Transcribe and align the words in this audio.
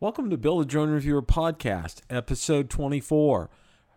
Welcome 0.00 0.30
to 0.30 0.36
Build 0.36 0.62
a 0.62 0.64
Drone 0.64 0.90
Reviewer 0.90 1.22
Podcast, 1.22 2.02
episode 2.08 2.70
24, 2.70 3.50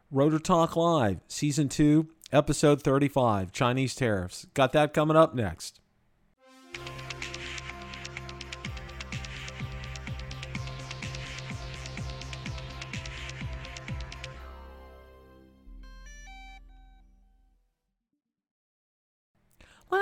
Rotor 0.10 0.40
Talk 0.40 0.76
Live, 0.76 1.20
season 1.28 1.70
2, 1.70 2.08
episode 2.32 2.82
35, 2.82 3.52
Chinese 3.52 3.94
tariffs. 3.94 4.48
Got 4.56 4.72
that 4.72 4.96
coming 4.96 5.16
up 5.16 5.36
next. 5.36 5.81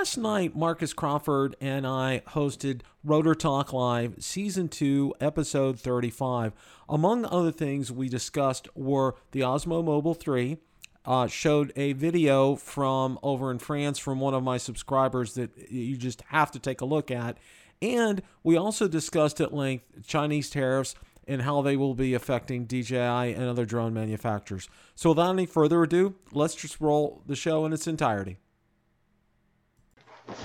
Last 0.00 0.16
night, 0.16 0.56
Marcus 0.56 0.94
Crawford 0.94 1.56
and 1.60 1.86
I 1.86 2.22
hosted 2.28 2.80
Rotor 3.04 3.34
Talk 3.34 3.74
Live, 3.74 4.14
Season 4.18 4.66
2, 4.66 5.12
Episode 5.20 5.78
35. 5.78 6.54
Among 6.88 7.26
other 7.26 7.52
things 7.52 7.92
we 7.92 8.08
discussed 8.08 8.66
were 8.74 9.16
the 9.32 9.40
Osmo 9.40 9.84
Mobile 9.84 10.14
3, 10.14 10.56
uh, 11.04 11.26
showed 11.26 11.70
a 11.76 11.92
video 11.92 12.56
from 12.56 13.18
over 13.22 13.50
in 13.50 13.58
France 13.58 13.98
from 13.98 14.20
one 14.20 14.32
of 14.32 14.42
my 14.42 14.56
subscribers 14.56 15.34
that 15.34 15.50
you 15.70 15.98
just 15.98 16.22
have 16.28 16.50
to 16.52 16.58
take 16.58 16.80
a 16.80 16.86
look 16.86 17.10
at. 17.10 17.36
And 17.82 18.22
we 18.42 18.56
also 18.56 18.88
discussed 18.88 19.38
at 19.38 19.52
length 19.52 20.06
Chinese 20.06 20.48
tariffs 20.48 20.94
and 21.28 21.42
how 21.42 21.60
they 21.60 21.76
will 21.76 21.94
be 21.94 22.14
affecting 22.14 22.64
DJI 22.64 22.96
and 22.96 23.42
other 23.42 23.66
drone 23.66 23.92
manufacturers. 23.92 24.66
So 24.94 25.10
without 25.10 25.32
any 25.32 25.44
further 25.44 25.82
ado, 25.82 26.14
let's 26.32 26.54
just 26.54 26.80
roll 26.80 27.22
the 27.26 27.36
show 27.36 27.66
in 27.66 27.74
its 27.74 27.86
entirety. 27.86 28.38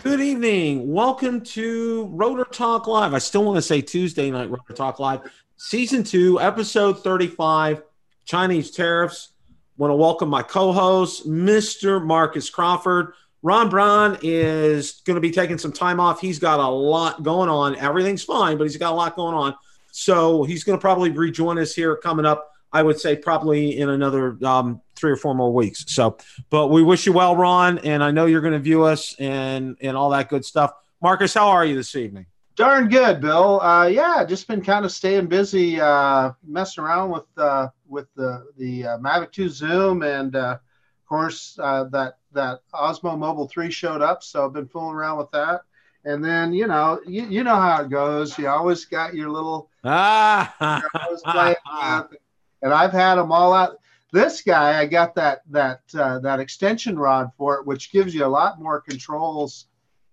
Good 0.03 0.19
evening. 0.19 0.91
Welcome 0.91 1.41
to 1.41 2.09
Rotor 2.11 2.45
Talk 2.45 2.87
Live. 2.87 3.13
I 3.13 3.19
still 3.19 3.43
want 3.43 3.57
to 3.57 3.61
say 3.61 3.81
Tuesday 3.81 4.31
night 4.31 4.49
Rotor 4.49 4.73
Talk 4.73 4.99
Live, 4.99 5.21
season 5.57 6.03
two, 6.03 6.39
episode 6.39 7.03
35, 7.03 7.83
Chinese 8.25 8.71
tariffs. 8.71 9.33
Want 9.77 9.91
to 9.91 9.95
welcome 9.95 10.29
my 10.29 10.41
co-host, 10.41 11.29
Mr. 11.29 12.03
Marcus 12.03 12.49
Crawford. 12.49 13.13
Ron 13.43 13.69
Braun 13.69 14.17
is 14.23 15.01
going 15.05 15.15
to 15.15 15.21
be 15.21 15.29
taking 15.29 15.59
some 15.59 15.71
time 15.71 15.99
off. 15.99 16.19
He's 16.19 16.39
got 16.39 16.59
a 16.59 16.67
lot 16.67 17.21
going 17.21 17.49
on. 17.49 17.75
Everything's 17.75 18.23
fine, 18.23 18.57
but 18.57 18.63
he's 18.63 18.77
got 18.77 18.91
a 18.91 18.95
lot 18.95 19.15
going 19.15 19.35
on. 19.35 19.55
So 19.91 20.43
he's 20.43 20.63
going 20.63 20.79
to 20.79 20.81
probably 20.81 21.11
rejoin 21.11 21.59
us 21.59 21.75
here 21.75 21.95
coming 21.95 22.25
up 22.25 22.54
I 22.75 22.83
would 22.83 22.99
say 22.99 23.15
probably 23.15 23.79
in 23.79 23.87
another 23.87 24.37
um, 24.43 24.81
three 24.97 25.09
or 25.09 25.15
four 25.15 25.33
more 25.33 25.53
weeks. 25.53 25.85
So, 25.87 26.17
but 26.49 26.67
we 26.67 26.83
wish 26.83 27.05
you 27.05 27.13
well, 27.13 27.33
Ron, 27.33 27.77
and 27.79 28.03
I 28.03 28.11
know 28.11 28.25
you're 28.25 28.41
going 28.41 28.53
to 28.53 28.59
view 28.59 28.83
us 28.83 29.15
and 29.17 29.77
and 29.79 29.95
all 29.95 30.09
that 30.09 30.27
good 30.27 30.43
stuff. 30.43 30.73
Marcus, 31.01 31.33
how 31.33 31.47
are 31.47 31.63
you 31.63 31.73
this 31.73 31.95
evening? 31.95 32.25
Darn 32.57 32.89
good, 32.89 33.21
Bill. 33.21 33.61
Uh, 33.61 33.87
yeah, 33.87 34.25
just 34.25 34.49
been 34.49 34.61
kind 34.61 34.83
of 34.83 34.91
staying 34.91 35.27
busy, 35.27 35.79
uh, 35.79 36.33
messing 36.45 36.83
around 36.83 37.11
with 37.11 37.23
uh, 37.37 37.69
with 37.87 38.07
the 38.17 38.45
the 38.57 38.85
uh, 38.85 38.97
Mavic 38.97 39.31
2 39.31 39.47
Zoom, 39.47 40.03
and 40.03 40.35
uh, 40.35 40.57
of 40.57 41.07
course 41.07 41.57
uh, 41.63 41.85
that 41.85 42.17
that 42.33 42.59
Osmo 42.73 43.17
Mobile 43.17 43.47
3 43.47 43.71
showed 43.71 44.01
up, 44.01 44.21
so 44.21 44.45
I've 44.45 44.53
been 44.53 44.67
fooling 44.67 44.95
around 44.95 45.17
with 45.17 45.31
that. 45.31 45.61
And 46.03 46.23
then 46.23 46.51
you 46.51 46.67
know 46.67 46.99
you, 47.07 47.25
you 47.27 47.45
know 47.45 47.55
how 47.55 47.83
it 47.83 47.89
goes. 47.89 48.37
You 48.37 48.49
always 48.49 48.83
got 48.83 49.15
your 49.15 49.29
little 49.29 49.69
ah. 49.85 50.83
and 52.61 52.73
I've 52.73 52.91
had 52.91 53.15
them 53.15 53.31
all 53.31 53.53
out. 53.53 53.77
This 54.11 54.41
guy, 54.41 54.79
I 54.79 54.85
got 54.85 55.15
that 55.15 55.41
that 55.49 55.81
uh, 55.93 56.19
that 56.19 56.39
extension 56.39 56.97
rod 56.97 57.31
for 57.37 57.55
it, 57.55 57.65
which 57.65 57.91
gives 57.91 58.15
you 58.15 58.25
a 58.25 58.27
lot 58.27 58.61
more 58.61 58.81
controls 58.81 59.67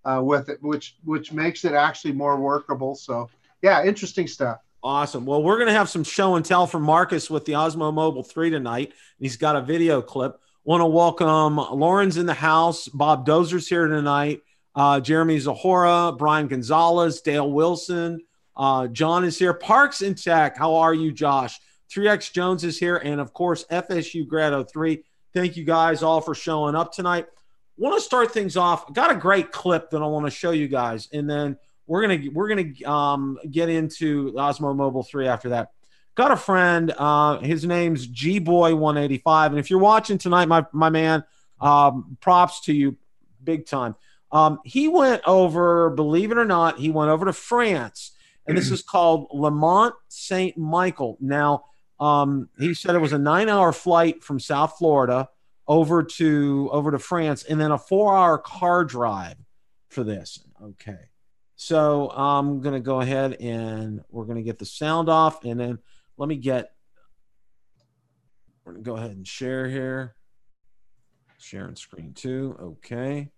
uh, 0.04 0.20
with 0.22 0.48
it, 0.48 0.58
which 0.62 0.96
which 1.04 1.32
makes 1.32 1.64
it 1.64 1.72
actually 1.72 2.12
more 2.12 2.40
workable. 2.40 2.94
So 2.94 3.30
yeah, 3.62 3.84
interesting 3.84 4.26
stuff. 4.26 4.58
Awesome. 4.84 5.24
Well, 5.24 5.42
we're 5.42 5.58
going 5.58 5.68
to 5.68 5.74
have 5.74 5.88
some 5.88 6.02
show 6.02 6.34
and 6.34 6.44
tell 6.44 6.66
from 6.66 6.82
Marcus 6.82 7.30
with 7.30 7.44
the 7.44 7.52
Osmo 7.52 7.94
Mobile 7.94 8.24
3 8.24 8.50
tonight. 8.50 8.92
He's 9.20 9.36
got 9.36 9.54
a 9.54 9.60
video 9.60 10.02
clip. 10.02 10.40
Want 10.64 10.80
to 10.80 10.86
welcome 10.86 11.56
Lauren's 11.56 12.16
in 12.16 12.26
the 12.26 12.34
house. 12.34 12.88
Bob 12.88 13.24
Dozer's 13.24 13.68
here 13.68 13.86
tonight. 13.86 14.42
Uh, 14.74 14.98
Jeremy 14.98 15.38
Zahora, 15.38 16.12
Brian 16.18 16.48
Gonzalez, 16.48 17.20
Dale 17.20 17.50
Wilson. 17.50 18.22
Uh, 18.56 18.88
John 18.88 19.24
is 19.24 19.38
here. 19.38 19.54
Parks 19.54 20.02
in 20.02 20.16
Tech. 20.16 20.56
How 20.56 20.74
are 20.76 20.94
you, 20.94 21.12
Josh? 21.12 21.60
3X 21.92 22.32
Jones 22.32 22.64
is 22.64 22.78
here, 22.78 22.96
and 22.96 23.20
of 23.20 23.32
course, 23.32 23.64
FSU 23.70 24.26
Grad 24.26 24.70
03. 24.70 25.02
Thank 25.34 25.56
you 25.56 25.64
guys 25.64 26.02
all 26.02 26.20
for 26.20 26.34
showing 26.34 26.74
up 26.74 26.92
tonight. 26.92 27.26
Want 27.76 27.96
to 27.96 28.00
start 28.00 28.32
things 28.32 28.56
off. 28.56 28.92
Got 28.92 29.10
a 29.10 29.14
great 29.14 29.50
clip 29.50 29.90
that 29.90 30.02
I 30.02 30.06
want 30.06 30.26
to 30.26 30.30
show 30.30 30.52
you 30.52 30.68
guys, 30.68 31.08
and 31.12 31.28
then 31.28 31.58
we're 31.86 32.02
gonna 32.02 32.30
we're 32.32 32.48
gonna 32.48 32.90
um, 32.90 33.38
get 33.50 33.68
into 33.68 34.32
Osmo 34.32 34.74
Mobile 34.74 35.02
3 35.02 35.26
after 35.26 35.50
that. 35.50 35.72
Got 36.14 36.30
a 36.30 36.36
friend. 36.36 36.94
Uh, 36.96 37.38
his 37.38 37.64
name's 37.64 38.06
G 38.06 38.38
Boy 38.38 38.74
185, 38.74 39.52
and 39.52 39.58
if 39.58 39.70
you're 39.70 39.78
watching 39.78 40.18
tonight, 40.18 40.46
my 40.46 40.64
my 40.72 40.90
man, 40.90 41.24
um, 41.60 42.16
props 42.20 42.60
to 42.62 42.72
you, 42.72 42.96
big 43.42 43.66
time. 43.66 43.96
Um, 44.30 44.60
he 44.64 44.88
went 44.88 45.22
over, 45.26 45.90
believe 45.90 46.30
it 46.32 46.38
or 46.38 46.46
not, 46.46 46.78
he 46.78 46.90
went 46.90 47.10
over 47.10 47.26
to 47.26 47.34
France, 47.34 48.12
and 48.46 48.56
this 48.56 48.70
is 48.70 48.82
called 48.82 49.28
Le 49.32 49.50
Mont 49.50 49.94
Saint 50.08 50.56
Michael. 50.56 51.18
Now 51.20 51.64
um, 52.02 52.48
he 52.58 52.74
said 52.74 52.96
it 52.96 53.00
was 53.00 53.12
a 53.12 53.18
nine-hour 53.18 53.72
flight 53.72 54.24
from 54.24 54.40
South 54.40 54.76
Florida 54.76 55.28
over 55.68 56.02
to 56.02 56.68
over 56.72 56.90
to 56.90 56.98
France, 56.98 57.44
and 57.44 57.60
then 57.60 57.70
a 57.70 57.78
four-hour 57.78 58.38
car 58.38 58.84
drive 58.84 59.36
for 59.88 60.02
this. 60.02 60.44
Okay, 60.60 60.98
so 61.54 62.10
I'm 62.10 62.60
gonna 62.60 62.80
go 62.80 63.00
ahead 63.00 63.34
and 63.34 64.02
we're 64.10 64.24
gonna 64.24 64.42
get 64.42 64.58
the 64.58 64.66
sound 64.66 65.08
off, 65.08 65.44
and 65.44 65.60
then 65.60 65.78
let 66.16 66.28
me 66.28 66.36
get. 66.36 66.72
We're 68.64 68.72
gonna 68.72 68.82
go 68.82 68.96
ahead 68.96 69.12
and 69.12 69.26
share 69.26 69.68
here. 69.68 70.16
Sharing 71.38 71.76
screen 71.76 72.14
too. 72.14 72.56
Okay, 72.60 73.30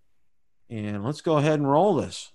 and 0.71 1.05
let's 1.05 1.21
go 1.21 1.37
ahead 1.37 1.59
and 1.59 1.71
roll 1.71 1.97
this. 1.97 2.33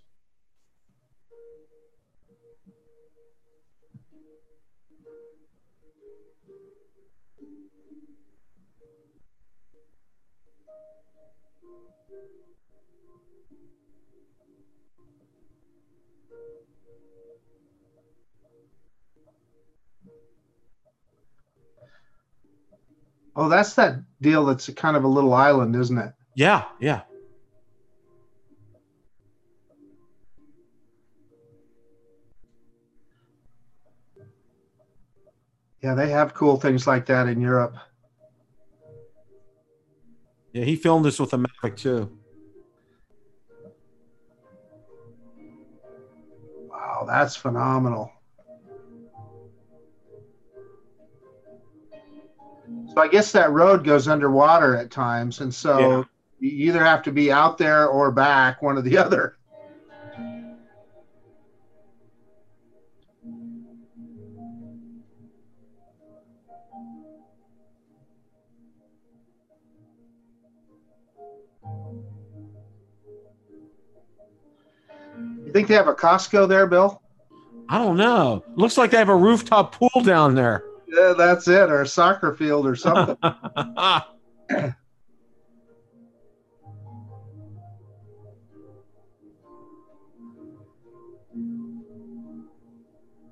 Oh, 23.35 23.47
that's 23.47 23.73
that 23.75 23.95
deal 24.19 24.45
that's 24.45 24.69
kind 24.71 24.97
of 24.97 25.05
a 25.05 25.07
little 25.07 25.33
island, 25.33 25.73
isn't 25.75 25.97
it? 25.97 26.13
Yeah, 26.35 26.65
yeah. 26.79 27.01
Yeah, 35.81 35.93
they 35.95 36.09
have 36.09 36.33
cool 36.33 36.57
things 36.57 36.85
like 36.85 37.05
that 37.05 37.27
in 37.27 37.39
Europe. 37.39 37.77
Yeah, 40.53 40.63
he 40.63 40.75
filmed 40.75 41.05
this 41.05 41.19
with 41.19 41.33
a 41.33 41.37
Mavic 41.37 41.77
2. 41.77 42.17
Wow, 46.69 47.05
that's 47.07 47.35
phenomenal. 47.35 48.11
So 52.93 53.01
I 53.01 53.07
guess 53.07 53.31
that 53.33 53.51
road 53.51 53.83
goes 53.83 54.07
underwater 54.07 54.75
at 54.75 54.89
times, 54.89 55.41
and 55.41 55.53
so 55.53 55.79
yeah. 55.79 56.03
you 56.39 56.69
either 56.69 56.83
have 56.83 57.03
to 57.03 57.11
be 57.11 57.31
out 57.31 57.57
there 57.57 57.87
or 57.87 58.11
back, 58.11 58.61
one 58.61 58.77
or 58.77 58.81
the 58.81 58.97
other. 59.05 59.38
You 75.49 75.53
think 75.53 75.67
they 75.67 75.73
have 75.73 75.87
a 75.87 75.95
Costco 75.95 76.47
there, 76.47 76.67
Bill? 76.67 77.01
I 77.69 77.79
don't 77.79 77.97
know. 77.97 78.43
Looks 78.55 78.77
like 78.77 78.91
they 78.91 78.97
have 78.97 79.09
a 79.09 79.15
rooftop 79.15 79.73
pool 79.73 80.03
down 80.03 80.35
there. 80.35 80.63
Yeah, 80.87 81.15
that's 81.17 81.47
it, 81.47 81.71
or 81.71 81.81
a 81.81 81.87
soccer 81.87 82.35
field 82.35 82.67
or 82.67 82.75
something. 82.75 83.17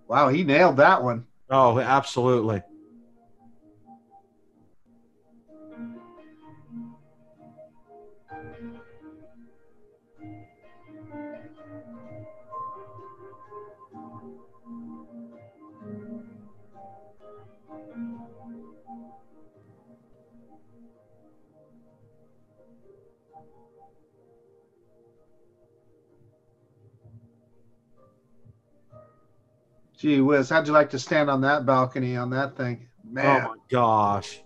wow, 0.07 0.29
he 0.29 0.43
nailed 0.43 0.77
that 0.77 1.03
one. 1.03 1.27
Oh, 1.51 1.79
absolutely. 1.79 2.63
Gee 29.97 30.21
whiz, 30.21 30.49
how'd 30.49 30.67
you 30.67 30.73
like 30.73 30.91
to 30.91 30.99
stand 30.99 31.29
on 31.29 31.41
that 31.41 31.65
balcony 31.65 32.15
on 32.15 32.29
that 32.29 32.55
thing? 32.55 32.87
Oh 33.03 33.09
Man. 33.13 33.41
Oh 33.41 33.47
my 33.49 33.55
gosh. 33.69 34.43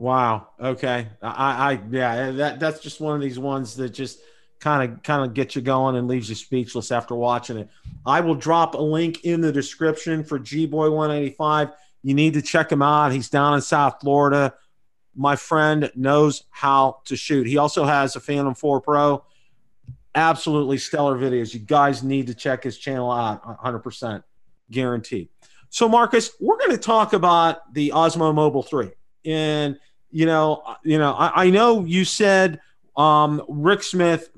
Wow. 0.00 0.48
Okay. 0.58 1.08
I, 1.20 1.72
I, 1.72 1.80
yeah, 1.90 2.30
that 2.30 2.58
that's 2.58 2.80
just 2.80 3.02
one 3.02 3.14
of 3.14 3.20
these 3.20 3.38
ones 3.38 3.76
that 3.76 3.90
just 3.90 4.20
kind 4.58 4.90
of 4.90 5.02
kind 5.02 5.22
of 5.22 5.34
gets 5.34 5.54
you 5.54 5.60
going 5.60 5.94
and 5.94 6.08
leaves 6.08 6.26
you 6.30 6.34
speechless 6.34 6.90
after 6.90 7.14
watching 7.14 7.58
it. 7.58 7.68
I 8.06 8.22
will 8.22 8.34
drop 8.34 8.72
a 8.72 8.80
link 8.80 9.26
in 9.26 9.42
the 9.42 9.52
description 9.52 10.24
for 10.24 10.38
G 10.38 10.64
Boy 10.64 10.90
185. 10.90 11.72
You 12.02 12.14
need 12.14 12.32
to 12.32 12.40
check 12.40 12.72
him 12.72 12.80
out. 12.80 13.12
He's 13.12 13.28
down 13.28 13.52
in 13.52 13.60
South 13.60 13.98
Florida. 14.00 14.54
My 15.14 15.36
friend 15.36 15.92
knows 15.94 16.44
how 16.48 17.02
to 17.04 17.14
shoot. 17.14 17.46
He 17.46 17.58
also 17.58 17.84
has 17.84 18.16
a 18.16 18.20
Phantom 18.20 18.54
4 18.54 18.80
Pro. 18.80 19.22
Absolutely 20.14 20.78
stellar 20.78 21.18
videos. 21.18 21.52
You 21.52 21.60
guys 21.60 22.02
need 22.02 22.26
to 22.28 22.34
check 22.34 22.64
his 22.64 22.78
channel 22.78 23.12
out 23.12 23.44
100% 23.44 24.22
guaranteed. 24.70 25.28
So, 25.68 25.90
Marcus, 25.90 26.30
we're 26.40 26.56
going 26.56 26.70
to 26.70 26.78
talk 26.78 27.12
about 27.12 27.74
the 27.74 27.90
Osmo 27.90 28.34
Mobile 28.34 28.62
3. 28.62 28.92
And 29.26 29.78
you 30.10 30.26
know, 30.26 30.62
you 30.84 30.98
know, 30.98 31.12
I, 31.12 31.44
I 31.44 31.50
know 31.50 31.84
you 31.84 32.04
said 32.04 32.60
um, 32.96 33.42
Rick 33.48 33.82
Smith 33.82 34.30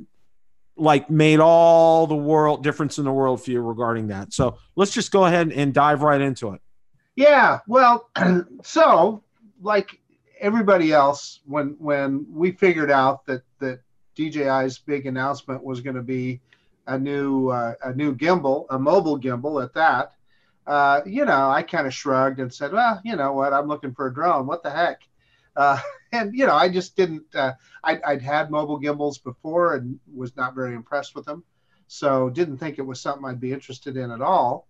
like 0.76 1.10
made 1.10 1.40
all 1.40 2.06
the 2.06 2.16
world 2.16 2.62
difference 2.62 2.98
in 2.98 3.04
the 3.04 3.12
world 3.12 3.42
for 3.42 3.50
you 3.50 3.60
regarding 3.60 4.08
that. 4.08 4.32
So 4.32 4.58
let's 4.76 4.92
just 4.92 5.12
go 5.12 5.26
ahead 5.26 5.52
and 5.52 5.72
dive 5.72 6.02
right 6.02 6.20
into 6.20 6.52
it. 6.52 6.60
Yeah, 7.14 7.60
well, 7.66 8.10
so 8.62 9.22
like 9.60 10.00
everybody 10.40 10.92
else, 10.92 11.40
when 11.46 11.76
when 11.78 12.26
we 12.30 12.52
figured 12.52 12.90
out 12.90 13.26
that 13.26 13.42
that 13.58 13.80
DJI's 14.16 14.78
big 14.78 15.06
announcement 15.06 15.62
was 15.62 15.80
going 15.80 15.96
to 15.96 16.02
be 16.02 16.40
a 16.86 16.98
new 16.98 17.48
uh, 17.48 17.74
a 17.84 17.92
new 17.94 18.14
gimbal, 18.14 18.66
a 18.70 18.78
mobile 18.78 19.20
gimbal 19.20 19.62
at 19.62 19.74
that, 19.74 20.12
uh, 20.66 21.00
you 21.04 21.24
know, 21.24 21.50
I 21.50 21.62
kind 21.62 21.86
of 21.86 21.94
shrugged 21.94 22.40
and 22.40 22.52
said, 22.52 22.72
well, 22.72 23.00
you 23.04 23.16
know 23.16 23.32
what, 23.32 23.52
I'm 23.52 23.68
looking 23.68 23.94
for 23.94 24.06
a 24.06 24.14
drone. 24.14 24.46
What 24.46 24.62
the 24.62 24.70
heck? 24.70 25.00
Uh, 25.56 25.78
and 26.12 26.34
you 26.34 26.46
know, 26.46 26.54
I 26.54 26.68
just 26.68 26.96
didn't. 26.96 27.24
Uh, 27.34 27.52
I'd, 27.84 28.02
I'd, 28.02 28.22
had 28.22 28.50
mobile 28.50 28.78
gimbals 28.78 29.18
before 29.18 29.76
and 29.76 29.98
was 30.14 30.36
not 30.36 30.54
very 30.54 30.74
impressed 30.74 31.14
with 31.14 31.24
them, 31.24 31.44
so 31.86 32.30
didn't 32.30 32.58
think 32.58 32.78
it 32.78 32.86
was 32.86 33.00
something 33.00 33.24
I'd 33.24 33.40
be 33.40 33.52
interested 33.52 33.96
in 33.96 34.10
at 34.10 34.22
all. 34.22 34.68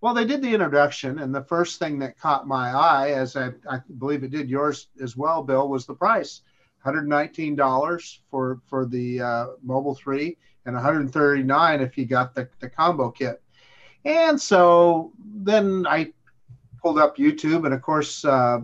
Well, 0.00 0.14
they 0.14 0.26
did 0.26 0.42
the 0.42 0.52
introduction, 0.52 1.18
and 1.18 1.34
the 1.34 1.44
first 1.44 1.78
thing 1.78 1.98
that 2.00 2.18
caught 2.18 2.46
my 2.46 2.70
eye, 2.70 3.10
as 3.12 3.34
I, 3.34 3.48
I 3.68 3.80
believe 3.98 4.22
it 4.22 4.30
did 4.30 4.50
yours 4.50 4.88
as 5.02 5.16
well, 5.16 5.42
Bill, 5.42 5.68
was 5.68 5.86
the 5.86 5.94
price. 5.94 6.42
$119 6.84 8.18
for 8.30 8.60
for 8.66 8.86
the 8.86 9.20
uh, 9.20 9.46
Mobile 9.62 9.94
3 9.94 10.36
and 10.66 10.74
139 10.74 11.80
if 11.80 11.96
you 11.98 12.04
got 12.06 12.34
the, 12.34 12.48
the 12.60 12.68
combo 12.68 13.10
kit. 13.10 13.42
And 14.04 14.40
so 14.40 15.12
then 15.18 15.86
I 15.88 16.12
pulled 16.80 16.98
up 16.98 17.16
YouTube, 17.16 17.64
and 17.64 17.74
of 17.74 17.82
course, 17.82 18.24
uh, 18.24 18.60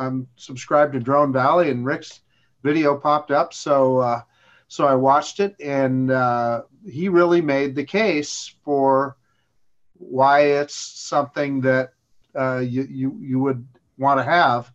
I'm 0.00 0.26
subscribed 0.36 0.94
to 0.94 1.00
Drone 1.00 1.32
Valley, 1.32 1.70
and 1.70 1.84
Rick's 1.84 2.20
video 2.62 2.96
popped 2.96 3.30
up, 3.30 3.52
so 3.52 3.98
uh, 3.98 4.22
so 4.66 4.86
I 4.86 4.94
watched 4.94 5.40
it, 5.40 5.54
and 5.60 6.10
uh, 6.10 6.62
he 6.88 7.08
really 7.08 7.42
made 7.42 7.74
the 7.74 7.84
case 7.84 8.54
for 8.64 9.16
why 9.94 10.40
it's 10.40 10.74
something 10.74 11.60
that 11.60 11.92
uh, 12.34 12.58
you, 12.58 12.86
you 12.90 13.18
you 13.20 13.38
would 13.40 13.66
want 13.98 14.18
to 14.18 14.24
have, 14.24 14.72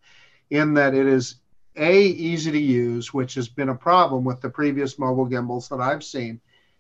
in 0.51 0.73
that 0.75 0.93
it 0.93 1.07
is 1.07 1.35
a 1.75 2.01
easy 2.03 2.51
to 2.51 2.59
use, 2.59 3.13
which 3.13 3.33
has 3.33 3.49
been 3.49 3.69
a 3.69 3.75
problem 3.75 4.23
with 4.23 4.41
the 4.41 4.49
previous 4.49 4.99
mobile 4.99 5.25
gimbals 5.25 5.67
that 5.69 5.81
I've 5.81 6.03
seen, 6.03 6.39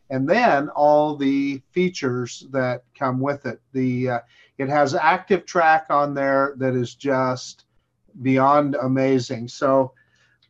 and 0.09 0.29
then 0.29 0.69
all 0.69 1.15
the 1.15 1.61
features 1.71 2.45
that 2.51 2.83
come 2.97 3.19
with 3.19 3.45
it. 3.47 3.59
The 3.73 4.09
uh, 4.09 4.19
it 4.57 4.69
has 4.69 4.93
active 4.93 5.45
track 5.45 5.87
on 5.89 6.13
there 6.13 6.53
that 6.57 6.75
is 6.75 6.93
just 6.95 7.65
beyond 8.21 8.75
amazing. 8.75 9.47
So, 9.47 9.93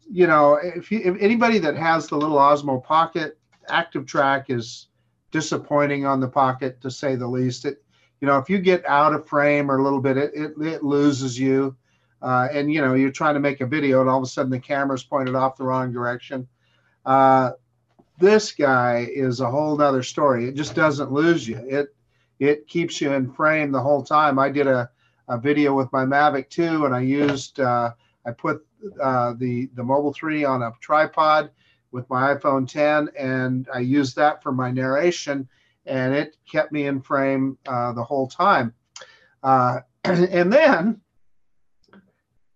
you 0.09 0.27
know, 0.27 0.55
if, 0.55 0.91
you, 0.91 1.01
if 1.03 1.15
anybody 1.19 1.59
that 1.59 1.75
has 1.75 2.07
the 2.07 2.17
little 2.17 2.37
Osmo 2.37 2.83
Pocket, 2.83 3.37
Active 3.69 4.05
Track 4.05 4.49
is 4.49 4.87
disappointing 5.31 6.05
on 6.05 6.19
the 6.19 6.27
Pocket 6.27 6.79
to 6.81 6.91
say 6.91 7.15
the 7.15 7.27
least. 7.27 7.65
It, 7.65 7.83
you 8.21 8.27
know, 8.27 8.37
if 8.37 8.49
you 8.49 8.59
get 8.59 8.85
out 8.85 9.13
of 9.13 9.27
frame 9.27 9.69
or 9.69 9.77
a 9.77 9.83
little 9.83 10.01
bit, 10.01 10.17
it, 10.17 10.31
it, 10.33 10.53
it 10.61 10.83
loses 10.83 11.39
you. 11.39 11.75
Uh, 12.21 12.47
and 12.51 12.71
you 12.71 12.81
know, 12.81 12.93
you're 12.93 13.11
trying 13.11 13.33
to 13.33 13.39
make 13.39 13.61
a 13.61 13.65
video, 13.65 14.01
and 14.01 14.09
all 14.09 14.17
of 14.17 14.23
a 14.23 14.27
sudden 14.27 14.49
the 14.49 14.59
camera's 14.59 15.03
pointed 15.03 15.35
off 15.35 15.57
the 15.57 15.63
wrong 15.63 15.91
direction. 15.91 16.47
Uh, 17.05 17.51
this 18.17 18.51
guy 18.51 19.07
is 19.11 19.41
a 19.41 19.51
whole 19.51 19.77
nother 19.77 20.01
story. 20.01 20.47
It 20.47 20.55
just 20.55 20.73
doesn't 20.73 21.11
lose 21.11 21.47
you. 21.47 21.57
It 21.57 21.93
it 22.39 22.67
keeps 22.67 22.99
you 22.99 23.13
in 23.13 23.31
frame 23.31 23.71
the 23.71 23.81
whole 23.81 24.03
time. 24.03 24.39
I 24.39 24.49
did 24.49 24.67
a 24.67 24.89
a 25.27 25.37
video 25.37 25.73
with 25.75 25.91
my 25.91 26.05
Mavic 26.05 26.49
2, 26.49 26.85
and 26.85 26.95
I 26.95 27.01
used 27.01 27.59
uh, 27.59 27.91
I 28.25 28.31
put 28.31 28.65
uh, 29.01 29.33
the 29.37 29.69
the 29.73 29.83
Mobile 29.83 30.13
3 30.13 30.43
on 30.43 30.61
a 30.61 30.71
tripod 30.81 31.51
with 31.91 32.09
my 32.09 32.35
iPhone 32.35 32.67
10, 32.67 33.09
and 33.17 33.67
I 33.73 33.79
used 33.79 34.15
that 34.17 34.43
for 34.43 34.51
my 34.51 34.71
narration, 34.71 35.47
and 35.85 36.13
it 36.13 36.35
kept 36.49 36.71
me 36.71 36.87
in 36.87 37.01
frame 37.01 37.57
uh, 37.67 37.93
the 37.93 38.03
whole 38.03 38.27
time. 38.27 38.73
Uh, 39.41 39.79
and 40.03 40.51
then, 40.51 41.01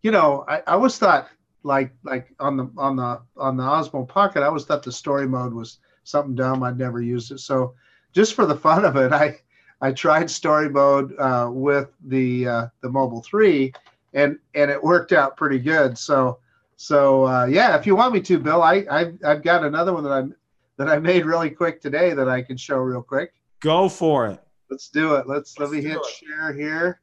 you 0.02 0.12
know, 0.12 0.44
I, 0.48 0.58
I 0.58 0.74
always 0.74 0.98
thought 0.98 1.30
like 1.64 1.94
like 2.04 2.34
on 2.40 2.58
the 2.58 2.72
on 2.78 2.96
the 2.96 3.22
on 3.38 3.58
the 3.58 3.64
Osmo 3.64 4.08
Pocket, 4.08 4.42
I 4.42 4.48
always 4.48 4.66
thought 4.66 4.84
the 4.84 4.92
story 4.92 5.28
mode 5.28 5.54
was 5.54 5.80
something 6.04 6.36
dumb. 6.36 6.64
I'd 6.64 6.78
never 6.78 7.02
used 7.02 7.32
it, 7.32 7.40
so 7.40 7.76
just 8.14 8.34
for 8.34 8.46
the 8.46 8.56
fun 8.56 8.86
of 8.86 8.96
it, 8.96 9.12
I 9.12 9.40
I 9.82 9.92
tried 9.92 10.30
story 10.30 10.70
mode 10.70 11.18
uh, 11.18 11.50
with 11.52 11.90
the 12.06 12.48
uh, 12.48 12.68
the 12.82 12.90
Mobile 12.90 13.22
Three, 13.22 13.74
and 14.14 14.38
and 14.56 14.70
it 14.70 14.84
worked 14.84 15.12
out 15.12 15.38
pretty 15.38 15.60
good. 15.60 15.98
So 15.98 16.40
so 16.76 17.28
uh, 17.28 17.46
yeah, 17.46 17.78
if 17.78 17.86
you 17.86 17.96
want 17.96 18.14
me 18.14 18.22
to, 18.22 18.40
Bill, 18.40 18.62
I 18.62 18.86
I've, 18.90 19.18
I've 19.26 19.44
got 19.44 19.64
another 19.64 19.94
one 19.94 20.04
that 20.04 20.12
I'm 20.12 20.36
that 20.78 20.90
I 20.90 21.00
made 21.00 21.26
really 21.26 21.50
quick 21.50 21.82
today 21.82 22.14
that 22.14 22.30
I 22.30 22.42
can 22.42 22.58
show 22.58 22.78
real 22.78 23.02
quick. 23.02 23.34
Go 23.62 23.90
for 23.90 24.28
it. 24.28 24.42
Let's 24.70 24.90
do 24.90 25.16
it. 25.16 25.28
Let's, 25.28 25.58
Let's 25.60 25.72
let 25.72 25.72
me 25.72 25.82
hit 25.82 25.98
it. 25.98 26.06
share 26.06 26.54
here, 26.54 27.02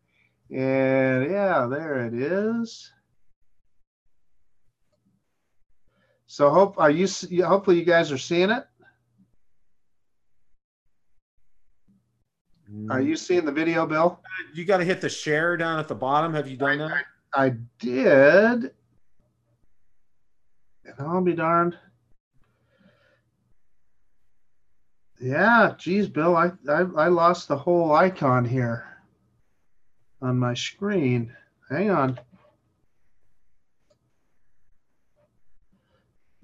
and 0.51 1.31
yeah, 1.31 1.67
there 1.67 2.07
it 2.07 2.15
is. 2.15 2.93
So 6.27 6.51
hope 6.51 6.79
are 6.79 6.91
you 6.91 7.07
hopefully 7.45 7.79
you 7.79 7.85
guys 7.85 8.13
are 8.13 8.19
seeing 8.19 8.51
it. 8.51 8.67
Are 12.91 13.01
you 13.01 13.15
mm. 13.15 13.19
seeing 13.19 13.45
the 13.45 13.53
video, 13.53 13.87
Bill? 13.87 14.21
You 14.53 14.65
got 14.65 14.79
to 14.79 14.85
hit 14.85 15.01
the 15.01 15.09
share 15.09 15.57
down 15.57 15.79
at 15.79 15.87
the 15.87 15.95
bottom. 15.95 16.35
Have 16.35 16.49
you 16.49 16.57
done 16.57 16.81
I, 16.81 16.89
that? 16.89 17.05
I, 17.33 17.45
I 17.47 17.55
did. 17.79 18.73
And 20.85 20.95
I'll 20.99 21.21
be 21.21 21.35
darned. 21.35 21.77
Yeah, 25.21 25.75
geez, 25.79 26.09
Bill, 26.09 26.37
I, 26.37 26.51
I, 26.69 26.81
I 26.97 27.09
lost 27.09 27.49
the 27.49 27.57
whole 27.57 27.93
icon 27.93 28.45
here 28.45 28.99
on 30.21 30.39
my 30.39 30.55
screen. 30.55 31.35
Hang 31.71 31.91
on. 31.91 32.21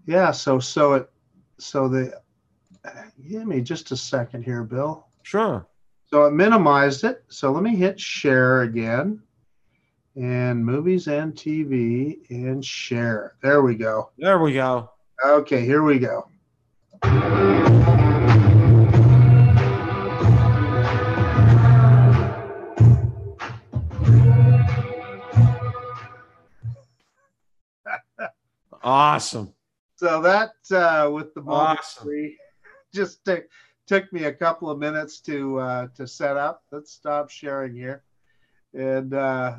Yeah, 0.06 0.32
so 0.32 0.58
so 0.58 0.94
it 0.94 1.10
so 1.58 1.88
the 1.88 2.20
give 3.28 3.46
me 3.46 3.60
just 3.60 3.92
a 3.92 3.96
second 3.96 4.42
here, 4.42 4.64
Bill. 4.64 5.06
Sure. 5.22 5.66
So 6.12 6.26
it 6.26 6.32
minimized 6.32 7.04
it. 7.04 7.24
So 7.28 7.52
let 7.52 7.62
me 7.62 7.74
hit 7.74 7.98
share 7.98 8.62
again 8.62 9.22
and 10.14 10.62
movies 10.62 11.08
and 11.08 11.34
TV 11.34 12.18
and 12.28 12.62
share. 12.62 13.36
There 13.42 13.62
we 13.62 13.76
go. 13.76 14.10
There 14.18 14.38
we 14.38 14.52
go. 14.52 14.90
Okay, 15.24 15.64
here 15.64 15.82
we 15.82 15.98
go. 15.98 16.28
Awesome. 28.82 29.54
So 29.96 30.20
that 30.20 30.50
uh, 30.70 31.10
with 31.10 31.32
the 31.32 31.42
Awesome. 31.46 32.04
3 32.04 32.36
just 32.92 33.24
took 33.24 33.44
took 33.86 34.12
me 34.12 34.24
a 34.24 34.32
couple 34.32 34.70
of 34.70 34.78
minutes 34.78 35.20
to 35.20 35.58
uh, 35.58 35.86
to 35.96 36.06
set 36.06 36.36
up. 36.36 36.62
Let's 36.70 36.92
stop 36.92 37.30
sharing 37.30 37.74
here, 37.74 38.02
and 38.74 39.14
uh, 39.14 39.56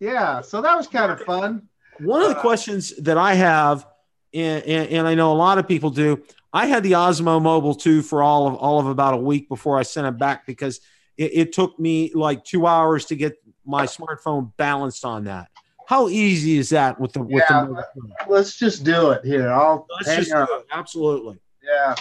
yeah, 0.00 0.40
so 0.40 0.60
that 0.60 0.76
was 0.76 0.86
kind 0.86 1.10
of 1.10 1.20
fun. 1.22 1.68
One 2.00 2.22
of 2.22 2.28
the 2.28 2.36
Uh, 2.36 2.40
questions 2.42 2.94
that 2.96 3.16
I 3.16 3.34
have, 3.34 3.86
and, 4.34 4.62
and, 4.64 4.88
and 4.90 5.08
I 5.08 5.14
know 5.14 5.32
a 5.32 5.34
lot 5.34 5.56
of 5.56 5.66
people 5.66 5.88
do, 5.88 6.22
I 6.52 6.66
had 6.66 6.82
the 6.82 6.92
Osmo 6.92 7.40
Mobile 7.40 7.74
2 7.74 8.02
for 8.02 8.22
all 8.22 8.46
of 8.46 8.54
all 8.56 8.78
of 8.78 8.86
about 8.86 9.14
a 9.14 9.18
week 9.18 9.48
before 9.48 9.78
I 9.78 9.82
sent 9.82 10.06
it 10.06 10.18
back 10.18 10.46
because 10.46 10.80
it, 11.16 11.30
it 11.32 11.52
took 11.54 11.78
me 11.80 12.12
like 12.14 12.44
two 12.44 12.66
hours 12.66 13.06
to 13.06 13.16
get 13.16 13.36
my 13.64 13.86
smartphone 13.86 14.52
balanced 14.58 15.04
on 15.04 15.24
that. 15.24 15.48
How 15.88 16.08
easy 16.08 16.58
is 16.58 16.68
that 16.70 17.00
with 17.00 17.12
the 17.12 17.22
with 17.22 17.44
Yeah, 17.48 17.62
the 17.62 17.68
Mobile 17.68 17.84
2? 17.94 18.12
Let's 18.28 18.56
just 18.58 18.84
do 18.84 19.10
it 19.12 19.24
here. 19.24 19.50
I'll 19.50 19.86
Let's 19.96 20.08
hang 20.08 20.18
just 20.18 20.30
do 20.32 20.42
it. 20.42 20.66
Absolutely. 20.70 21.38
Yeah. 21.62 21.94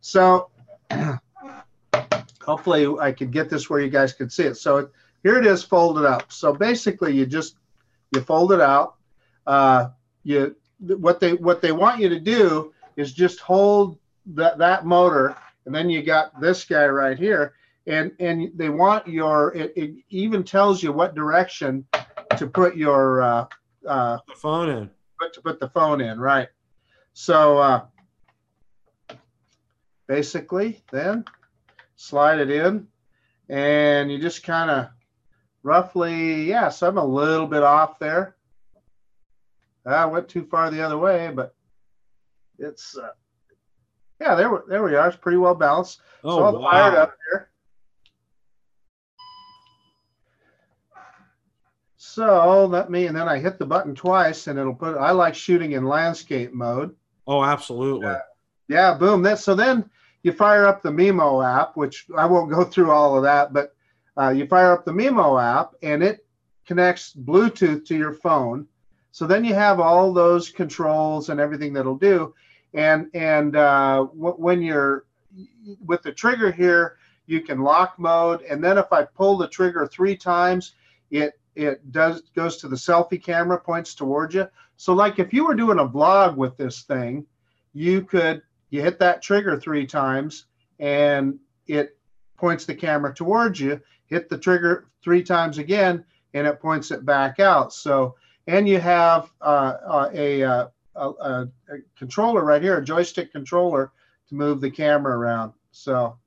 So 0.00 0.50
hopefully 2.42 2.86
I 3.00 3.12
could 3.12 3.30
get 3.30 3.48
this 3.50 3.68
where 3.68 3.80
you 3.80 3.90
guys 3.90 4.12
can 4.12 4.30
see 4.30 4.44
it. 4.44 4.56
So 4.56 4.90
here 5.22 5.38
it 5.38 5.46
is 5.46 5.62
folded 5.62 6.04
up. 6.04 6.32
So 6.32 6.52
basically 6.52 7.14
you 7.14 7.26
just 7.26 7.56
you 8.14 8.20
fold 8.20 8.52
it 8.52 8.60
out. 8.60 8.96
Uh, 9.46 9.88
you 10.24 10.56
what 10.78 11.20
they 11.20 11.34
what 11.34 11.60
they 11.60 11.72
want 11.72 12.00
you 12.00 12.08
to 12.08 12.20
do 12.20 12.72
is 12.96 13.12
just 13.12 13.40
hold 13.40 13.98
that 14.26 14.58
that 14.58 14.86
motor 14.86 15.36
and 15.66 15.74
then 15.74 15.90
you 15.90 16.02
got 16.02 16.38
this 16.40 16.64
guy 16.64 16.86
right 16.86 17.18
here 17.18 17.54
and 17.86 18.12
and 18.20 18.50
they 18.54 18.68
want 18.68 19.06
your 19.06 19.54
it, 19.54 19.72
it 19.76 19.94
even 20.10 20.42
tells 20.42 20.82
you 20.82 20.92
what 20.92 21.14
direction 21.14 21.86
to 22.36 22.46
put 22.46 22.76
your 22.76 23.22
uh, 23.22 23.46
uh, 23.86 24.18
The 24.28 24.34
phone 24.34 24.68
in. 24.68 24.90
put 25.18 25.32
to 25.34 25.40
put 25.40 25.60
the 25.60 25.68
phone 25.68 26.00
in, 26.00 26.18
right? 26.18 26.48
So 27.12 27.58
uh, 27.58 27.84
basically, 30.10 30.82
then 30.90 31.24
slide 31.94 32.40
it 32.40 32.50
in, 32.50 32.88
and 33.48 34.10
you 34.10 34.18
just 34.18 34.42
kind 34.42 34.68
of 34.68 34.88
roughly, 35.62 36.42
yeah. 36.48 36.68
So 36.68 36.88
I'm 36.88 36.98
a 36.98 37.04
little 37.04 37.46
bit 37.46 37.62
off 37.62 38.00
there. 38.00 38.34
I 39.86 40.06
went 40.06 40.28
too 40.28 40.44
far 40.50 40.68
the 40.68 40.82
other 40.82 40.98
way, 40.98 41.30
but 41.32 41.54
it's 42.58 42.98
uh, 42.98 43.10
yeah. 44.20 44.34
There, 44.34 44.50
we- 44.50 44.68
there 44.68 44.82
we 44.82 44.96
are. 44.96 45.06
It's 45.06 45.16
pretty 45.16 45.38
well 45.38 45.54
balanced. 45.54 46.00
Oh, 46.24 46.38
so 46.38 46.44
I'll 46.44 46.60
fire 46.60 46.92
it 46.92 46.96
wow. 46.96 47.02
up 47.02 47.14
here. 47.30 47.50
So 51.96 52.66
let 52.66 52.90
me, 52.90 53.06
and 53.06 53.16
then 53.16 53.28
I 53.28 53.38
hit 53.38 53.60
the 53.60 53.64
button 53.64 53.94
twice, 53.94 54.48
and 54.48 54.58
it'll 54.58 54.74
put. 54.74 54.98
I 54.98 55.12
like 55.12 55.36
shooting 55.36 55.72
in 55.72 55.84
landscape 55.84 56.52
mode. 56.52 56.96
Oh, 57.28 57.44
absolutely. 57.44 58.12
Yeah, 58.66 58.94
boom. 58.94 59.22
That 59.22 59.38
so 59.38 59.54
then 59.54 59.88
you 60.22 60.32
fire 60.32 60.66
up 60.66 60.82
the 60.82 60.90
Mimo 60.90 61.44
app, 61.44 61.76
which 61.76 62.06
I 62.16 62.26
won't 62.26 62.50
go 62.50 62.64
through 62.64 62.90
all 62.90 63.16
of 63.16 63.22
that, 63.22 63.52
but 63.52 63.74
uh, 64.16 64.30
you 64.30 64.46
fire 64.46 64.72
up 64.72 64.84
the 64.84 64.92
Mimo 64.92 65.40
app, 65.40 65.74
and 65.82 66.02
it 66.02 66.26
connects 66.66 67.14
Bluetooth 67.14 67.84
to 67.86 67.96
your 67.96 68.12
phone. 68.12 68.66
So 69.12 69.26
then 69.26 69.44
you 69.44 69.54
have 69.54 69.80
all 69.80 70.12
those 70.12 70.50
controls 70.50 71.30
and 71.30 71.40
everything 71.40 71.72
that'll 71.72 71.96
do, 71.96 72.34
and 72.74 73.08
and 73.14 73.56
uh, 73.56 74.04
when 74.04 74.62
you're 74.62 75.04
with 75.84 76.02
the 76.02 76.12
trigger 76.12 76.50
here, 76.50 76.96
you 77.26 77.40
can 77.40 77.60
lock 77.60 77.98
mode, 77.98 78.42
and 78.42 78.62
then 78.62 78.78
if 78.78 78.92
I 78.92 79.02
pull 79.02 79.36
the 79.36 79.48
trigger 79.48 79.86
three 79.86 80.16
times, 80.16 80.74
it 81.10 81.40
it 81.56 81.90
does 81.90 82.22
goes 82.36 82.56
to 82.58 82.68
the 82.68 82.76
selfie 82.76 83.22
camera, 83.22 83.58
points 83.58 83.94
towards 83.94 84.34
you. 84.34 84.46
So 84.76 84.92
like 84.92 85.18
if 85.18 85.32
you 85.32 85.44
were 85.44 85.54
doing 85.54 85.78
a 85.78 85.88
vlog 85.88 86.36
with 86.36 86.56
this 86.56 86.82
thing, 86.82 87.26
you 87.72 88.02
could 88.02 88.42
you 88.70 88.82
hit 88.82 88.98
that 89.00 89.22
trigger 89.22 89.58
three 89.58 89.86
times 89.86 90.46
and 90.78 91.38
it 91.66 91.98
points 92.36 92.64
the 92.64 92.74
camera 92.74 93.12
towards 93.14 93.60
you. 93.60 93.80
Hit 94.06 94.28
the 94.28 94.38
trigger 94.38 94.88
three 95.02 95.22
times 95.22 95.58
again 95.58 96.04
and 96.34 96.46
it 96.46 96.60
points 96.60 96.90
it 96.90 97.04
back 97.04 97.40
out. 97.40 97.72
So 97.72 98.16
and 98.46 98.68
you 98.68 98.80
have 98.80 99.30
uh, 99.40 99.76
uh, 99.86 100.10
a, 100.12 100.42
uh, 100.42 100.68
a, 100.96 101.08
a, 101.08 101.48
a 101.68 101.76
controller 101.96 102.44
right 102.44 102.62
here, 102.62 102.78
a 102.78 102.84
joystick 102.84 103.32
controller 103.32 103.92
to 104.28 104.34
move 104.34 104.60
the 104.60 104.70
camera 104.70 105.16
around. 105.16 105.52
So 105.70 106.18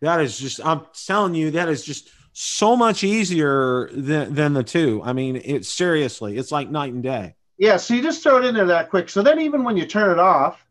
That 0.00 0.20
is 0.20 0.38
just, 0.38 0.64
I'm 0.64 0.82
telling 1.06 1.34
you, 1.34 1.52
that 1.52 1.68
is 1.68 1.84
just 1.84 2.10
so 2.32 2.74
much 2.76 3.04
easier 3.04 3.88
than, 3.92 4.34
than 4.34 4.52
the 4.52 4.64
two. 4.64 5.00
I 5.04 5.12
mean, 5.12 5.40
it's 5.44 5.72
seriously, 5.72 6.36
it's 6.36 6.50
like 6.50 6.70
night 6.70 6.92
and 6.92 7.02
day. 7.02 7.36
Yeah, 7.58 7.76
so 7.76 7.94
you 7.94 8.02
just 8.02 8.22
throw 8.22 8.38
it 8.38 8.44
in 8.44 8.54
there 8.54 8.66
that 8.66 8.90
quick. 8.90 9.08
So 9.08 9.22
then 9.22 9.40
even 9.40 9.62
when 9.62 9.76
you 9.76 9.86
turn 9.86 10.10
it 10.10 10.18
off, 10.18 10.66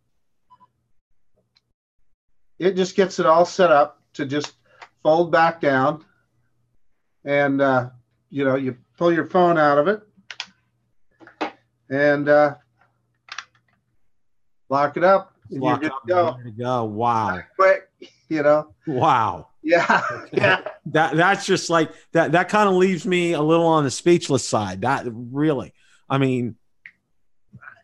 it 2.62 2.76
just 2.76 2.96
gets 2.96 3.18
it 3.18 3.26
all 3.26 3.44
set 3.44 3.72
up 3.72 4.00
to 4.14 4.24
just 4.24 4.54
fold 5.02 5.32
back 5.32 5.60
down. 5.60 6.06
And 7.26 7.60
uh, 7.60 7.90
you 8.30 8.46
know, 8.46 8.56
you 8.56 8.78
pull 8.98 9.12
your 9.12 9.26
phone 9.26 9.58
out 9.58 9.80
of 9.80 9.88
it 9.88 11.52
and 11.90 12.30
uh, 12.30 12.56
lock 14.70 14.96
it 14.96 15.04
up. 15.04 15.34
And 15.50 15.60
Lock 15.62 15.82
you're 15.82 15.90
good 15.90 15.96
to 16.08 16.08
go. 16.08 16.38
to 16.44 16.52
go. 16.52 16.84
Wow. 16.86 17.42
Quick, 17.58 17.90
you 18.30 18.44
know. 18.44 18.74
Wow. 18.88 19.48
Yeah. 19.64 20.02
Yeah. 20.32 20.62
That 20.86 21.16
that's 21.16 21.46
just 21.46 21.70
like 21.70 21.92
that 22.14 22.32
that 22.32 22.50
kind 22.50 22.70
of 22.70 22.76
leaves 22.76 23.06
me 23.06 23.34
a 23.34 23.42
little 23.42 23.68
on 23.68 23.84
the 23.84 23.92
speechless 23.92 24.48
side. 24.48 24.82
That 24.82 25.06
really. 25.08 25.74
I 26.10 26.18
mean, 26.18 26.56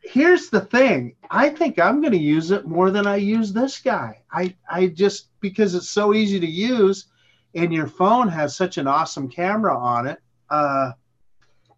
here's 0.08 0.50
the 0.50 0.62
thing. 0.62 1.16
I 1.30 1.50
think 1.50 1.80
i'm 1.80 2.02
going 2.02 2.14
to 2.14 2.18
use 2.20 2.52
it 2.52 2.66
more 2.66 2.92
than 2.92 3.06
i 3.08 3.16
use 3.18 3.52
this 3.54 3.80
guy. 3.80 4.22
I 4.32 4.56
i 4.70 4.88
just 4.88 5.30
because 5.40 5.76
it's 5.76 5.90
so 5.90 6.14
easy 6.14 6.40
to 6.40 6.48
use 6.48 7.08
and 7.56 7.74
your 7.74 7.88
phone 7.88 8.28
has 8.28 8.56
such 8.56 8.78
an 8.78 8.88
awesome 8.88 9.30
camera 9.30 9.78
on 9.78 10.08
it 10.08 10.20
uh 10.50 10.92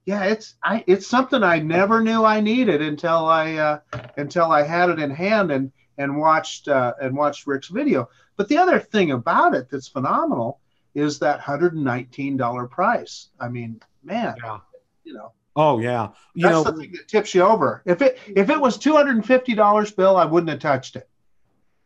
yeah 0.06 0.24
it's 0.26 0.56
i 0.64 0.84
it's 0.88 1.08
something 1.08 1.44
i 1.44 1.60
never 1.60 2.02
knew 2.02 2.24
i 2.26 2.40
needed 2.40 2.82
until 2.82 3.26
i 3.28 3.56
uh 3.56 3.80
until 4.18 4.52
i 4.52 4.62
had 4.64 4.90
it 4.90 5.00
in 5.00 5.10
hand 5.10 5.52
and 5.52 5.72
and 5.98 6.16
watched 6.18 6.68
uh 6.68 6.94
and 7.02 7.16
watched 7.16 7.48
rick's 7.48 7.68
video. 7.70 8.10
But 8.38 8.48
the 8.48 8.58
other 8.58 8.80
thing 8.80 9.12
about 9.12 9.54
it 9.54 9.70
that's 9.70 9.88
phenomenal 9.90 10.60
is 10.96 11.20
that 11.20 11.42
$119 11.42 12.70
price. 12.72 13.30
I 13.40 13.50
mean 13.50 13.82
man 14.04 14.36
Yeah. 14.44 14.60
you 15.04 15.14
know 15.14 15.32
oh 15.60 15.80
yeah. 15.80 16.10
You 16.34 16.44
that's 16.44 16.54
know, 16.54 16.64
the 16.64 16.74
thing 16.74 16.92
that 16.94 17.08
tips 17.08 17.36
you 17.36 17.42
over. 17.44 17.82
If 17.86 18.02
it 18.02 18.18
if 18.28 18.50
it 18.50 18.60
was 18.60 18.78
two 18.78 18.94
hundred 18.94 19.16
and 19.16 19.26
fifty 19.26 19.56
dollars, 19.56 19.92
Bill, 19.92 20.16
I 20.18 20.26
wouldn't 20.26 20.50
have 20.50 20.60
touched 20.60 20.96
it. 20.96 21.08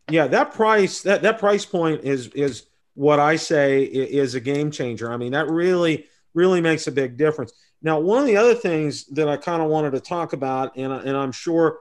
yeah, 0.09 0.27
that 0.27 0.53
price 0.53 1.01
that 1.01 1.21
that 1.23 1.39
price 1.39 1.65
point 1.65 2.03
is 2.03 2.27
is 2.29 2.67
what 2.95 3.19
I 3.19 3.35
say 3.35 3.83
is 3.83 4.35
a 4.35 4.39
game 4.39 4.69
changer. 4.71 5.11
I 5.11 5.17
mean, 5.17 5.31
that 5.31 5.49
really 5.49 6.05
really 6.33 6.61
makes 6.61 6.87
a 6.87 6.91
big 6.91 7.17
difference. 7.17 7.53
Now, 7.81 7.99
one 7.99 8.19
of 8.19 8.25
the 8.25 8.37
other 8.37 8.55
things 8.55 9.05
that 9.07 9.27
I 9.27 9.37
kind 9.37 9.61
of 9.61 9.69
wanted 9.69 9.91
to 9.91 9.99
talk 9.99 10.33
about, 10.33 10.77
and 10.77 10.93
and 10.93 11.17
I'm 11.17 11.31
sure, 11.31 11.79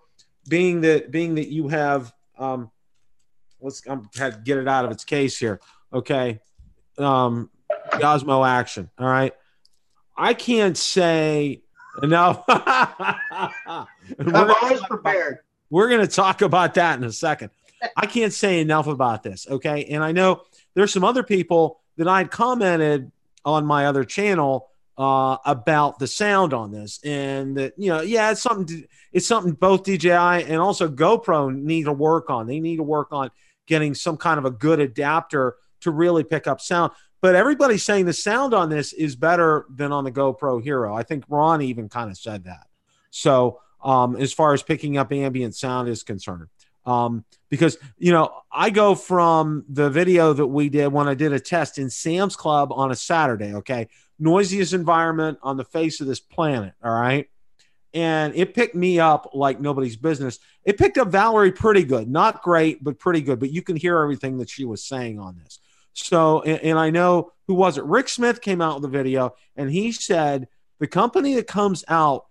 being 0.49 0.81
that 0.83 1.11
being 1.11 1.37
that 1.37 1.49
you 1.49 1.69
have, 1.69 2.13
um, 2.39 2.71
let's 3.61 3.83
I'm 3.87 4.09
had 4.17 4.45
get 4.45 4.59
it 4.59 4.69
out 4.69 4.85
of 4.85 4.91
its 4.91 5.05
case 5.05 5.39
here. 5.39 5.61
Okay, 5.93 6.41
um, 6.99 7.51
Action. 7.93 8.91
All 8.99 9.07
right, 9.07 9.35
I 10.17 10.35
can't 10.35 10.77
say 10.77 11.62
enough. 12.03 12.45
I'm 12.49 13.87
always 14.63 14.81
prepared. 14.83 15.39
We're 15.71 15.89
going 15.89 16.01
to 16.01 16.07
talk 16.07 16.43
about 16.43 16.75
that 16.75 16.99
in 16.99 17.05
a 17.05 17.13
second. 17.13 17.51
I 17.97 18.07
can't 18.07 18.33
say 18.33 18.61
enough 18.61 18.87
about 18.87 19.23
this. 19.23 19.47
Okay. 19.49 19.87
And 19.87 20.05
I 20.05 20.13
know 20.13 20.43
there's 20.75 20.93
some 20.93 21.05
other 21.05 21.23
people 21.23 21.81
that 21.97 22.09
I'd 22.09 22.31
commented 22.31 23.11
on 23.45 23.65
my 23.65 23.87
other 23.87 24.05
channel 24.05 24.69
uh, 24.99 25.39
about 25.45 25.99
the 25.99 26.07
sound 26.07 26.53
on 26.53 26.71
this. 26.71 27.01
And 27.05 27.57
that, 27.57 27.75
you 27.77 27.89
know, 27.89 28.03
yeah, 28.03 28.31
it's 28.31 28.43
something, 28.43 28.85
it's 29.13 29.27
something 29.27 29.53
both 29.53 29.85
DJI 29.85 30.09
and 30.11 30.57
also 30.57 30.89
GoPro 30.89 31.55
need 31.55 31.85
to 31.85 31.93
work 31.93 32.31
on. 32.31 32.47
They 32.47 32.61
need 32.61 32.77
to 32.77 32.83
work 32.83 33.09
on 33.11 33.31
getting 33.67 33.95
some 33.95 34.17
kind 34.17 34.39
of 34.39 34.45
a 34.45 34.51
good 34.51 34.81
adapter 34.81 35.57
to 35.81 35.91
really 35.91 36.25
pick 36.25 36.47
up 36.47 36.61
sound. 36.61 36.93
But 37.23 37.37
everybody's 37.37 37.85
saying 37.85 38.07
the 38.07 38.12
sound 38.12 38.52
on 38.52 38.69
this 38.69 38.93
is 38.93 39.14
better 39.14 39.64
than 39.71 39.93
on 39.93 40.02
the 40.02 40.11
GoPro 40.11 40.62
Hero. 40.62 40.95
I 40.95 41.05
think 41.05 41.25
Ron 41.29 41.62
even 41.62 41.88
kind 41.88 42.11
of 42.11 42.19
said 42.19 42.45
that. 42.45 42.67
So, 43.11 43.61
um, 43.83 44.17
as 44.17 44.33
far 44.33 44.52
as 44.52 44.62
picking 44.62 44.99
up 44.99 45.12
ambient 45.12 45.55
sound 45.55 45.88
is 45.88 46.02
concerned, 46.02 46.49
um, 46.85 47.25
because 47.49 47.79
you 47.97 48.11
know, 48.12 48.33
I 48.50 48.71
go 48.71 48.97
from 48.97 49.64
the 49.69 49.88
video 49.88 50.33
that 50.33 50.47
we 50.47 50.69
did 50.69 50.88
when 50.88 51.09
I 51.09 51.14
did 51.14 51.33
a 51.33 51.41
test 51.41 51.79
in 51.79 51.91
Sam's 51.91 52.35
Club 52.35 52.73
on 52.73 52.91
a 52.91 52.97
Saturday. 52.97 53.55
Okay, 53.55 53.88
noisiest 54.19 54.73
environment 54.73 55.38
on 55.43 55.57
the 55.57 55.64
face 55.64 56.00
of 56.00 56.09
this 56.09 56.21
planet. 56.21 56.75
All 56.83 56.93
right. 56.93 57.29
And 57.95 58.35
it 58.35 58.55
picked 58.55 58.75
me 58.75 58.99
up 58.99 59.31
like 59.35 59.61
nobody's 59.61 59.97
business. 59.97 60.38
It 60.64 60.79
picked 60.79 60.97
up 60.97 61.09
Valerie 61.09 61.52
pretty 61.52 61.85
good, 61.85 62.09
not 62.09 62.43
great, 62.43 62.83
but 62.83 62.99
pretty 62.99 63.21
good. 63.21 63.38
But 63.38 63.52
you 63.52 63.61
can 63.61 63.76
hear 63.76 64.00
everything 64.00 64.38
that 64.38 64.49
she 64.49 64.64
was 64.64 64.83
saying 64.83 65.19
on 65.19 65.37
this. 65.37 65.59
So, 65.95 66.43
and, 66.43 66.61
and 66.61 66.79
I 66.79 66.91
know 66.91 67.33
who 67.47 67.55
was 67.55 67.79
it? 67.79 67.85
Rick 67.85 68.09
Smith 68.09 68.41
came 68.41 68.61
out 68.61 68.77
with 68.77 68.85
a 68.85 68.89
video 68.89 69.35
and 69.57 69.71
he 69.71 69.93
said 69.93 70.49
the 70.79 70.87
company 70.87 71.35
that 71.35 71.47
comes 71.47 71.85
out 71.89 72.27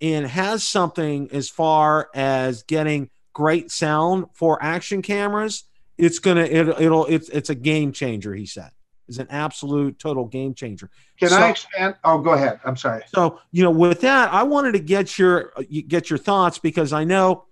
and 0.00 0.26
has 0.26 0.62
something 0.62 1.28
as 1.32 1.48
far 1.48 2.08
as 2.14 2.62
getting 2.62 3.10
great 3.32 3.70
sound 3.70 4.26
for 4.32 4.62
action 4.62 5.02
cameras, 5.02 5.64
it's 5.98 6.18
gonna 6.18 6.42
it, 6.42 6.68
it'll 6.80 7.06
it's 7.06 7.28
it's 7.28 7.50
a 7.50 7.54
game 7.54 7.92
changer. 7.92 8.34
He 8.34 8.46
said 8.46 8.70
is 9.08 9.18
an 9.18 9.28
absolute 9.30 9.98
total 9.98 10.24
game 10.24 10.54
changer. 10.54 10.90
Can 11.18 11.28
so, 11.28 11.36
I 11.36 11.50
expand? 11.50 11.94
Oh, 12.04 12.18
go 12.18 12.30
ahead. 12.30 12.60
I'm 12.64 12.76
sorry. 12.76 13.02
So 13.14 13.40
you 13.52 13.62
know, 13.62 13.70
with 13.70 14.00
that, 14.02 14.32
I 14.32 14.42
wanted 14.42 14.72
to 14.72 14.78
get 14.80 15.18
your 15.18 15.52
get 15.88 16.10
your 16.10 16.18
thoughts 16.18 16.58
because 16.58 16.92
I 16.92 17.04
know 17.04 17.44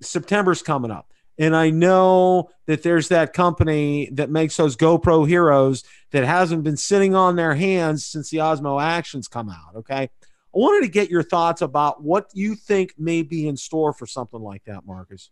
September's 0.00 0.62
coming 0.62 0.90
up. 0.90 1.09
And 1.40 1.56
I 1.56 1.70
know 1.70 2.50
that 2.66 2.82
there's 2.82 3.08
that 3.08 3.32
company 3.32 4.10
that 4.12 4.28
makes 4.28 4.58
those 4.58 4.76
GoPro 4.76 5.26
heroes 5.26 5.82
that 6.12 6.22
hasn't 6.22 6.64
been 6.64 6.76
sitting 6.76 7.14
on 7.14 7.34
their 7.34 7.54
hands 7.54 8.04
since 8.04 8.28
the 8.28 8.38
Osmo 8.38 8.80
Actions 8.80 9.26
come 9.26 9.48
out. 9.48 9.76
Okay. 9.76 10.02
I 10.02 10.58
wanted 10.58 10.84
to 10.84 10.92
get 10.92 11.08
your 11.08 11.22
thoughts 11.22 11.62
about 11.62 12.02
what 12.02 12.28
you 12.34 12.54
think 12.54 12.92
may 12.98 13.22
be 13.22 13.48
in 13.48 13.56
store 13.56 13.94
for 13.94 14.06
something 14.06 14.40
like 14.40 14.64
that, 14.64 14.84
Marcus. 14.84 15.30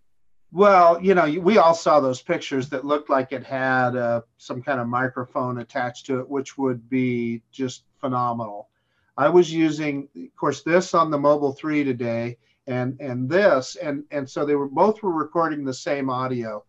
Well, 0.50 0.98
you 1.02 1.14
know, 1.14 1.26
we 1.40 1.58
all 1.58 1.74
saw 1.74 2.00
those 2.00 2.22
pictures 2.22 2.70
that 2.70 2.86
looked 2.86 3.10
like 3.10 3.32
it 3.32 3.44
had 3.44 3.94
uh, 3.94 4.22
some 4.38 4.62
kind 4.62 4.80
of 4.80 4.86
microphone 4.86 5.58
attached 5.58 6.06
to 6.06 6.20
it, 6.20 6.28
which 6.30 6.56
would 6.56 6.88
be 6.88 7.42
just 7.52 7.82
phenomenal. 8.00 8.70
I 9.18 9.28
was 9.28 9.52
using, 9.52 10.08
of 10.16 10.34
course, 10.36 10.62
this 10.62 10.94
on 10.94 11.10
the 11.10 11.18
Mobile 11.18 11.52
3 11.52 11.84
today, 11.84 12.38
and 12.68 13.00
and 13.00 13.28
this 13.28 13.76
and 13.76 14.04
and 14.10 14.28
so 14.28 14.44
they 14.44 14.54
were 14.54 14.68
both 14.68 15.02
were 15.02 15.10
recording 15.10 15.64
the 15.64 15.74
same 15.74 16.10
audio. 16.10 16.64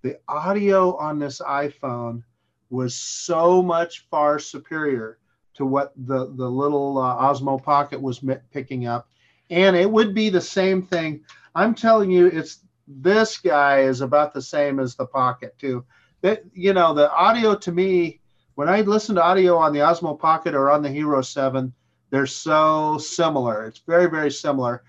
The 0.00 0.18
audio 0.26 0.96
on 0.96 1.18
this 1.18 1.40
iphone 1.40 2.24
was 2.70 2.94
so 2.96 3.62
much 3.62 4.06
far 4.10 4.38
superior 4.38 5.18
to 5.54 5.66
what 5.66 5.92
the 6.06 6.32
the 6.34 6.50
little 6.50 6.98
uh, 6.98 7.16
osmo 7.16 7.62
pocket 7.62 8.00
was 8.00 8.24
picking 8.50 8.86
up. 8.86 9.08
And 9.50 9.76
it 9.76 9.90
would 9.90 10.14
be 10.14 10.30
the 10.30 10.40
same 10.40 10.82
thing. 10.82 11.20
I'm 11.54 11.74
telling 11.74 12.10
you 12.10 12.26
it's 12.26 12.60
this 12.88 13.36
guy 13.36 13.80
is 13.80 14.00
about 14.00 14.32
the 14.32 14.42
same 14.42 14.80
as 14.80 14.94
the 14.94 15.06
pocket 15.06 15.56
too. 15.58 15.84
That 16.22 16.44
you 16.54 16.72
know 16.72 16.94
the 16.94 17.12
audio 17.12 17.54
to 17.56 17.72
me 17.72 18.20
when 18.54 18.68
i 18.68 18.80
listen 18.80 19.16
to 19.16 19.22
audio 19.22 19.56
on 19.58 19.72
the 19.72 19.80
osmo 19.80 20.18
pocket 20.18 20.54
or 20.54 20.70
on 20.70 20.82
the 20.82 20.90
hero 20.90 21.20
7 21.20 21.72
they're 22.10 22.26
so 22.26 22.98
similar. 22.98 23.64
It's 23.64 23.80
very 23.86 24.08
very 24.08 24.30
similar 24.30 24.82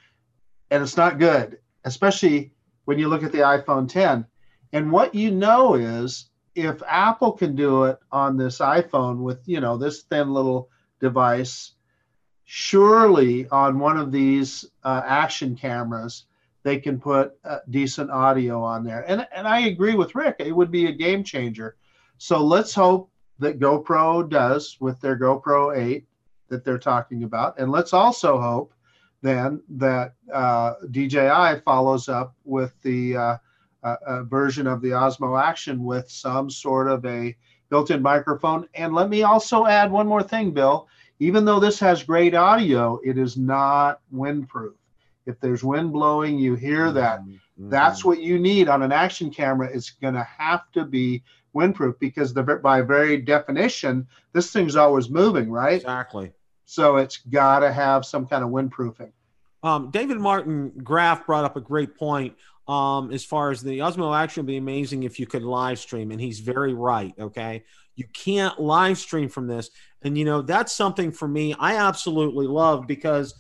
and 0.74 0.82
it's 0.82 0.98
not 0.98 1.20
good, 1.20 1.60
especially 1.86 2.52
when 2.86 2.98
you 2.98 3.08
look 3.08 3.22
at 3.22 3.32
the 3.32 3.38
iPhone 3.38 3.88
10. 3.88 4.26
And 4.72 4.92
what 4.92 5.14
you 5.14 5.30
know 5.30 5.76
is 5.76 6.32
if 6.56 6.82
Apple 6.88 7.34
can 7.34 7.56
do 7.56 7.84
it 7.84 8.00
on 8.12 8.38
this 8.38 8.58
iPhone 8.58 9.20
with, 9.20 9.40
you 9.46 9.62
know, 9.62 9.78
this 9.78 10.02
thin 10.02 10.34
little 10.34 10.70
device, 11.00 11.74
surely 12.46 13.48
on 13.50 13.78
one 13.78 13.98
of 13.98 14.12
these 14.12 14.66
uh, 14.84 15.04
action 15.06 15.56
cameras, 15.56 16.26
they 16.64 16.80
can 16.80 17.00
put 17.00 17.34
uh, 17.46 17.60
decent 17.70 18.10
audio 18.10 18.64
on 18.64 18.84
there. 18.84 19.06
And, 19.08 19.28
and 19.32 19.48
I 19.48 19.68
agree 19.68 19.94
with 19.94 20.16
Rick, 20.16 20.38
it 20.40 20.56
would 20.56 20.72
be 20.72 20.88
a 20.88 20.92
game 20.92 21.24
changer. 21.24 21.76
So 22.18 22.44
let's 22.44 22.74
hope 22.74 23.12
that 23.38 23.60
GoPro 23.60 24.28
does 24.28 24.78
with 24.80 25.00
their 25.02 25.20
GoPro 25.20 25.78
8 25.78 26.04
that 26.48 26.66
they're 26.66 26.80
talking 26.80 27.26
about. 27.26 27.60
And 27.60 27.72
let's 27.72 27.94
also 27.94 28.42
hope 28.42 28.74
then 29.24 29.64
that 29.70 30.14
uh, 30.32 30.74
DJI 30.92 31.62
follows 31.64 32.10
up 32.10 32.36
with 32.44 32.74
the 32.84 33.16
uh, 33.16 33.38
uh, 33.82 34.24
version 34.24 34.68
of 34.68 34.82
the 34.82 34.90
Osmo 34.90 35.42
Action 35.42 35.84
with 35.84 36.12
some 36.12 36.50
sort 36.50 36.90
of 36.90 37.06
a 37.06 37.36
built-in 37.70 38.02
microphone. 38.02 38.68
And 38.76 38.94
let 38.94 39.10
me 39.10 39.24
also 39.24 39.66
add 39.66 39.92
one 39.92 40.08
more 40.08 40.22
thing, 40.22 40.52
Bill. 40.52 40.88
Even 41.20 41.46
though 41.46 41.62
this 41.62 41.80
has 41.80 42.04
great 42.04 42.36
audio, 42.36 43.00
it 43.04 43.18
is 43.18 43.38
not 43.38 44.02
windproof. 44.14 44.74
If 45.26 45.40
there's 45.40 45.64
wind 45.64 45.94
blowing, 45.94 46.38
you 46.38 46.56
hear 46.56 46.92
that. 46.92 47.22
Mm-hmm. 47.22 47.70
That's 47.70 48.04
what 48.04 48.22
you 48.22 48.40
need 48.40 48.68
on 48.68 48.84
an 48.84 48.92
action 48.92 49.30
camera. 49.30 49.70
It's 49.74 49.92
going 49.92 50.16
to 50.16 50.28
have 50.38 50.70
to 50.74 50.84
be 50.84 51.24
windproof 51.56 51.98
because 51.98 52.34
the, 52.34 52.44
by 52.44 52.82
very 52.82 53.22
definition, 53.22 54.06
this 54.34 54.52
thing's 54.52 54.76
always 54.76 55.10
moving, 55.10 55.50
right? 55.50 55.76
Exactly. 55.76 56.34
So 56.66 56.98
it's 56.98 57.18
got 57.18 57.60
to 57.60 57.72
have 57.72 58.06
some 58.06 58.26
kind 58.26 58.44
of 58.44 58.50
windproofing. 58.50 59.12
Um, 59.64 59.92
David 59.92 60.20
Martin 60.20 60.72
Graf 60.84 61.26
brought 61.26 61.46
up 61.46 61.56
a 61.56 61.62
great 61.62 61.98
point 61.98 62.36
um, 62.68 63.12
as 63.12 63.24
far 63.24 63.50
as 63.50 63.62
the 63.62 63.80
Osmo 63.80 64.16
Action 64.16 64.44
would 64.44 64.48
be 64.48 64.58
amazing 64.58 65.04
if 65.04 65.20
you 65.20 65.26
could 65.26 65.44
live 65.44 65.80
stream, 65.80 66.12
and 66.12 66.20
he's 66.20 66.40
very 66.40 66.74
right. 66.74 67.14
Okay, 67.18 67.64
you 67.96 68.06
can't 68.14 68.60
live 68.60 68.98
stream 68.98 69.30
from 69.30 69.48
this, 69.48 69.70
and 70.02 70.18
you 70.18 70.26
know 70.26 70.42
that's 70.42 70.74
something 70.74 71.12
for 71.12 71.28
me 71.28 71.56
I 71.58 71.78
absolutely 71.78 72.48
love 72.48 72.88
because 72.88 73.34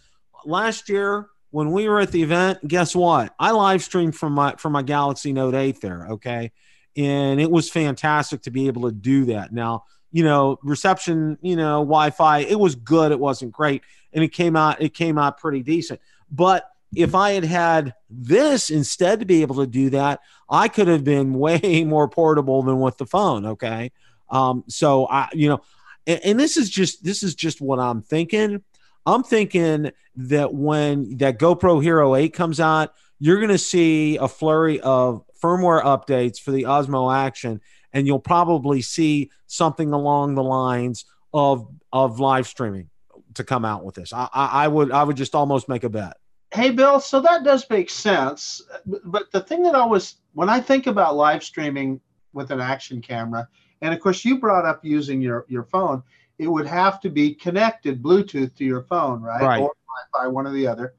last 0.45 0.89
year 0.89 1.27
when 1.51 1.71
we 1.71 1.87
were 1.87 1.99
at 1.99 2.11
the 2.11 2.23
event, 2.23 2.67
guess 2.67 2.95
what? 2.95 3.33
I 3.37 3.51
live 3.51 3.83
streamed 3.83 4.15
from 4.15 4.33
my 4.33 4.55
from 4.55 4.73
my 4.73 4.81
Galaxy 4.81 5.33
Note 5.33 5.55
8 5.55 5.81
there. 5.81 6.07
Okay, 6.11 6.51
and 6.95 7.39
it 7.39 7.51
was 7.51 7.69
fantastic 7.69 8.43
to 8.43 8.51
be 8.51 8.67
able 8.67 8.83
to 8.83 8.91
do 8.91 9.25
that. 9.25 9.53
Now 9.53 9.83
you 10.13 10.23
know, 10.23 10.59
reception, 10.61 11.39
you 11.41 11.55
know, 11.55 11.79
Wi-Fi, 11.79 12.39
it 12.41 12.59
was 12.59 12.75
good. 12.75 13.11
It 13.11 13.19
wasn't 13.19 13.51
great, 13.51 13.81
and 14.13 14.23
it 14.23 14.29
came 14.29 14.55
out. 14.55 14.79
It 14.79 14.93
came 14.93 15.17
out 15.17 15.39
pretty 15.39 15.63
decent. 15.63 15.99
But 16.33 16.69
if 16.95 17.15
I 17.15 17.31
had 17.31 17.45
had 17.45 17.93
this 18.09 18.69
instead 18.69 19.19
to 19.19 19.25
be 19.25 19.41
able 19.41 19.55
to 19.57 19.67
do 19.67 19.89
that, 19.91 20.19
I 20.49 20.67
could 20.67 20.87
have 20.87 21.03
been 21.03 21.33
way 21.39 21.83
more 21.85 22.09
portable 22.09 22.63
than 22.63 22.79
with 22.79 22.97
the 22.97 23.05
phone. 23.05 23.45
Okay, 23.45 23.91
um, 24.29 24.63
so 24.67 25.07
I, 25.07 25.29
you 25.33 25.49
know, 25.49 25.61
and, 26.05 26.19
and 26.25 26.39
this 26.39 26.57
is 26.57 26.69
just 26.69 27.03
this 27.03 27.23
is 27.23 27.35
just 27.35 27.61
what 27.61 27.79
I'm 27.79 28.01
thinking. 28.01 28.63
I'm 29.05 29.23
thinking 29.23 29.91
that 30.15 30.53
when 30.53 31.17
that 31.17 31.37
GoPro 31.37 31.83
Hero 31.83 32.15
8 32.15 32.33
comes 32.33 32.61
out, 32.61 32.93
you're 33.19 33.37
going 33.37 33.49
to 33.49 33.57
see 33.57 34.15
a 34.15 34.29
flurry 34.29 34.79
of 34.79 35.25
firmware 35.41 35.83
updates 35.83 36.39
for 36.39 36.51
the 36.51 36.63
Osmo 36.63 37.13
Action 37.13 37.59
and 37.93 38.07
you'll 38.07 38.19
probably 38.19 38.81
see 38.81 39.29
something 39.47 39.93
along 39.93 40.35
the 40.35 40.43
lines 40.43 41.05
of 41.33 41.67
of 41.91 42.19
live 42.19 42.47
streaming 42.47 42.89
to 43.35 43.43
come 43.43 43.65
out 43.65 43.85
with 43.85 43.95
this. 43.95 44.11
I, 44.11 44.27
I, 44.33 44.45
I 44.63 44.67
would 44.67 44.91
I 44.91 45.03
would 45.03 45.15
just 45.15 45.35
almost 45.35 45.69
make 45.69 45.83
a 45.83 45.89
bet. 45.89 46.17
Hey 46.53 46.69
Bill, 46.69 46.99
so 46.99 47.19
that 47.21 47.43
does 47.43 47.67
make 47.69 47.89
sense. 47.89 48.61
But 48.85 49.31
the 49.31 49.41
thing 49.41 49.63
that 49.63 49.73
always 49.73 50.15
when 50.33 50.49
I 50.49 50.59
think 50.59 50.85
about 50.87 51.15
live 51.15 51.43
streaming 51.43 51.99
with 52.33 52.51
an 52.51 52.61
action 52.61 53.01
camera, 53.01 53.47
and 53.81 53.93
of 53.93 53.99
course 53.99 54.23
you 54.23 54.39
brought 54.39 54.65
up 54.65 54.85
using 54.85 55.19
your 55.19 55.45
your 55.49 55.63
phone, 55.63 56.03
it 56.37 56.47
would 56.47 56.67
have 56.67 56.99
to 57.01 57.09
be 57.09 57.33
connected 57.33 58.03
Bluetooth 58.03 58.55
to 58.55 58.65
your 58.65 58.83
phone, 58.83 59.21
right? 59.21 59.41
Right. 59.41 59.61
Or 59.61 59.73
Wi-Fi, 60.13 60.27
one 60.27 60.45
or 60.45 60.51
the 60.51 60.67
other, 60.67 60.93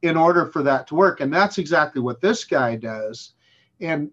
in 0.00 0.16
order 0.16 0.46
for 0.46 0.62
that 0.62 0.86
to 0.88 0.94
work. 0.94 1.20
And 1.20 1.32
that's 1.32 1.58
exactly 1.58 2.00
what 2.00 2.22
this 2.22 2.44
guy 2.44 2.76
does. 2.76 3.34
And 3.80 4.10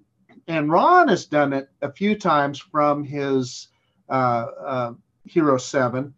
and 0.48 0.70
Ron 0.70 1.08
has 1.08 1.26
done 1.26 1.54
it 1.54 1.70
a 1.82 1.92
few 1.92 2.18
times 2.18 2.60
from 2.60 3.06
his 3.06 3.70
uh, 4.10 4.48
uh, 4.66 4.94
Hero 5.26 5.58
7. 5.58 6.14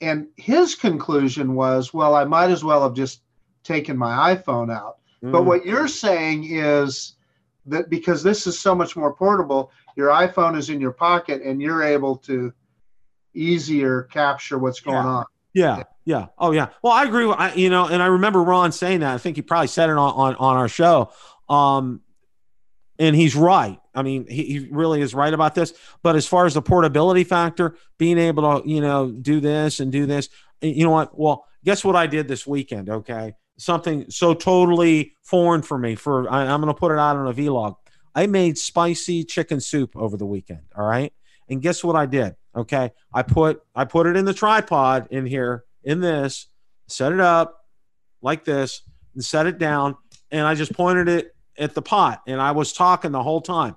And 0.00 0.28
his 0.36 0.74
conclusion 0.74 1.54
was, 1.54 1.92
well, 1.92 2.14
I 2.14 2.24
might 2.24 2.50
as 2.50 2.64
well 2.64 2.82
have 2.82 2.94
just 2.94 3.20
taken 3.66 3.96
my 3.96 4.34
iPhone 4.34 4.74
out. 4.74 4.98
Mm. 5.22 5.32
But 5.32 5.44
what 5.44 5.66
you're 5.66 5.88
saying 5.88 6.48
is 6.50 7.14
that 7.66 7.90
because 7.90 8.22
this 8.22 8.46
is 8.46 8.58
so 8.58 8.74
much 8.74 8.96
more 8.96 9.12
portable, 9.12 9.72
your 9.96 10.10
iPhone 10.10 10.56
is 10.56 10.70
in 10.70 10.80
your 10.80 10.92
pocket 10.92 11.42
and 11.42 11.60
you're 11.60 11.82
able 11.82 12.16
to 12.18 12.52
easier 13.34 14.04
capture 14.04 14.58
what's 14.58 14.80
going 14.80 14.96
yeah. 14.96 15.06
on. 15.06 15.24
Yeah, 15.52 15.82
yeah. 16.04 16.26
Oh, 16.38 16.52
yeah. 16.52 16.68
Well, 16.82 16.92
I 16.92 17.04
agree. 17.04 17.26
With, 17.26 17.38
I, 17.38 17.54
you 17.54 17.70
know, 17.70 17.86
and 17.86 18.02
I 18.02 18.06
remember 18.06 18.42
Ron 18.42 18.72
saying 18.72 19.00
that. 19.00 19.14
I 19.14 19.18
think 19.18 19.36
he 19.36 19.42
probably 19.42 19.68
said 19.68 19.88
it 19.88 19.96
on, 19.96 20.12
on, 20.12 20.34
on 20.36 20.56
our 20.56 20.68
show. 20.68 21.12
Um, 21.48 22.02
and 22.98 23.16
he's 23.16 23.34
right. 23.34 23.80
I 23.94 24.02
mean, 24.02 24.26
he, 24.28 24.44
he 24.44 24.68
really 24.70 25.00
is 25.00 25.14
right 25.14 25.32
about 25.32 25.54
this. 25.54 25.72
But 26.02 26.14
as 26.14 26.26
far 26.26 26.44
as 26.44 26.54
the 26.54 26.62
portability 26.62 27.24
factor, 27.24 27.76
being 27.96 28.18
able 28.18 28.60
to, 28.60 28.68
you 28.68 28.82
know, 28.82 29.10
do 29.10 29.40
this 29.40 29.80
and 29.80 29.90
do 29.90 30.04
this, 30.04 30.28
you 30.60 30.84
know 30.84 30.90
what? 30.90 31.18
Well, 31.18 31.46
guess 31.64 31.82
what 31.84 31.96
I 31.96 32.06
did 32.06 32.28
this 32.28 32.46
weekend? 32.46 32.90
Okay. 32.90 33.34
Something 33.58 34.10
so 34.10 34.34
totally 34.34 35.14
foreign 35.22 35.62
for 35.62 35.78
me. 35.78 35.94
For 35.94 36.30
I, 36.30 36.42
I'm 36.46 36.60
going 36.60 36.72
to 36.72 36.78
put 36.78 36.92
it 36.92 36.98
out 36.98 37.16
on 37.16 37.26
a 37.26 37.32
vlog. 37.32 37.76
I 38.14 38.26
made 38.26 38.58
spicy 38.58 39.24
chicken 39.24 39.60
soup 39.60 39.96
over 39.96 40.16
the 40.16 40.26
weekend. 40.26 40.62
All 40.76 40.86
right. 40.86 41.12
And 41.48 41.62
guess 41.62 41.84
what 41.84 41.96
I 41.96 42.06
did? 42.06 42.34
Okay. 42.54 42.90
I 43.12 43.22
put 43.22 43.62
I 43.74 43.84
put 43.84 44.06
it 44.06 44.16
in 44.16 44.24
the 44.24 44.34
tripod 44.34 45.08
in 45.10 45.26
here 45.26 45.64
in 45.84 46.00
this, 46.00 46.48
set 46.88 47.12
it 47.12 47.20
up 47.20 47.64
like 48.22 48.44
this, 48.44 48.82
and 49.14 49.24
set 49.24 49.46
it 49.46 49.58
down. 49.58 49.96
And 50.30 50.46
I 50.46 50.54
just 50.54 50.72
pointed 50.72 51.08
it 51.08 51.34
at 51.58 51.74
the 51.74 51.82
pot 51.82 52.22
and 52.26 52.40
I 52.40 52.52
was 52.52 52.72
talking 52.72 53.12
the 53.12 53.22
whole 53.22 53.40
time. 53.40 53.76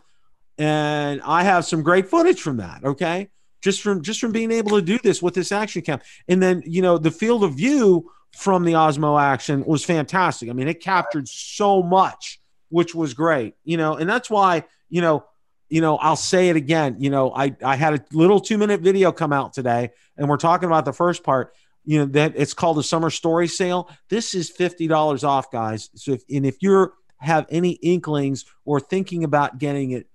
And 0.58 1.22
I 1.24 1.44
have 1.44 1.65
some 1.65 1.84
great 1.84 2.08
footage 2.08 2.42
from 2.42 2.58
that, 2.58 2.84
okay? 2.84 3.30
Just 3.62 3.82
from 3.82 4.02
just 4.02 4.20
from 4.20 4.32
being 4.32 4.52
able 4.52 4.72
to 4.72 4.82
do 4.82 5.00
this 5.02 5.22
with 5.22 5.34
this 5.34 5.52
action 5.52 5.82
cam. 5.82 6.00
And 6.28 6.42
then, 6.42 6.63
you 6.65 6.82
know, 6.82 6.98
the 6.98 7.12
field 7.12 7.44
of 7.44 7.54
view 7.56 8.10
from 8.36 8.63
the 8.63 8.74
Osmo 8.74 9.22
action 9.22 9.63
was 9.65 9.84
fantastic. 9.84 10.50
I 10.50 10.54
mean, 10.54 10.68
it 10.68 10.82
captured 10.82 11.28
so 11.28 11.82
much, 11.82 12.39
which 12.70 12.96
was 12.96 13.13
great. 13.13 13.56
You 13.63 13.78
know, 13.78 13.96
and 13.96 14.10
that's 14.10 14.30
why, 14.30 14.65
you 14.89 15.02
know, 15.02 15.26
you 15.70 15.82
know, 15.82 15.98
I'll 15.98 16.15
say 16.15 16.50
it 16.50 16.56
again. 16.56 16.98
You 17.00 17.10
know, 17.10 17.32
I 17.36 17.56
I 17.63 17.76
had 17.76 17.94
a 17.94 18.06
little 18.12 18.39
two 18.39 18.58
minute 18.58 18.82
video 18.82 19.12
come 19.12 19.34
out 19.34 19.54
today, 19.54 19.92
and 20.18 20.28
we're 20.28 20.38
talking 20.38 20.68
about 20.68 20.86
the 20.86 20.94
first 20.94 21.24
part. 21.24 21.54
you 21.86 22.00
know 22.00 22.06
that 22.06 22.34
it's 22.36 22.54
called 22.54 22.78
the 22.78 22.84
summer 22.84 23.10
story 23.10 23.48
sale. 23.48 23.89
This 24.10 24.34
is 24.34 24.50
fifty 24.50 24.88
dollars 24.88 25.24
off, 25.24 25.52
guys. 25.52 25.89
So 25.96 26.13
if 26.13 26.24
and 26.30 26.46
if 26.46 26.58
you're 26.62 26.94
have 27.20 27.46
any 27.50 27.72
inklings 27.72 28.46
or 28.65 28.80
thinking 28.80 29.24
about 29.24 29.60
getting 29.60 29.92
it, 29.92 30.08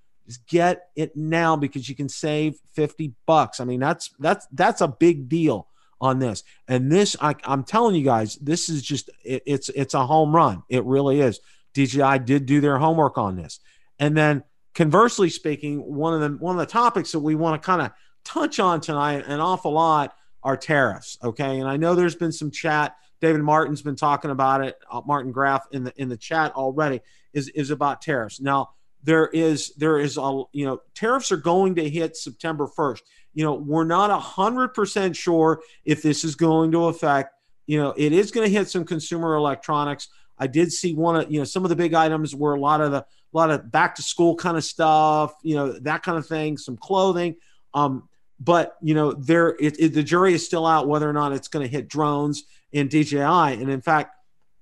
get 0.48 0.88
it 0.96 1.16
now 1.16 1.57
because 1.57 1.88
you 1.88 1.94
can 1.94 2.09
save 2.09 2.57
50 2.74 3.12
bucks. 3.27 3.61
I 3.61 3.64
mean, 3.64 3.81
that's 3.81 4.11
that's 4.18 4.46
that's 4.53 4.81
a 4.81 4.88
big 4.88 5.29
deal 5.29 5.68
on 6.00 6.18
this. 6.18 6.44
And 6.68 6.90
this, 6.90 7.16
I, 7.20 7.35
am 7.44 7.64
telling 7.64 7.94
you 7.94 8.04
guys, 8.04 8.37
this 8.37 8.68
is 8.68 8.83
just 8.83 9.11
it, 9.24 9.42
it's 9.46 9.68
it's 9.70 9.94
a 9.94 10.07
home 10.07 10.35
run. 10.35 10.62
It 10.68 10.85
really 10.85 11.20
is. 11.20 11.40
DJI 11.74 12.20
did 12.20 12.46
do 12.46 12.61
their 12.61 12.78
homework 12.78 13.18
on 13.18 13.37
this. 13.37 13.61
And 13.98 14.16
then 14.16 14.44
conversely 14.74 15.30
speaking, 15.30 15.80
one 15.80 16.14
of 16.14 16.20
the 16.20 16.38
one 16.38 16.57
of 16.57 16.61
the 16.61 16.72
topics 16.72 17.12
that 17.12 17.20
we 17.20 17.35
want 17.35 17.61
to 17.61 17.66
kind 17.66 17.83
of 17.83 17.92
touch 18.24 18.59
on 18.59 18.80
tonight 18.80 19.24
an 19.26 19.40
awful 19.40 19.72
lot 19.72 20.14
are 20.42 20.57
tariffs. 20.57 21.18
Okay, 21.22 21.59
and 21.59 21.68
I 21.68 21.76
know 21.76 21.94
there's 21.94 22.16
been 22.16 22.33
some 22.33 22.50
chat. 22.50 22.96
David 23.20 23.42
Martin's 23.42 23.83
been 23.83 23.96
talking 23.96 24.30
about 24.30 24.62
it. 24.62 24.76
Uh, 24.90 25.00
Martin 25.07 25.33
Graf 25.33 25.66
in 25.72 25.85
the 25.85 25.92
in 25.96 26.09
the 26.09 26.16
chat 26.16 26.52
already 26.52 27.00
is 27.33 27.48
is 27.48 27.70
about 27.70 28.02
tariffs. 28.02 28.40
Now 28.40 28.70
there 29.02 29.28
is 29.28 29.74
there 29.76 29.98
is 29.98 30.16
a 30.16 30.42
you 30.52 30.66
know 30.66 30.80
tariffs 30.94 31.30
are 31.33 31.37
going 31.37 31.76
to 31.76 31.88
hit 31.88 32.16
September 32.16 32.66
1st. 32.66 33.02
You 33.35 33.44
know 33.44 33.55
we're 33.55 33.85
not 33.85 34.11
a 34.11 34.18
hundred 34.18 34.68
percent 34.68 35.16
sure 35.16 35.62
if 35.85 36.03
this 36.03 36.25
is 36.25 36.35
going 36.35 36.73
to 36.73 36.87
affect. 36.87 37.35
You 37.66 37.81
know 37.81 37.94
it 37.97 38.12
is 38.12 38.31
going 38.31 38.47
to 38.47 38.53
hit 38.53 38.68
some 38.68 38.85
consumer 38.85 39.35
electronics. 39.35 40.09
I 40.38 40.47
did 40.47 40.73
see 40.73 40.94
one 40.94 41.16
of 41.16 41.31
you 41.31 41.38
know 41.38 41.44
some 41.44 41.64
of 41.64 41.68
the 41.68 41.77
big 41.77 41.94
items 41.94 42.35
were 42.35 42.55
a 42.55 42.61
lot 42.61 42.81
of 42.81 42.92
the 42.92 42.99
a 42.99 43.07
lot 43.33 43.51
of 43.51 43.70
back 43.70 43.94
to 43.97 44.03
school 44.03 44.37
kind 44.37 44.57
of 44.57 44.64
stuff. 44.64 45.35
You 45.42 45.57
know 45.57 45.73
that 45.81 46.03
kind 46.03 46.18
of 46.18 46.27
thing. 46.27 46.57
Some 46.57 46.77
clothing. 46.77 47.37
Um, 47.73 48.09
but 48.40 48.77
you 48.83 48.94
know 48.94 49.12
there 49.12 49.57
it, 49.61 49.79
it, 49.79 49.94
the 49.94 50.03
jury 50.03 50.35
is 50.35 50.44
still 50.44 50.66
out 50.66 50.88
whether 50.88 51.09
or 51.09 51.12
not 51.12 51.33
it's 51.33 51.49
going 51.49 51.64
to 51.64 51.70
hit 51.70 51.88
drones 51.88 52.44
and 52.73 52.90
DJI. 52.90 53.18
And 53.20 53.70
in 53.70 53.81
fact, 53.81 54.16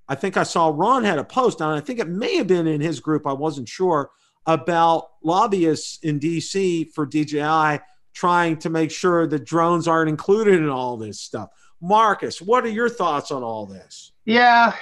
I 0.09 0.15
think 0.15 0.37
I 0.37 0.43
saw 0.43 0.73
Ron 0.75 1.05
had 1.05 1.19
a 1.19 1.25
post 1.25 1.63
on. 1.63 1.77
I 1.77 1.81
think 1.81 1.99
it 1.99 2.09
may 2.09 2.37
have 2.37 2.47
been 2.47 2.67
in 2.67 2.81
his 2.81 3.01
group. 3.01 3.27
I 3.27 3.33
wasn't 3.33 3.69
sure 3.69 4.11
about 4.47 5.09
lobbyists 5.23 5.99
in 6.03 6.19
DC 6.21 6.93
for 6.93 7.07
DJI 7.07 7.81
trying 8.13 8.59
to 8.59 8.71
make 8.71 8.91
sure 8.91 9.27
that 9.27 9.45
drones 9.45 9.89
aren't 9.89 10.09
included 10.09 10.55
in 10.55 10.69
all 10.69 10.97
this 10.97 11.21
stuff. 11.21 11.51
Marcus, 11.81 12.41
what 12.41 12.65
are 12.65 12.71
your 12.71 12.89
thoughts 12.89 13.31
on 13.31 13.43
all 13.43 13.67
this? 13.67 14.13
Yeah, 14.25 14.75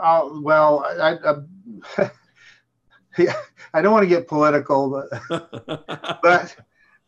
uh, 0.00 0.28
well, 0.40 0.84
I, 1.00 1.16
I, 1.98 2.10
I 3.74 3.82
don't 3.82 3.92
want 3.92 4.04
to 4.04 4.08
get 4.08 4.28
political, 4.28 5.08
but, 5.28 5.50
but, 6.22 6.56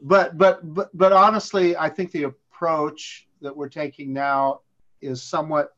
but, 0.00 0.38
but, 0.38 0.74
but, 0.74 0.90
but 0.92 1.12
honestly, 1.12 1.76
I 1.76 1.88
think 1.88 2.10
the 2.10 2.24
approach 2.24 3.28
that 3.40 3.56
we're 3.56 3.68
taking 3.68 4.12
now 4.12 4.60
is 5.00 5.22
somewhat 5.22 5.76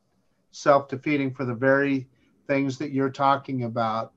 self-defeating 0.51 1.33
for 1.33 1.45
the 1.45 1.53
very 1.53 2.07
things 2.47 2.77
that 2.77 2.91
you're 2.91 3.09
talking 3.09 3.63
about. 3.63 4.13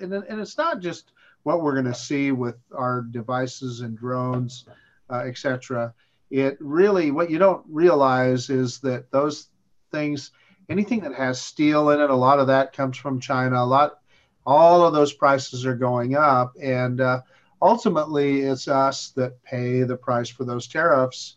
And, 0.00 0.12
and 0.12 0.40
it's 0.40 0.58
not 0.58 0.80
just 0.80 1.12
what 1.48 1.62
we're 1.62 1.72
going 1.72 1.86
to 1.86 1.94
see 1.94 2.30
with 2.30 2.56
our 2.76 3.00
devices 3.00 3.80
and 3.80 3.96
drones, 3.96 4.66
uh, 5.08 5.22
etc. 5.26 5.94
It 6.30 6.58
really, 6.60 7.10
what 7.10 7.30
you 7.30 7.38
don't 7.38 7.64
realize 7.70 8.50
is 8.50 8.80
that 8.80 9.10
those 9.10 9.48
things, 9.90 10.30
anything 10.68 11.00
that 11.00 11.14
has 11.14 11.40
steel 11.40 11.88
in 11.88 12.00
it, 12.02 12.10
a 12.10 12.14
lot 12.14 12.38
of 12.38 12.48
that 12.48 12.74
comes 12.74 12.98
from 12.98 13.18
China. 13.18 13.62
A 13.62 13.64
lot, 13.64 14.00
all 14.44 14.86
of 14.86 14.92
those 14.92 15.14
prices 15.14 15.64
are 15.64 15.74
going 15.74 16.16
up. 16.16 16.52
And 16.60 17.00
uh, 17.00 17.22
ultimately, 17.62 18.40
it's 18.42 18.68
us 18.68 19.08
that 19.16 19.42
pay 19.42 19.84
the 19.84 19.96
price 19.96 20.28
for 20.28 20.44
those 20.44 20.68
tariffs 20.68 21.36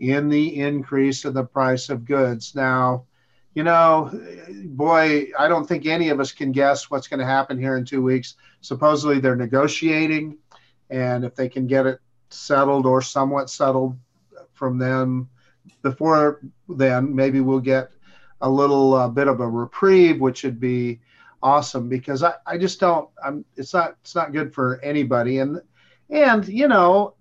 in 0.00 0.28
the 0.28 0.58
increase 0.58 1.24
of 1.24 1.34
the 1.34 1.44
price 1.44 1.88
of 1.88 2.04
goods. 2.04 2.56
Now, 2.56 3.04
you 3.54 3.62
know, 3.62 4.10
boy, 4.64 5.28
I 5.38 5.48
don't 5.48 5.66
think 5.66 5.86
any 5.86 6.08
of 6.08 6.20
us 6.20 6.32
can 6.32 6.52
guess 6.52 6.90
what's 6.90 7.08
going 7.08 7.20
to 7.20 7.26
happen 7.26 7.58
here 7.58 7.76
in 7.76 7.84
two 7.84 8.02
weeks. 8.02 8.36
Supposedly 8.60 9.20
they're 9.20 9.36
negotiating, 9.36 10.38
and 10.90 11.24
if 11.24 11.34
they 11.34 11.48
can 11.48 11.66
get 11.66 11.86
it 11.86 12.00
settled 12.30 12.86
or 12.86 13.02
somewhat 13.02 13.50
settled 13.50 13.98
from 14.54 14.78
them 14.78 15.28
before 15.82 16.40
then, 16.68 17.14
maybe 17.14 17.40
we'll 17.40 17.60
get 17.60 17.90
a 18.40 18.48
little 18.48 18.94
uh, 18.94 19.08
bit 19.08 19.28
of 19.28 19.40
a 19.40 19.48
reprieve, 19.48 20.20
which 20.20 20.44
would 20.44 20.58
be 20.58 21.00
awesome 21.42 21.88
because 21.88 22.22
I, 22.22 22.34
I 22.46 22.56
just 22.56 22.78
don't 22.78 23.08
I'm 23.22 23.44
it's 23.56 23.74
not 23.74 23.96
it's 24.00 24.14
not 24.14 24.32
good 24.32 24.54
for 24.54 24.80
anybody 24.82 25.38
and 25.38 25.60
and 26.08 26.46
you 26.46 26.68
know 26.68 27.14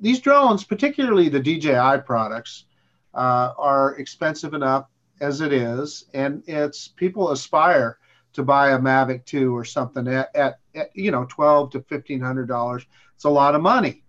these 0.00 0.20
drones 0.20 0.64
particularly 0.64 1.28
the 1.28 1.40
DJI 1.40 2.02
products 2.06 2.66
uh, 3.14 3.52
are 3.58 3.96
expensive 3.96 4.54
enough 4.54 4.86
as 5.20 5.40
it 5.40 5.52
is, 5.52 6.06
and 6.14 6.42
it's 6.46 6.88
people 6.88 7.30
aspire 7.30 7.98
to 8.34 8.42
buy 8.42 8.70
a 8.70 8.78
Mavic 8.78 9.24
2 9.24 9.56
or 9.56 9.64
something 9.64 10.06
at, 10.08 10.34
at, 10.34 10.60
at 10.74 10.90
you 10.94 11.10
know 11.10 11.26
twelve 11.28 11.70
to 11.72 11.82
fifteen 11.82 12.20
hundred 12.20 12.46
dollars. 12.46 12.84
It's 13.14 13.24
a 13.24 13.30
lot 13.30 13.54
of 13.54 13.62
money, 13.62 14.04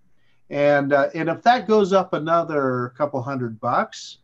and 0.49 0.93
uh, 0.93 1.09
and 1.13 1.29
if 1.29 1.41
that 1.43 1.67
goes 1.67 1.93
up 1.93 2.13
another 2.13 2.93
couple 2.97 3.21
hundred 3.21 3.59
bucks, 3.59 4.19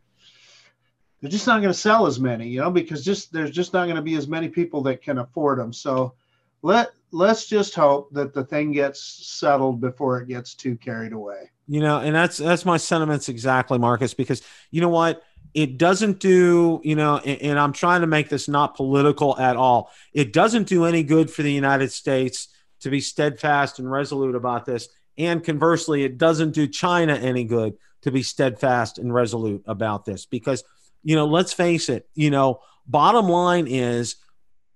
they're 1.21 1.31
just 1.31 1.47
not 1.47 1.61
going 1.61 1.73
to 1.73 1.79
sell 1.79 2.05
as 2.05 2.19
many, 2.19 2.47
you 2.47 2.59
know, 2.59 2.69
because 2.69 3.03
just 3.03 3.33
there's 3.33 3.51
just 3.51 3.73
not 3.73 3.85
going 3.85 3.95
to 3.95 4.01
be 4.01 4.15
as 4.15 4.27
many 4.27 4.47
people 4.47 4.83
that 4.83 5.01
can 5.01 5.17
afford 5.17 5.57
them. 5.57 5.73
So 5.73 6.13
let 6.61 6.91
let's 7.11 7.47
just 7.47 7.73
hope 7.73 8.11
that 8.11 8.33
the 8.33 8.43
thing 8.43 8.71
gets 8.71 9.01
settled 9.01 9.79
before 9.81 10.19
it 10.19 10.27
gets 10.27 10.53
too 10.53 10.75
carried 10.75 11.13
away. 11.13 11.49
You 11.67 11.79
know, 11.79 11.99
and 11.99 12.13
that's 12.13 12.37
that's 12.37 12.65
my 12.65 12.77
sentiments 12.77 13.29
exactly, 13.29 13.79
Marcus, 13.79 14.13
because 14.13 14.43
you 14.71 14.81
know 14.81 14.89
what 14.89 15.23
it 15.53 15.77
doesn't 15.77 16.19
do, 16.19 16.81
you 16.83 16.95
know, 16.95 17.17
and, 17.17 17.41
and, 17.41 17.59
I'm 17.59 17.73
trying 17.73 18.01
to 18.01 18.07
make 18.07 18.29
this 18.29 18.47
not 18.47 18.75
political 18.75 19.37
at 19.39 19.55
all. 19.55 19.91
It 20.13 20.33
doesn't 20.33 20.67
do 20.67 20.85
any 20.85 21.03
good 21.03 21.29
for 21.29 21.43
the 21.43 21.51
United 21.51 21.91
States 21.91 22.49
to 22.81 22.89
be 22.89 22.99
steadfast 22.99 23.79
and 23.79 23.89
resolute 23.89 24.35
about 24.35 24.65
this. 24.65 24.89
And 25.17 25.43
conversely, 25.43 26.03
it 26.03 26.17
doesn't 26.17 26.51
do 26.51 26.67
China 26.67 27.15
any 27.15 27.43
good 27.43 27.75
to 28.01 28.11
be 28.11 28.21
steadfast 28.21 28.97
and 28.99 29.13
resolute 29.13 29.63
about 29.65 30.05
this 30.05 30.25
because, 30.25 30.63
you 31.03 31.15
know, 31.15 31.25
let's 31.25 31.53
face 31.53 31.89
it, 31.89 32.07
you 32.13 32.29
know, 32.29 32.59
bottom 32.85 33.27
line 33.27 33.67
is 33.67 34.17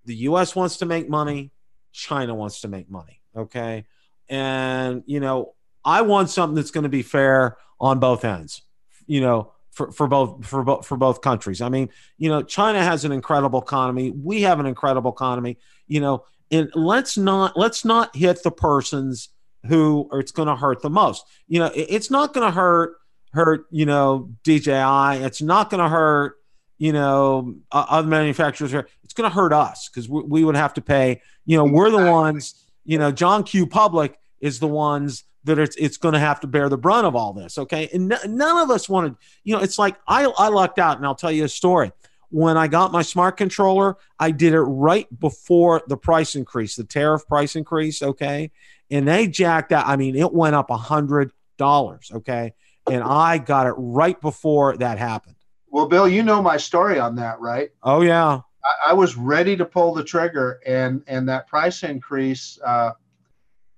the 0.06 0.16
US 0.16 0.56
wants 0.56 0.78
to 0.78 0.86
make 0.86 1.10
money, 1.10 1.52
China 1.92 2.34
wants 2.34 2.62
to 2.62 2.68
make 2.68 2.90
money. 2.90 3.22
Okay. 3.36 3.86
And, 4.28 5.04
you 5.06 5.20
know, 5.20 5.54
I 5.84 6.02
want 6.02 6.30
something 6.30 6.56
that's 6.56 6.72
going 6.72 6.84
to 6.84 6.90
be 6.90 7.04
fair 7.04 7.58
on 7.80 8.00
both 8.00 8.26
ends. 8.26 8.62
You 9.08 9.22
know, 9.22 9.54
for, 9.80 9.92
for 9.94 10.08
both 10.08 10.46
for 10.46 10.62
both 10.62 10.86
for 10.86 10.98
both 10.98 11.22
countries. 11.22 11.62
I 11.62 11.70
mean, 11.70 11.90
you 12.18 12.28
know, 12.28 12.44
China 12.44 12.84
has 12.84 13.06
an 13.06 13.14
incredible 13.14 13.62
economy. 13.62 14.12
We 14.12 14.42
have 14.42 14.60
an 14.60 14.66
incredible 14.66 15.12
economy. 15.12 15.58
You 15.88 16.02
know, 16.02 16.26
and 16.52 16.70
let's 16.76 17.18
not 17.18 17.56
let's 17.56 17.86
not 17.86 18.14
hit 18.14 18.44
the 18.44 18.52
persons 18.52 19.30
who 19.68 20.10
it's 20.12 20.34
going 20.34 20.50
to 20.50 20.56
hurt 20.58 20.82
the 20.82 20.90
most. 20.90 21.24
You 21.48 21.60
know, 21.60 21.72
it's 21.74 22.12
not 22.12 22.34
going 22.34 22.46
to 22.46 22.52
hurt 22.52 22.98
hurt 23.32 23.68
you 23.72 23.86
know 23.86 24.30
DJI. 24.44 25.24
It's 25.24 25.42
not 25.42 25.70
going 25.70 25.82
to 25.82 25.90
hurt 25.90 26.36
you 26.78 26.92
know 26.92 27.56
other 27.72 28.08
manufacturers 28.08 28.72
here. 28.72 28.90
It's 29.06 29.14
going 29.14 29.30
to 29.30 29.34
hurt 29.34 29.54
us 29.54 29.88
because 29.88 30.10
we, 30.10 30.24
we 30.24 30.44
would 30.44 30.58
have 30.58 30.74
to 30.74 30.82
pay. 30.82 31.22
You 31.46 31.58
know, 31.58 31.64
we're 31.64 31.90
the 31.90 32.12
ones. 32.12 32.66
You 32.84 32.98
know, 32.98 33.14
John 33.14 33.46
Q. 33.46 33.66
Public 33.66 34.20
is 34.42 34.60
the 34.60 34.68
ones 34.68 35.24
that 35.50 35.60
it's 35.60 35.76
it's 35.76 35.98
going 35.98 36.14
to 36.14 36.20
have 36.20 36.40
to 36.42 36.48
bear 36.48 36.70
the 36.70 36.78
brunt 36.78 37.06
of 37.06 37.16
all 37.16 37.34
this. 37.34 37.58
Okay, 37.58 37.90
and 37.92 38.14
n- 38.14 38.38
none 38.38 38.58
of 38.58 38.70
us 38.70 38.88
wanted. 38.88 39.16
You 39.44 39.56
know, 39.56 39.62
it's 39.62 39.78
like 39.78 39.98
I 40.08 40.26
I 40.26 40.48
lucked 40.50 40.80
out, 40.80 40.98
and 40.98 41.06
I'll 41.06 41.16
tell 41.16 41.32
you 41.32 41.44
a 41.44 41.50
story. 41.50 41.92
When 42.30 42.58
I 42.58 42.68
got 42.68 42.92
my 42.92 43.02
smart 43.02 43.38
controller, 43.38 43.98
I 44.20 44.30
did 44.30 44.54
it 44.54 44.62
right 44.62 45.08
before 45.20 45.82
the 45.88 45.98
price 45.98 46.36
increase, 46.36 46.76
the 46.76 46.84
tariff 46.84 47.28
price 47.28 47.56
increase. 47.56 48.02
Okay, 48.02 48.52
and 48.90 49.08
they 49.08 49.28
jacked 49.28 49.72
out. 49.72 49.88
I 49.88 49.96
mean, 49.96 50.16
it 50.16 50.32
went 50.32 50.56
up 50.56 50.70
a 50.70 50.78
hundred 50.78 51.32
dollars. 51.58 52.12
Okay, 52.14 52.54
and 52.90 53.04
I 53.04 53.40
got 53.40 53.66
it 53.68 53.74
right 53.78 54.20
before 54.22 54.78
that 54.78 55.00
happened. 55.00 55.36
Well, 55.72 55.88
Bill, 55.88 56.08
you 56.08 56.24
know 56.24 56.42
my 56.42 56.58
story 56.58 57.00
on 57.00 57.16
that, 57.16 57.40
right? 57.40 57.72
Oh 57.84 58.02
yeah. 58.02 58.42
I, 58.64 58.92
I 58.92 58.94
was 58.94 59.16
ready 59.16 59.56
to 59.58 59.66
pull 59.66 59.94
the 59.94 60.04
trigger, 60.04 60.60
and 60.66 61.04
and 61.08 61.28
that 61.30 61.48
price 61.48 61.84
increase. 61.84 62.60
Uh, 62.64 62.92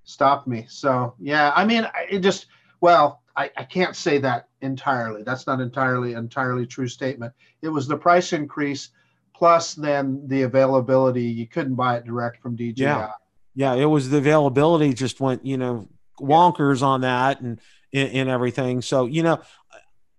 stopped 0.03 0.47
me. 0.47 0.65
So 0.69 1.15
yeah, 1.19 1.51
I 1.55 1.65
mean, 1.65 1.87
it 2.09 2.19
just 2.19 2.47
well, 2.81 3.21
I, 3.35 3.51
I 3.57 3.63
can't 3.63 3.95
say 3.95 4.17
that 4.19 4.47
entirely. 4.61 5.23
That's 5.23 5.47
not 5.47 5.61
entirely 5.61 6.13
entirely 6.13 6.65
true 6.65 6.87
statement. 6.87 7.33
It 7.61 7.69
was 7.69 7.87
the 7.87 7.97
price 7.97 8.33
increase 8.33 8.89
plus 9.33 9.73
then 9.73 10.27
the 10.27 10.43
availability. 10.43 11.23
You 11.23 11.47
couldn't 11.47 11.75
buy 11.75 11.97
it 11.97 12.05
direct 12.05 12.41
from 12.41 12.55
DJI. 12.55 12.83
Yeah, 12.83 13.11
yeah, 13.55 13.73
it 13.73 13.85
was 13.85 14.09
the 14.09 14.17
availability 14.17 14.93
just 14.93 15.19
went 15.19 15.45
you 15.45 15.57
know 15.57 15.87
wonkers 16.19 16.81
on 16.81 17.01
that 17.01 17.41
and 17.41 17.59
and 17.93 18.29
everything. 18.29 18.81
So 18.81 19.05
you 19.05 19.23
know, 19.23 19.41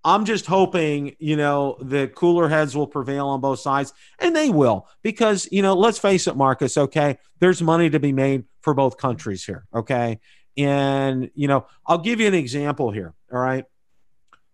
I'm 0.04 0.24
just 0.24 0.46
hoping, 0.46 1.14
you 1.18 1.36
know, 1.36 1.76
the 1.80 2.08
cooler 2.08 2.48
heads 2.48 2.76
will 2.76 2.88
prevail 2.88 3.28
on 3.28 3.40
both 3.40 3.60
sides, 3.60 3.92
and 4.18 4.34
they 4.34 4.50
will, 4.50 4.88
because, 5.02 5.48
you 5.52 5.62
know, 5.62 5.74
let's 5.74 5.98
face 5.98 6.26
it, 6.26 6.36
Marcus, 6.36 6.76
okay, 6.76 7.18
there's 7.38 7.62
money 7.62 7.88
to 7.90 8.00
be 8.00 8.12
made 8.12 8.44
for 8.62 8.74
both 8.74 8.96
countries 8.96 9.44
here, 9.44 9.64
okay? 9.72 10.18
And, 10.56 11.30
you 11.34 11.46
know, 11.46 11.66
I'll 11.86 11.98
give 11.98 12.20
you 12.20 12.26
an 12.26 12.34
example 12.34 12.90
here, 12.90 13.14
all 13.32 13.38
right? 13.38 13.64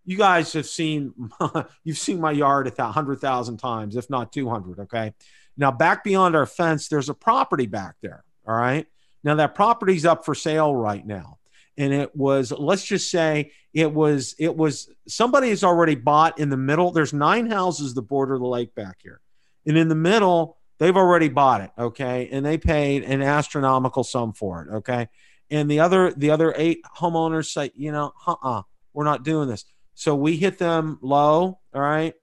you 0.08 0.16
guys 0.16 0.54
have 0.54 0.64
seen 0.64 1.12
you've 1.84 1.98
seen 1.98 2.18
my 2.18 2.30
yard 2.30 2.72
a 2.78 2.84
hundred 2.86 3.20
thousand 3.20 3.58
times, 3.58 3.94
if 3.94 4.08
not 4.08 4.32
two 4.32 4.48
hundred. 4.48 4.78
Okay, 4.80 5.12
now 5.58 5.70
back 5.70 6.02
beyond 6.02 6.34
our 6.34 6.46
fence, 6.46 6.88
there's 6.88 7.10
a 7.10 7.14
property 7.14 7.66
back 7.66 7.96
there. 8.00 8.24
All 8.46 8.56
right, 8.56 8.86
now 9.22 9.34
that 9.34 9.54
property's 9.54 10.06
up 10.06 10.24
for 10.24 10.34
sale 10.34 10.74
right 10.74 11.06
now, 11.06 11.37
and 11.78 11.94
it 11.94 12.14
was 12.14 12.50
let's 12.50 12.84
just 12.84 13.10
say 13.10 13.52
it 13.72 13.94
was 13.94 14.34
it 14.38 14.54
was 14.54 14.90
somebody 15.06 15.48
has 15.48 15.64
already 15.64 15.94
bought 15.94 16.38
in 16.38 16.50
the 16.50 16.56
middle. 16.56 16.90
There's 16.90 17.14
nine 17.14 17.50
houses 17.50 17.94
that 17.94 18.02
border 18.02 18.36
the 18.36 18.46
lake 18.46 18.74
back 18.74 18.98
here, 19.00 19.20
and 19.64 19.78
in 19.78 19.88
the 19.88 19.94
middle 19.94 20.58
they've 20.78 20.96
already 20.96 21.28
bought 21.28 21.62
it. 21.62 21.70
Okay, 21.78 22.28
and 22.30 22.44
they 22.44 22.58
paid 22.58 23.04
an 23.04 23.22
astronomical 23.22 24.04
sum 24.04 24.32
for 24.32 24.62
it. 24.62 24.74
Okay, 24.78 25.08
and 25.50 25.70
the 25.70 25.80
other 25.80 26.12
the 26.12 26.30
other 26.30 26.52
eight 26.56 26.80
homeowners 26.98 27.46
say, 27.46 27.70
you 27.74 27.92
know, 27.92 28.12
uh-uh, 28.26 28.62
we're 28.92 29.04
not 29.04 29.22
doing 29.22 29.48
this. 29.48 29.64
So 29.94 30.14
we 30.14 30.36
hit 30.36 30.58
them 30.58 30.98
low. 31.00 31.60
All 31.72 31.80
right. 31.80 32.14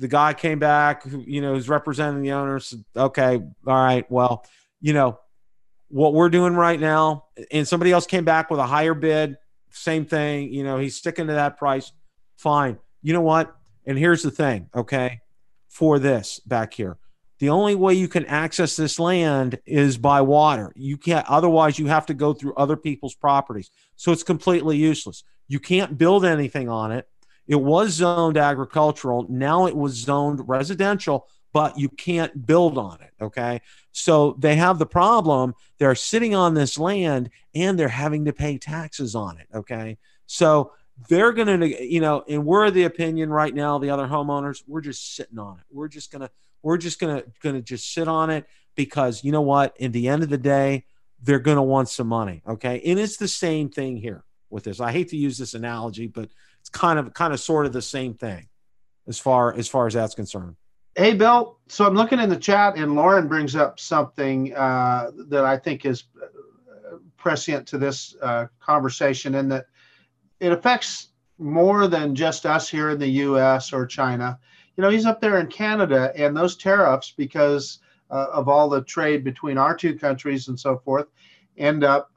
The 0.00 0.08
guy 0.08 0.34
came 0.34 0.58
back, 0.58 1.04
you 1.06 1.40
know, 1.40 1.54
who's 1.54 1.68
representing 1.68 2.22
the 2.22 2.32
owners. 2.32 2.74
Okay, 2.96 3.36
all 3.36 3.84
right. 3.84 4.10
Well, 4.10 4.44
you 4.80 4.92
know, 4.92 5.20
what 5.94 6.12
we're 6.12 6.28
doing 6.28 6.54
right 6.54 6.80
now, 6.80 7.26
and 7.52 7.68
somebody 7.68 7.92
else 7.92 8.04
came 8.04 8.24
back 8.24 8.50
with 8.50 8.58
a 8.58 8.66
higher 8.66 8.94
bid, 8.94 9.36
same 9.70 10.04
thing. 10.04 10.52
You 10.52 10.64
know, 10.64 10.76
he's 10.76 10.96
sticking 10.96 11.28
to 11.28 11.34
that 11.34 11.56
price. 11.56 11.92
Fine. 12.36 12.78
You 13.00 13.12
know 13.12 13.20
what? 13.20 13.54
And 13.86 13.96
here's 13.96 14.20
the 14.20 14.32
thing, 14.32 14.68
okay, 14.74 15.20
for 15.68 16.00
this 16.00 16.40
back 16.40 16.74
here. 16.74 16.96
The 17.38 17.50
only 17.50 17.76
way 17.76 17.94
you 17.94 18.08
can 18.08 18.26
access 18.26 18.74
this 18.74 18.98
land 18.98 19.60
is 19.66 19.96
by 19.96 20.20
water. 20.20 20.72
You 20.74 20.96
can't, 20.96 21.24
otherwise, 21.28 21.78
you 21.78 21.86
have 21.86 22.06
to 22.06 22.14
go 22.14 22.32
through 22.32 22.54
other 22.54 22.76
people's 22.76 23.14
properties. 23.14 23.70
So 23.94 24.10
it's 24.10 24.24
completely 24.24 24.76
useless. 24.76 25.22
You 25.46 25.60
can't 25.60 25.96
build 25.96 26.24
anything 26.24 26.68
on 26.68 26.90
it. 26.90 27.08
It 27.46 27.60
was 27.60 27.90
zoned 27.90 28.36
agricultural. 28.36 29.26
Now 29.28 29.66
it 29.66 29.76
was 29.76 29.94
zoned 29.94 30.48
residential, 30.48 31.28
but 31.54 31.78
you 31.78 31.88
can't 31.88 32.46
build 32.46 32.76
on 32.76 33.00
it. 33.00 33.12
Okay. 33.22 33.62
So 33.92 34.36
they 34.38 34.56
have 34.56 34.78
the 34.78 34.86
problem. 34.86 35.54
They're 35.78 35.94
sitting 35.94 36.34
on 36.34 36.52
this 36.52 36.78
land 36.78 37.30
and 37.54 37.78
they're 37.78 37.88
having 37.88 38.26
to 38.26 38.34
pay 38.34 38.58
taxes 38.58 39.14
on 39.14 39.38
it. 39.38 39.46
Okay. 39.54 39.96
So 40.26 40.72
they're 41.08 41.32
going 41.32 41.60
to, 41.60 41.84
you 41.84 42.00
know, 42.00 42.24
and 42.28 42.44
we're 42.44 42.70
the 42.70 42.84
opinion 42.84 43.30
right 43.30 43.54
now, 43.54 43.78
the 43.78 43.90
other 43.90 44.06
homeowners, 44.06 44.62
we're 44.66 44.82
just 44.82 45.16
sitting 45.16 45.38
on 45.38 45.58
it. 45.58 45.64
We're 45.70 45.88
just 45.88 46.12
going 46.12 46.22
to, 46.22 46.30
we're 46.64 46.78
just 46.78 46.98
gonna 46.98 47.22
gonna 47.42 47.60
just 47.60 47.92
sit 47.92 48.08
on 48.08 48.30
it 48.30 48.46
because 48.74 49.22
you 49.22 49.30
know 49.30 49.42
what? 49.42 49.76
In 49.78 49.92
the 49.92 50.08
end 50.08 50.22
of 50.22 50.30
the 50.30 50.38
day, 50.38 50.86
they're 51.22 51.38
gonna 51.38 51.62
want 51.62 51.90
some 51.90 52.08
money. 52.08 52.42
Okay, 52.48 52.80
and 52.86 52.98
it's 52.98 53.18
the 53.18 53.28
same 53.28 53.68
thing 53.68 53.98
here 53.98 54.24
with 54.50 54.64
this. 54.64 54.80
I 54.80 54.90
hate 54.90 55.10
to 55.10 55.16
use 55.16 55.36
this 55.36 55.54
analogy, 55.54 56.06
but 56.06 56.30
it's 56.60 56.70
kind 56.70 56.98
of 56.98 57.12
kind 57.12 57.34
of 57.34 57.38
sort 57.38 57.66
of 57.66 57.74
the 57.74 57.82
same 57.82 58.14
thing 58.14 58.48
as 59.06 59.18
far 59.18 59.54
as 59.54 59.68
far 59.68 59.86
as 59.86 59.92
that's 59.92 60.14
concerned. 60.14 60.56
Hey, 60.96 61.14
Bill. 61.14 61.58
So 61.68 61.86
I'm 61.86 61.94
looking 61.94 62.20
in 62.20 62.28
the 62.28 62.36
chat, 62.36 62.76
and 62.76 62.94
Lauren 62.94 63.26
brings 63.26 63.56
up 63.56 63.80
something 63.80 64.54
uh, 64.54 65.10
that 65.28 65.44
I 65.44 65.56
think 65.56 65.84
is 65.84 66.04
uh, 66.22 66.96
prescient 67.16 67.66
to 67.68 67.78
this 67.78 68.14
uh, 68.22 68.46
conversation, 68.60 69.34
and 69.36 69.50
that 69.50 69.66
it 70.40 70.52
affects 70.52 71.08
more 71.38 71.88
than 71.88 72.14
just 72.14 72.46
us 72.46 72.68
here 72.68 72.90
in 72.90 72.98
the 72.98 73.08
U.S. 73.08 73.72
or 73.72 73.86
China 73.86 74.38
you 74.76 74.82
know, 74.82 74.90
he's 74.90 75.06
up 75.06 75.20
there 75.20 75.38
in 75.38 75.46
Canada, 75.46 76.12
and 76.16 76.36
those 76.36 76.56
tariffs, 76.56 77.12
because 77.16 77.78
uh, 78.10 78.26
of 78.32 78.48
all 78.48 78.68
the 78.68 78.82
trade 78.82 79.24
between 79.24 79.56
our 79.58 79.76
two 79.76 79.96
countries 79.96 80.48
and 80.48 80.58
so 80.58 80.78
forth, 80.78 81.06
end 81.56 81.84
up 81.84 82.10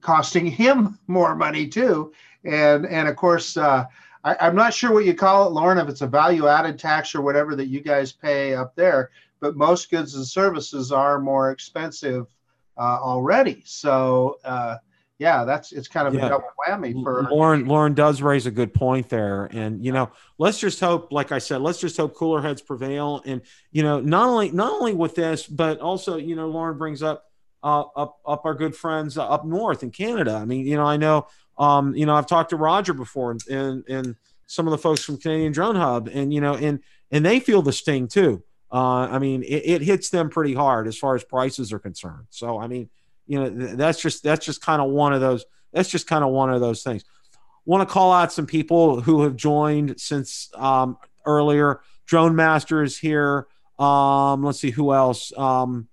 costing 0.00 0.46
him 0.50 0.98
more 1.06 1.34
money 1.34 1.68
too. 1.68 2.12
And 2.44 2.86
and 2.86 3.08
of 3.08 3.16
course, 3.16 3.56
uh, 3.56 3.86
I, 4.24 4.48
am 4.48 4.56
not 4.56 4.72
sure 4.72 4.92
what 4.92 5.04
you 5.04 5.14
call 5.14 5.46
it, 5.46 5.50
Lauren, 5.50 5.78
if 5.78 5.88
it's 5.88 6.00
a 6.00 6.06
value 6.06 6.48
added 6.48 6.78
tax 6.78 7.14
or 7.14 7.20
whatever 7.20 7.54
that 7.56 7.66
you 7.66 7.80
guys 7.80 8.10
pay 8.10 8.54
up 8.54 8.74
there. 8.74 9.10
But 9.40 9.56
most 9.56 9.90
goods 9.90 10.14
and 10.14 10.26
services 10.26 10.90
are 10.90 11.20
more 11.20 11.50
expensive 11.50 12.26
uh, 12.78 12.98
already. 13.00 13.62
So 13.66 14.38
uh, 14.44 14.76
yeah, 15.18 15.44
that's 15.44 15.72
it's 15.72 15.86
kind 15.86 16.08
of 16.08 16.14
yeah. 16.14 16.26
a 16.26 16.28
double 16.30 16.48
whammy 16.66 17.02
for 17.02 17.28
Lauren. 17.30 17.66
Lauren 17.66 17.94
does 17.94 18.20
raise 18.20 18.46
a 18.46 18.50
good 18.50 18.74
point 18.74 19.08
there, 19.08 19.44
and 19.52 19.84
you 19.84 19.92
know, 19.92 20.10
let's 20.38 20.58
just 20.58 20.80
hope, 20.80 21.12
like 21.12 21.30
I 21.30 21.38
said, 21.38 21.60
let's 21.60 21.78
just 21.78 21.96
hope 21.96 22.14
cooler 22.14 22.42
heads 22.42 22.60
prevail, 22.60 23.22
and 23.24 23.42
you 23.70 23.82
know, 23.82 24.00
not 24.00 24.28
only 24.28 24.50
not 24.50 24.72
only 24.72 24.92
with 24.92 25.14
this, 25.14 25.46
but 25.46 25.78
also, 25.78 26.16
you 26.16 26.34
know, 26.34 26.48
Lauren 26.48 26.76
brings 26.76 27.02
up 27.02 27.26
uh, 27.62 27.84
up 27.96 28.18
up 28.26 28.44
our 28.44 28.54
good 28.54 28.74
friends 28.74 29.16
uh, 29.16 29.28
up 29.28 29.44
north 29.44 29.84
in 29.84 29.90
Canada. 29.90 30.34
I 30.34 30.44
mean, 30.46 30.66
you 30.66 30.76
know, 30.76 30.84
I 30.84 30.96
know, 30.96 31.28
um, 31.58 31.94
you 31.94 32.06
know, 32.06 32.14
I've 32.14 32.26
talked 32.26 32.50
to 32.50 32.56
Roger 32.56 32.94
before, 32.94 33.30
and 33.30 33.46
and, 33.48 33.84
and 33.88 34.16
some 34.46 34.66
of 34.66 34.72
the 34.72 34.78
folks 34.78 35.02
from 35.02 35.18
Canadian 35.18 35.52
Drone 35.52 35.76
Hub, 35.76 36.08
and 36.12 36.32
you 36.32 36.40
know, 36.40 36.54
and 36.54 36.80
and 37.10 37.24
they 37.24 37.40
feel 37.40 37.62
the 37.62 37.72
sting 37.72 38.08
too. 38.08 38.42
Uh, 38.72 39.08
I 39.10 39.18
mean, 39.18 39.42
it, 39.44 39.62
it 39.64 39.82
hits 39.82 40.10
them 40.10 40.30
pretty 40.30 40.54
hard 40.54 40.88
as 40.88 40.98
far 40.98 41.14
as 41.14 41.22
prices 41.22 41.72
are 41.72 41.78
concerned. 41.78 42.26
So, 42.30 42.58
I 42.58 42.66
mean 42.66 42.90
you 43.26 43.38
know 43.38 43.48
that's 43.74 44.00
just 44.00 44.22
that's 44.22 44.44
just 44.44 44.60
kind 44.60 44.82
of 44.82 44.90
one 44.90 45.12
of 45.12 45.20
those 45.20 45.44
that's 45.72 45.88
just 45.88 46.06
kind 46.06 46.24
of 46.24 46.30
one 46.30 46.50
of 46.50 46.60
those 46.60 46.82
things. 46.82 47.04
Want 47.64 47.86
to 47.86 47.92
call 47.92 48.12
out 48.12 48.32
some 48.32 48.46
people 48.46 49.00
who 49.00 49.22
have 49.22 49.36
joined 49.36 49.98
since 49.98 50.50
um, 50.54 50.98
earlier. 51.24 51.80
Drone 52.06 52.36
master 52.36 52.82
is 52.82 52.98
here. 52.98 53.46
Um, 53.78 54.44
let's 54.44 54.60
see 54.60 54.70
who 54.70 54.92
else. 54.92 55.32
Um, 55.36 55.88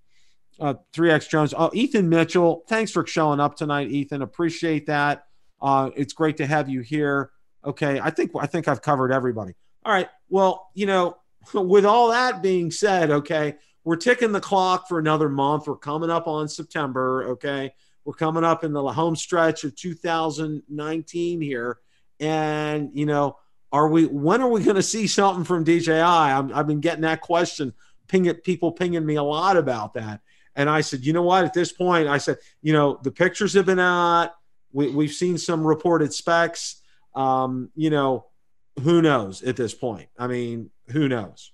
uh, 0.60 0.76
3x 0.94 1.30
jones. 1.30 1.54
Oh 1.58 1.72
ethan 1.74 2.10
mitchell. 2.10 2.64
Thanks 2.68 2.92
for 2.92 3.08
showing 3.08 3.40
up 3.40 3.56
tonight 3.56 3.90
ethan. 3.90 4.22
Appreciate 4.22 4.88
that 4.88 5.26
uh, 5.62 5.90
it's 5.96 6.14
great 6.14 6.38
to 6.38 6.46
have 6.46 6.70
you 6.70 6.82
here 6.82 7.32
okay 7.64 8.00
i 8.00 8.10
think 8.10 8.32
i 8.40 8.46
think 8.46 8.68
i've 8.68 8.82
covered 8.82 9.12
everybody 9.12 9.54
all 9.86 9.94
right 9.94 10.10
well 10.30 10.70
you 10.74 10.86
know 10.86 11.18
with 11.54 11.86
all 11.86 12.12
that 12.12 12.42
being 12.42 12.72
said 12.72 13.12
okay 13.12 13.56
we're 13.84 13.96
ticking 13.96 14.32
the 14.32 14.42
clock 14.42 14.88
for 14.88 15.00
another 15.00 15.30
month. 15.30 15.68
We're 15.68 15.76
coming 15.76 16.10
up 16.10 16.28
on 16.28 16.48
September. 16.48 17.30
Okay. 17.32 17.74
We're 18.06 18.14
coming 18.14 18.44
up 18.44 18.64
in 18.64 18.74
the 18.74 18.84
home 18.84 19.16
stretch 19.16 19.64
of 19.64 19.76
2019 19.76 21.42
here. 21.42 21.80
And, 22.20 22.92
you 22.94 23.06
know, 23.06 23.38
are 23.72 23.88
we, 23.88 24.06
when 24.06 24.42
are 24.42 24.50
we 24.50 24.64
going 24.64 24.76
to 24.76 24.84
see 24.84 25.08
something 25.08 25.44
from 25.44 25.64
DJI? 25.64 25.92
i 25.92 26.30
have 26.36 26.68
been 26.68 26.82
getting 26.82 27.02
that 27.02 27.22
question, 27.22 27.74
ping 28.08 28.32
people 28.36 28.72
pinging 28.72 29.06
me 29.06 29.16
a 29.16 29.24
lot 29.24 29.58
about 29.58 29.94
that. 29.94 30.22
And 30.56 30.70
I 30.70 30.82
said, 30.82 31.06
you 31.06 31.14
know 31.14 31.24
what, 31.24 31.46
at 31.46 31.54
this 31.54 31.72
point, 31.72 32.08
I 32.08 32.18
said, 32.18 32.38
you 32.62 32.74
know, 32.74 33.00
the 33.04 33.12
pictures 33.12 33.54
have 33.54 33.66
been 33.66 33.80
out. 33.80 34.32
We, 34.74 34.90
we've 34.90 35.12
seen 35.12 35.38
some 35.38 35.66
reported 35.66 36.14
specs. 36.14 36.82
Um, 37.16 37.70
you 37.76 37.90
know, 37.90 38.28
who 38.82 39.02
knows 39.02 39.44
at 39.44 39.56
this 39.56 39.74
point? 39.74 40.10
I 40.18 40.28
mean, 40.28 40.70
who 40.88 41.10
knows? 41.10 41.52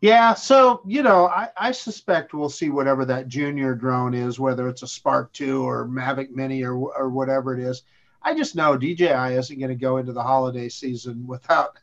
Yeah, 0.00 0.34
so 0.34 0.82
you 0.86 1.02
know, 1.02 1.26
I, 1.26 1.48
I 1.56 1.72
suspect 1.72 2.34
we'll 2.34 2.50
see 2.50 2.68
whatever 2.68 3.04
that 3.06 3.28
junior 3.28 3.74
drone 3.74 4.14
is, 4.14 4.38
whether 4.38 4.68
it's 4.68 4.82
a 4.82 4.86
Spark 4.86 5.32
Two 5.32 5.66
or 5.66 5.88
Mavic 5.88 6.30
Mini 6.30 6.62
or 6.62 6.74
or 6.74 7.08
whatever 7.08 7.58
it 7.58 7.60
is. 7.60 7.82
I 8.22 8.34
just 8.34 8.56
know 8.56 8.76
DJI 8.76 9.34
isn't 9.34 9.58
going 9.58 9.70
to 9.70 9.74
go 9.74 9.96
into 9.96 10.12
the 10.12 10.22
holiday 10.22 10.68
season 10.68 11.26
without 11.26 11.78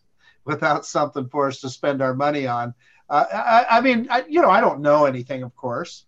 without 0.46 0.86
something 0.86 1.28
for 1.30 1.48
us 1.48 1.62
to 1.62 1.70
spend 1.70 2.02
our 2.02 2.14
money 2.14 2.46
on. 2.48 2.74
Uh, 3.10 3.26
I, 3.34 3.78
I, 3.78 3.82
mean, 3.82 4.08
I, 4.10 4.24
you 4.28 4.42
know, 4.42 4.50
I 4.50 4.62
don't 4.62 4.82
know 4.82 5.06
anything, 5.06 5.44
of 5.44 5.56
course. 5.56 6.06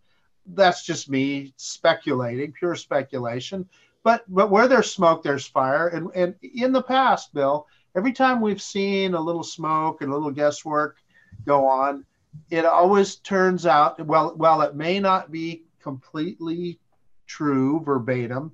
That's 0.47 0.85
just 0.85 1.09
me 1.09 1.53
speculating, 1.57 2.51
pure 2.51 2.75
speculation. 2.75 3.67
But 4.03 4.23
but 4.27 4.51
where 4.51 4.67
there's 4.67 4.91
smoke, 4.91 5.23
there's 5.23 5.47
fire. 5.47 5.87
And 5.87 6.09
and 6.15 6.35
in 6.41 6.71
the 6.71 6.83
past, 6.83 7.33
Bill, 7.33 7.67
every 7.95 8.13
time 8.13 8.41
we've 8.41 8.61
seen 8.61 9.13
a 9.13 9.21
little 9.21 9.43
smoke 9.43 10.01
and 10.01 10.11
a 10.11 10.13
little 10.13 10.31
guesswork 10.31 10.97
go 11.45 11.65
on, 11.67 12.05
it 12.49 12.65
always 12.65 13.15
turns 13.17 13.65
out 13.65 14.05
well. 14.05 14.35
While 14.35 14.61
it 14.61 14.75
may 14.75 14.99
not 14.99 15.31
be 15.31 15.63
completely 15.81 16.79
true 17.25 17.81
verbatim, 17.83 18.51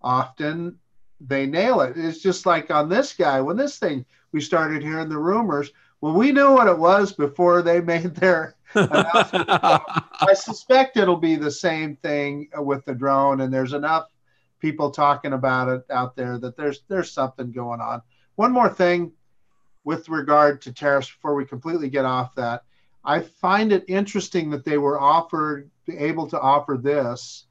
often 0.00 0.78
they 1.20 1.46
nail 1.46 1.80
it. 1.80 1.96
It's 1.96 2.20
just 2.20 2.46
like 2.46 2.70
on 2.70 2.88
this 2.88 3.14
guy 3.14 3.40
when 3.40 3.56
this 3.56 3.78
thing 3.78 4.04
we 4.32 4.40
started 4.40 4.82
hearing 4.82 5.08
the 5.08 5.18
rumors. 5.18 5.70
Well, 6.00 6.14
we 6.14 6.32
knew 6.32 6.52
what 6.52 6.66
it 6.66 6.78
was 6.78 7.12
before 7.12 7.62
they 7.62 7.80
made 7.92 8.14
their. 8.14 8.56
I 8.74 10.34
suspect 10.34 10.96
it'll 10.96 11.16
be 11.16 11.36
the 11.36 11.50
same 11.50 11.96
thing 11.96 12.48
with 12.56 12.84
the 12.84 12.94
drone, 12.94 13.40
and 13.40 13.52
there's 13.52 13.72
enough 13.72 14.08
people 14.58 14.90
talking 14.90 15.32
about 15.32 15.68
it 15.68 15.84
out 15.90 16.16
there 16.16 16.38
that 16.38 16.56
there's 16.56 16.82
there's 16.88 17.10
something 17.10 17.52
going 17.52 17.80
on. 17.80 18.02
One 18.36 18.52
more 18.52 18.68
thing 18.68 19.12
with 19.84 20.08
regard 20.08 20.62
to 20.62 20.72
tariffs 20.72 21.10
before 21.10 21.34
we 21.34 21.44
completely 21.44 21.90
get 21.90 22.04
off 22.04 22.34
that. 22.36 22.62
I 23.04 23.20
find 23.20 23.72
it 23.72 23.84
interesting 23.88 24.50
that 24.50 24.64
they 24.64 24.78
were 24.78 25.00
offered, 25.00 25.70
able 25.88 26.28
to 26.28 26.40
offer 26.40 26.78
this 26.80 27.46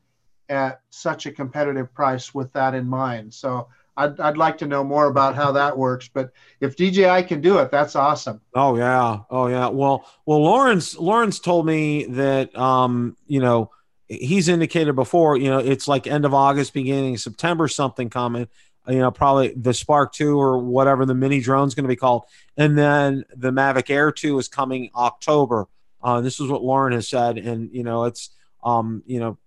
at 0.48 0.82
such 0.90 1.26
a 1.26 1.32
competitive 1.32 1.94
price 1.94 2.34
with 2.34 2.52
that 2.54 2.74
in 2.74 2.88
mind. 2.88 3.34
So 3.34 3.68
I'd, 3.98 4.20
I'd 4.20 4.38
like 4.38 4.58
to 4.60 4.68
know 4.68 4.84
more 4.84 5.08
about 5.08 5.36
how 5.36 5.52
that 5.54 5.78
works. 5.78 6.10
But 6.14 6.32
if 6.60 6.76
DJI 6.76 7.24
can 7.24 7.42
do 7.42 7.60
it, 7.60 7.72
that's 7.72 7.96
awesome. 7.96 8.42
Oh 8.56 8.78
yeah, 8.78 9.20
oh 9.30 9.48
yeah. 9.48 9.68
Well, 9.68 10.06
well, 10.26 10.42
Lawrence 10.42 10.98
Lawrence 10.98 11.40
told 11.40 11.66
me 11.66 12.06
that 12.06 12.56
um, 12.58 13.18
you 13.28 13.40
know 13.40 13.72
he's 14.08 14.48
indicated 14.48 14.94
before. 14.94 15.38
You 15.38 15.50
know, 15.50 15.60
it's 15.60 15.88
like 15.88 16.08
end 16.08 16.26
of 16.26 16.34
August, 16.34 16.74
beginning 16.74 17.16
of 17.16 17.22
September, 17.22 17.68
something 17.68 18.10
coming. 18.10 18.48
you 18.88 19.00
know, 19.00 19.12
probably 19.12 19.54
the 19.54 19.74
Spark 19.74 20.14
2 20.14 20.40
or 20.40 20.58
whatever 20.58 21.06
the 21.06 21.14
mini 21.14 21.40
drone 21.40 21.68
is 21.68 21.76
going 21.76 21.84
to 21.84 21.90
be 21.90 21.96
called. 21.96 22.24
And 22.58 22.78
then 22.78 23.26
the 23.36 23.52
Mavic 23.52 23.90
Air 23.90 24.12
2 24.12 24.40
is 24.40 24.48
coming 24.48 24.90
October. 24.96 25.68
Uh, 26.02 26.22
this 26.22 26.40
is 26.40 26.50
what 26.50 26.64
Lauren 26.64 26.94
has 26.94 27.08
said. 27.08 27.38
And, 27.38 27.70
you 27.72 27.84
know, 27.84 28.06
it's, 28.06 28.32
um, 28.64 29.04
you 29.06 29.20
know, 29.20 29.38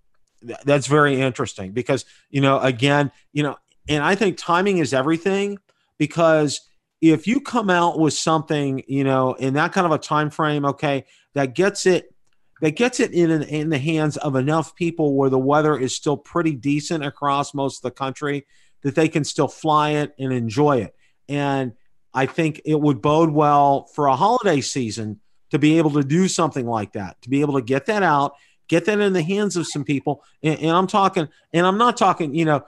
that's 0.64 0.86
very 0.86 1.20
interesting 1.20 1.72
because, 1.72 2.04
you 2.30 2.40
know, 2.40 2.60
again, 2.60 3.10
you 3.32 3.42
know, 3.42 3.56
and 3.88 4.02
I 4.02 4.14
think 4.14 4.38
timing 4.38 4.78
is 4.78 4.94
everything 4.94 5.58
because 5.98 6.60
if 7.00 7.26
you 7.26 7.40
come 7.40 7.68
out 7.68 7.98
with 7.98 8.14
something, 8.14 8.82
you 8.88 9.04
know, 9.04 9.34
in 9.34 9.54
that 9.54 9.72
kind 9.72 9.86
of 9.86 9.92
a 9.92 9.98
time 9.98 10.30
frame, 10.30 10.64
okay, 10.64 11.04
that 11.34 11.54
gets 11.54 11.86
it 11.86 12.14
that 12.60 12.76
gets 12.76 13.00
it 13.00 13.12
in 13.12 13.30
in 13.42 13.68
the 13.68 13.78
hands 13.78 14.16
of 14.16 14.36
enough 14.36 14.74
people 14.74 15.14
where 15.14 15.28
the 15.28 15.38
weather 15.38 15.76
is 15.76 15.94
still 15.94 16.16
pretty 16.16 16.52
decent 16.52 17.04
across 17.04 17.52
most 17.52 17.78
of 17.78 17.82
the 17.82 17.90
country 17.90 18.46
that 18.82 18.94
they 18.94 19.08
can 19.08 19.24
still 19.24 19.48
fly 19.48 19.90
it 19.90 20.14
and 20.18 20.32
enjoy 20.32 20.78
it. 20.78 20.94
And 21.28 21.72
I 22.12 22.26
think 22.26 22.60
it 22.64 22.80
would 22.80 23.02
bode 23.02 23.30
well 23.30 23.86
for 23.94 24.06
a 24.06 24.16
holiday 24.16 24.60
season 24.60 25.20
to 25.50 25.58
be 25.58 25.78
able 25.78 25.90
to 25.92 26.04
do 26.04 26.28
something 26.28 26.66
like 26.66 26.92
that, 26.92 27.20
to 27.22 27.30
be 27.30 27.40
able 27.40 27.54
to 27.54 27.62
get 27.62 27.86
that 27.86 28.02
out, 28.02 28.34
get 28.68 28.84
that 28.86 29.00
in 29.00 29.12
the 29.12 29.22
hands 29.22 29.56
of 29.56 29.66
some 29.66 29.84
people. 29.84 30.22
And, 30.42 30.58
and 30.60 30.70
I'm 30.70 30.86
talking, 30.86 31.28
and 31.52 31.66
I'm 31.66 31.78
not 31.78 31.96
talking, 31.96 32.34
you 32.34 32.44
know, 32.44 32.64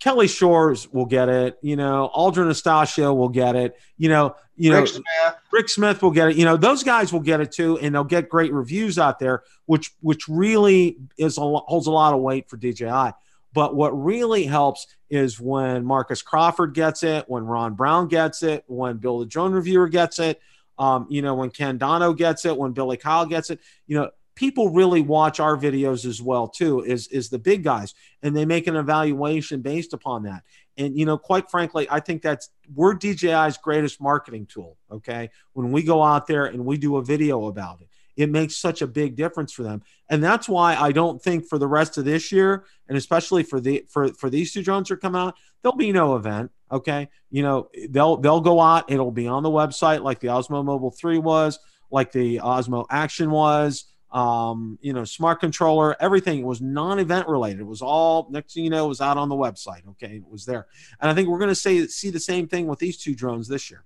Kelly 0.00 0.28
Shores 0.28 0.90
will 0.92 1.06
get 1.06 1.28
it. 1.28 1.58
You 1.62 1.76
know, 1.76 2.10
Aldrin 2.14 2.50
Estaccio 2.50 3.16
will 3.16 3.28
get 3.28 3.56
it. 3.56 3.76
You 3.96 4.08
know, 4.08 4.36
you 4.56 4.70
know, 4.70 4.80
Rick 4.80 4.88
Smith. 4.88 5.34
Rick 5.52 5.68
Smith 5.68 6.02
will 6.02 6.10
get 6.10 6.28
it. 6.28 6.36
You 6.36 6.44
know, 6.44 6.56
those 6.56 6.82
guys 6.82 7.12
will 7.12 7.20
get 7.20 7.40
it 7.40 7.52
too, 7.52 7.78
and 7.78 7.94
they'll 7.94 8.04
get 8.04 8.28
great 8.28 8.52
reviews 8.52 8.98
out 8.98 9.18
there, 9.18 9.42
which 9.66 9.92
which 10.00 10.28
really 10.28 10.98
is 11.16 11.38
a, 11.38 11.40
holds 11.40 11.86
a 11.86 11.90
lot 11.90 12.14
of 12.14 12.20
weight 12.20 12.48
for 12.48 12.56
DJI. 12.56 13.12
But 13.52 13.74
what 13.74 13.90
really 13.90 14.44
helps 14.44 14.86
is 15.10 15.40
when 15.40 15.84
Marcus 15.84 16.22
Crawford 16.22 16.74
gets 16.74 17.02
it, 17.02 17.24
when 17.28 17.44
Ron 17.44 17.74
Brown 17.74 18.08
gets 18.08 18.42
it, 18.42 18.64
when 18.66 18.98
Bill 18.98 19.20
the 19.20 19.26
Drone 19.26 19.52
Reviewer 19.52 19.88
gets 19.88 20.18
it, 20.18 20.40
um, 20.78 21.06
you 21.08 21.22
know, 21.22 21.34
when 21.34 21.50
Ken 21.50 21.78
Dono 21.78 22.12
gets 22.12 22.44
it, 22.44 22.56
when 22.56 22.72
Billy 22.72 22.96
Kyle 22.96 23.26
gets 23.26 23.50
it, 23.50 23.60
you 23.86 23.98
know, 23.98 24.10
people 24.38 24.68
really 24.68 25.02
watch 25.02 25.40
our 25.40 25.56
videos 25.56 26.04
as 26.04 26.22
well 26.22 26.46
too 26.46 26.80
is 26.84 27.08
is 27.08 27.28
the 27.28 27.40
big 27.40 27.64
guys 27.64 27.92
and 28.22 28.36
they 28.36 28.44
make 28.44 28.68
an 28.68 28.76
evaluation 28.76 29.60
based 29.62 29.92
upon 29.92 30.22
that. 30.22 30.44
And 30.76 30.96
you 30.96 31.04
know 31.06 31.18
quite 31.18 31.50
frankly 31.50 31.88
i 31.90 31.98
think 31.98 32.22
that's 32.22 32.50
we're 32.72 32.94
dji's 32.94 33.58
greatest 33.58 34.00
marketing 34.00 34.46
tool 34.46 34.76
okay? 34.92 35.30
When 35.54 35.72
we 35.72 35.82
go 35.82 36.04
out 36.04 36.28
there 36.28 36.46
and 36.46 36.64
we 36.64 36.78
do 36.78 36.98
a 36.98 37.04
video 37.04 37.46
about 37.46 37.80
it 37.80 37.88
it 38.16 38.30
makes 38.30 38.56
such 38.56 38.82
a 38.82 38.86
big 38.86 39.14
difference 39.14 39.52
for 39.52 39.62
them. 39.64 39.82
And 40.08 40.22
that's 40.22 40.48
why 40.48 40.76
i 40.76 40.92
don't 40.92 41.20
think 41.20 41.48
for 41.48 41.58
the 41.58 41.66
rest 41.66 41.98
of 41.98 42.04
this 42.04 42.30
year 42.30 42.64
and 42.88 42.96
especially 42.96 43.42
for 43.42 43.58
the 43.58 43.86
for 43.88 44.14
for 44.14 44.30
these 44.30 44.52
two 44.52 44.62
drones 44.62 44.92
are 44.92 44.96
coming 44.96 45.20
out 45.20 45.34
there'll 45.62 45.76
be 45.76 45.90
no 45.90 46.14
event 46.14 46.52
okay? 46.70 47.08
You 47.30 47.42
know 47.42 47.70
they'll 47.90 48.18
they'll 48.18 48.40
go 48.52 48.60
out 48.60 48.88
it'll 48.88 49.10
be 49.10 49.26
on 49.26 49.42
the 49.42 49.50
website 49.50 50.04
like 50.04 50.20
the 50.20 50.28
osmo 50.28 50.64
mobile 50.64 50.92
3 50.92 51.18
was 51.18 51.58
like 51.90 52.12
the 52.12 52.36
osmo 52.36 52.86
action 52.88 53.32
was 53.32 53.86
um, 54.10 54.78
you 54.80 54.92
know, 54.92 55.04
smart 55.04 55.40
controller, 55.40 55.96
everything 56.00 56.38
It 56.40 56.46
was 56.46 56.60
non-event 56.60 57.28
related. 57.28 57.60
It 57.60 57.66
was 57.66 57.82
all 57.82 58.28
next 58.30 58.54
thing 58.54 58.64
you 58.64 58.70
know, 58.70 58.86
it 58.86 58.88
was 58.88 59.00
out 59.00 59.18
on 59.18 59.28
the 59.28 59.34
website. 59.34 59.86
Okay, 59.90 60.16
it 60.16 60.28
was 60.30 60.44
there, 60.44 60.66
and 61.00 61.10
I 61.10 61.14
think 61.14 61.28
we're 61.28 61.38
going 61.38 61.48
to 61.50 61.54
say 61.54 61.86
see 61.86 62.10
the 62.10 62.20
same 62.20 62.48
thing 62.48 62.66
with 62.66 62.78
these 62.78 62.96
two 62.96 63.14
drones 63.14 63.48
this 63.48 63.70
year. 63.70 63.84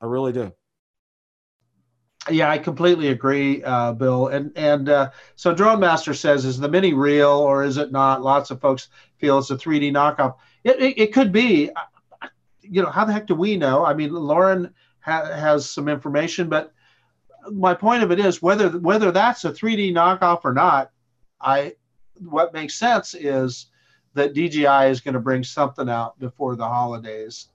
I 0.00 0.06
really 0.06 0.32
do. 0.32 0.52
Yeah, 2.30 2.50
I 2.50 2.58
completely 2.58 3.08
agree, 3.08 3.62
uh, 3.64 3.92
Bill. 3.92 4.28
And 4.28 4.50
and 4.56 4.88
uh, 4.88 5.10
so 5.36 5.54
Drone 5.54 5.80
Master 5.80 6.14
says, 6.14 6.44
is 6.44 6.58
the 6.58 6.68
Mini 6.68 6.94
real 6.94 7.30
or 7.30 7.64
is 7.64 7.76
it 7.76 7.92
not? 7.92 8.22
Lots 8.22 8.50
of 8.50 8.60
folks 8.60 8.88
feel 9.18 9.38
it's 9.38 9.50
a 9.50 9.56
3D 9.56 9.92
knockoff. 9.92 10.36
It, 10.62 10.80
it, 10.80 10.98
it 10.98 11.12
could 11.12 11.32
be. 11.32 11.70
You 12.62 12.82
know, 12.82 12.90
how 12.90 13.04
the 13.04 13.12
heck 13.12 13.26
do 13.26 13.34
we 13.34 13.58
know? 13.58 13.84
I 13.84 13.92
mean, 13.92 14.10
Lauren 14.10 14.72
ha- 15.00 15.26
has 15.26 15.68
some 15.68 15.86
information, 15.86 16.48
but 16.48 16.72
my 17.50 17.74
point 17.74 18.02
of 18.02 18.10
it 18.10 18.18
is 18.18 18.42
whether 18.42 18.70
whether 18.78 19.10
that's 19.10 19.44
a 19.44 19.52
3D 19.52 19.92
knockoff 19.92 20.40
or 20.44 20.52
not, 20.52 20.90
I 21.40 21.74
what 22.18 22.52
makes 22.52 22.74
sense 22.74 23.14
is 23.14 23.66
that 24.14 24.34
DJI 24.34 24.90
is 24.90 25.00
going 25.00 25.14
to 25.14 25.20
bring 25.20 25.42
something 25.42 25.88
out 25.88 26.18
before 26.18 26.56
the 26.56 26.66
holidays. 26.66 27.48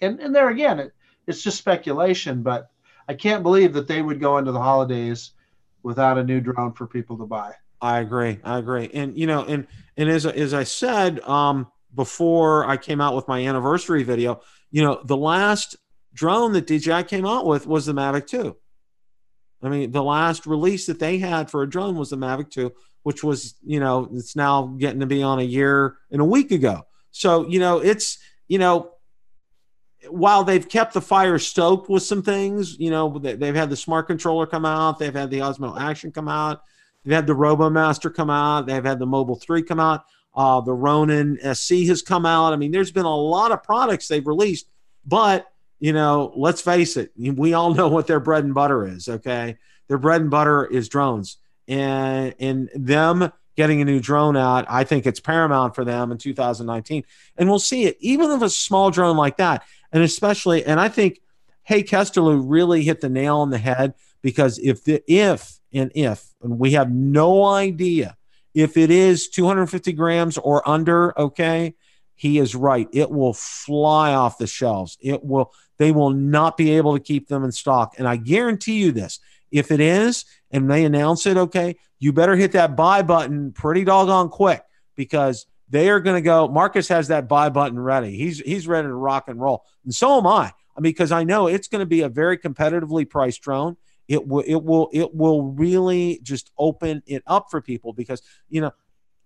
And 0.00 0.20
and 0.20 0.34
there 0.34 0.50
again, 0.50 0.78
it, 0.78 0.92
it's 1.26 1.42
just 1.42 1.58
speculation, 1.58 2.42
but 2.42 2.70
I 3.08 3.14
can't 3.14 3.42
believe 3.42 3.72
that 3.74 3.88
they 3.88 4.02
would 4.02 4.20
go 4.20 4.38
into 4.38 4.52
the 4.52 4.60
holidays 4.60 5.32
without 5.82 6.18
a 6.18 6.24
new 6.24 6.40
drone 6.40 6.72
for 6.72 6.86
people 6.86 7.18
to 7.18 7.26
buy. 7.26 7.54
I 7.80 8.00
agree. 8.00 8.38
I 8.44 8.58
agree. 8.58 8.90
And 8.92 9.16
you 9.16 9.26
know, 9.26 9.44
and 9.44 9.66
and 9.96 10.08
as 10.08 10.26
as 10.26 10.54
I 10.54 10.64
said 10.64 11.20
um, 11.20 11.66
before, 11.94 12.66
I 12.66 12.76
came 12.76 13.00
out 13.00 13.16
with 13.16 13.26
my 13.28 13.46
anniversary 13.46 14.02
video. 14.02 14.40
You 14.70 14.84
know, 14.84 15.00
the 15.04 15.16
last 15.16 15.76
drone 16.12 16.52
that 16.52 16.66
DJI 16.66 17.04
came 17.04 17.26
out 17.26 17.46
with 17.46 17.66
was 17.66 17.86
the 17.86 17.92
Mavic 17.92 18.26
2. 18.26 18.56
I 19.62 19.68
mean, 19.68 19.90
the 19.90 20.02
last 20.02 20.46
release 20.46 20.86
that 20.86 20.98
they 20.98 21.18
had 21.18 21.50
for 21.50 21.62
a 21.62 21.68
drone 21.68 21.96
was 21.96 22.10
the 22.10 22.16
Mavic 22.16 22.50
2, 22.50 22.72
which 23.02 23.22
was, 23.22 23.54
you 23.64 23.80
know, 23.80 24.08
it's 24.12 24.36
now 24.36 24.66
getting 24.78 25.00
to 25.00 25.06
be 25.06 25.22
on 25.22 25.38
a 25.38 25.44
year 25.44 25.96
and 26.10 26.20
a 26.20 26.24
week 26.24 26.50
ago. 26.50 26.86
So, 27.10 27.46
you 27.48 27.58
know, 27.58 27.78
it's, 27.78 28.18
you 28.48 28.58
know, 28.58 28.92
while 30.08 30.44
they've 30.44 30.66
kept 30.66 30.94
the 30.94 31.00
fire 31.00 31.38
stoked 31.38 31.90
with 31.90 32.02
some 32.02 32.22
things, 32.22 32.78
you 32.78 32.90
know, 32.90 33.18
they've 33.18 33.54
had 33.54 33.70
the 33.70 33.76
smart 33.76 34.06
controller 34.06 34.46
come 34.46 34.64
out, 34.64 34.98
they've 34.98 35.14
had 35.14 35.30
the 35.30 35.40
Osmo 35.40 35.78
Action 35.78 36.10
come 36.10 36.28
out, 36.28 36.62
they've 37.04 37.14
had 37.14 37.26
the 37.26 37.34
RoboMaster 37.34 38.14
come 38.14 38.30
out, 38.30 38.66
they've 38.66 38.84
had 38.84 38.98
the 38.98 39.06
Mobile 39.06 39.36
3 39.36 39.62
come 39.62 39.80
out, 39.80 40.04
uh, 40.34 40.60
the 40.60 40.72
Ronin 40.72 41.38
SC 41.54 41.86
has 41.86 42.02
come 42.02 42.24
out. 42.24 42.52
I 42.52 42.56
mean, 42.56 42.70
there's 42.70 42.92
been 42.92 43.04
a 43.04 43.16
lot 43.16 43.52
of 43.52 43.62
products 43.62 44.08
they've 44.08 44.26
released, 44.26 44.68
but 45.04 45.49
you 45.80 45.92
know, 45.92 46.32
let's 46.36 46.60
face 46.60 46.96
it, 46.96 47.10
we 47.16 47.54
all 47.54 47.74
know 47.74 47.88
what 47.88 48.06
their 48.06 48.20
bread 48.20 48.44
and 48.44 48.54
butter 48.54 48.86
is, 48.86 49.08
okay? 49.08 49.56
Their 49.88 49.98
bread 49.98 50.20
and 50.20 50.30
butter 50.30 50.64
is 50.64 50.88
drones. 50.88 51.38
And 51.66 52.34
and 52.38 52.68
them 52.74 53.32
getting 53.56 53.80
a 53.80 53.84
new 53.84 54.00
drone 54.00 54.36
out, 54.36 54.64
I 54.68 54.84
think 54.84 55.06
it's 55.06 55.20
paramount 55.20 55.74
for 55.74 55.84
them 55.84 56.12
in 56.12 56.18
2019. 56.18 57.04
And 57.36 57.48
we'll 57.48 57.58
see 57.58 57.84
it, 57.84 57.96
even 58.00 58.30
if 58.30 58.42
a 58.42 58.50
small 58.50 58.90
drone 58.90 59.16
like 59.16 59.36
that. 59.36 59.64
And 59.92 60.02
especially, 60.02 60.64
and 60.64 60.80
I 60.80 60.88
think 60.88 61.20
Haye 61.64 61.82
Kesteloo 61.82 62.42
really 62.44 62.82
hit 62.82 63.00
the 63.00 63.08
nail 63.08 63.38
on 63.38 63.50
the 63.50 63.58
head 63.58 63.94
because 64.22 64.58
if 64.58 64.84
the 64.84 65.02
if 65.06 65.60
and 65.72 65.92
if, 65.94 66.26
and 66.42 66.58
we 66.58 66.72
have 66.72 66.90
no 66.90 67.44
idea 67.44 68.16
if 68.54 68.76
it 68.76 68.90
is 68.90 69.28
250 69.28 69.92
grams 69.92 70.38
or 70.38 70.68
under, 70.68 71.18
okay, 71.18 71.74
he 72.20 72.38
is 72.38 72.54
right. 72.54 72.86
It 72.92 73.10
will 73.10 73.32
fly 73.32 74.12
off 74.12 74.36
the 74.36 74.46
shelves. 74.46 74.98
It 75.00 75.24
will 75.24 75.54
they 75.78 75.90
will 75.90 76.10
not 76.10 76.58
be 76.58 76.72
able 76.72 76.92
to 76.92 77.02
keep 77.02 77.28
them 77.28 77.44
in 77.44 77.50
stock. 77.50 77.94
And 77.96 78.06
I 78.06 78.16
guarantee 78.16 78.74
you 78.74 78.92
this 78.92 79.20
if 79.50 79.70
it 79.70 79.80
is 79.80 80.26
and 80.50 80.70
they 80.70 80.84
announce 80.84 81.24
it, 81.24 81.38
okay, 81.38 81.76
you 81.98 82.12
better 82.12 82.36
hit 82.36 82.52
that 82.52 82.76
buy 82.76 83.00
button 83.00 83.52
pretty 83.52 83.84
doggone 83.84 84.28
quick 84.28 84.62
because 84.96 85.46
they 85.70 85.88
are 85.88 85.98
going 85.98 86.16
to 86.16 86.20
go. 86.20 86.46
Marcus 86.46 86.88
has 86.88 87.08
that 87.08 87.26
buy 87.26 87.48
button 87.48 87.78
ready. 87.78 88.18
He's 88.18 88.38
he's 88.40 88.68
ready 88.68 88.88
to 88.88 88.94
rock 88.94 89.28
and 89.28 89.40
roll, 89.40 89.64
and 89.84 89.94
so 89.94 90.18
am 90.18 90.26
I. 90.26 90.52
I 90.76 90.80
mean, 90.80 90.92
because 90.92 91.12
I 91.12 91.24
know 91.24 91.46
it's 91.46 91.68
going 91.68 91.80
to 91.80 91.86
be 91.86 92.02
a 92.02 92.10
very 92.10 92.36
competitively 92.36 93.08
priced 93.08 93.40
drone. 93.40 93.78
It 94.08 94.28
will 94.28 94.44
it 94.46 94.62
will 94.62 94.90
it 94.92 95.14
will 95.14 95.42
really 95.42 96.20
just 96.22 96.50
open 96.58 97.02
it 97.06 97.22
up 97.26 97.46
for 97.50 97.62
people 97.62 97.94
because 97.94 98.20
you 98.50 98.60
know 98.60 98.72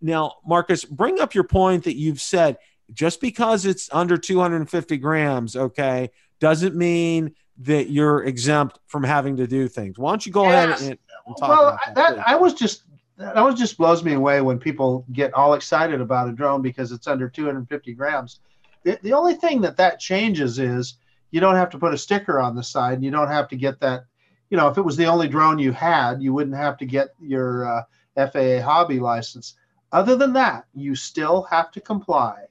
now 0.01 0.35
Marcus, 0.47 0.85
bring 0.85 1.19
up 1.19 1.35
your 1.35 1.45
point 1.45 1.85
that 1.85 1.97
you've 1.97 2.21
said 2.21 2.59
just 2.93 3.21
because 3.21 3.67
it's 3.67 3.89
under 3.93 4.17
250 4.17 4.97
grams, 4.99 5.57
okay, 5.57 6.11
doesn't 6.41 6.75
mean 6.75 7.35
that 7.59 7.91
you're 7.91 8.25
exempt 8.25 8.81
from 8.87 9.05
having 9.05 9.37
to 9.37 9.47
do 9.47 9.69
things. 9.69 9.99
Why 9.99 10.11
don't 10.11 10.27
you 10.27 10.33
go 10.33 10.45
yes. 10.45 10.81
ahead 10.81 10.91
and, 10.91 10.99
and 11.27 11.37
talk 11.39 11.49
well, 11.49 11.69
about 11.69 11.95
that? 11.95 12.17
that 12.17 12.29
I 12.29 12.37
was 12.37 12.55
just 12.55 12.83
that 13.17 13.45
was 13.45 13.55
just 13.55 13.79
blows 13.79 14.03
me 14.03 14.15
away 14.15 14.41
when 14.41 14.59
people 14.59 15.07
get 15.13 15.33
all 15.35 15.55
excited 15.55 16.01
about 16.01 16.29
a 16.29 16.33
drone 16.33 16.63
because 16.63 16.91
it's 16.91 17.07
under 17.07 17.29
250 17.29 17.95
grams. 17.95 18.41
The, 18.83 18.99
the 19.03 19.13
only 19.13 19.35
thing 19.35 19.61
that 19.61 19.77
that 19.77 20.01
changes 20.01 20.59
is 20.59 20.97
you 21.31 21.41
don't 21.41 21.55
have 21.55 21.71
to 21.71 21.79
put 21.79 21.95
a 21.95 21.99
sticker 21.99 22.41
on 22.41 22.55
the 22.55 22.63
side. 22.63 22.95
And 22.95 23.05
You 23.05 23.11
don't 23.11 23.29
have 23.29 23.49
to 23.49 23.57
get 23.57 23.81
that. 23.81 24.05
You 24.51 24.57
know, 24.57 24.69
if 24.69 24.79
it 24.79 24.83
was 24.83 24.97
the 24.97 25.07
only 25.07 25.29
drone 25.29 25.59
you 25.59 25.73
had, 25.73 26.23
you 26.23 26.33
wouldn't 26.33 26.57
have 26.57 26.77
to 26.79 26.87
get 26.87 27.09
your 27.21 27.67
uh, 27.67 27.83
FAA 28.17 28.61
hobby 28.61 29.01
license. 29.01 29.55
Other 29.91 30.17
than 30.17 30.33
that, 30.35 30.67
you 30.75 30.95
still 30.95 31.43
have 31.45 31.71
to 31.73 31.81
comply 31.81 32.45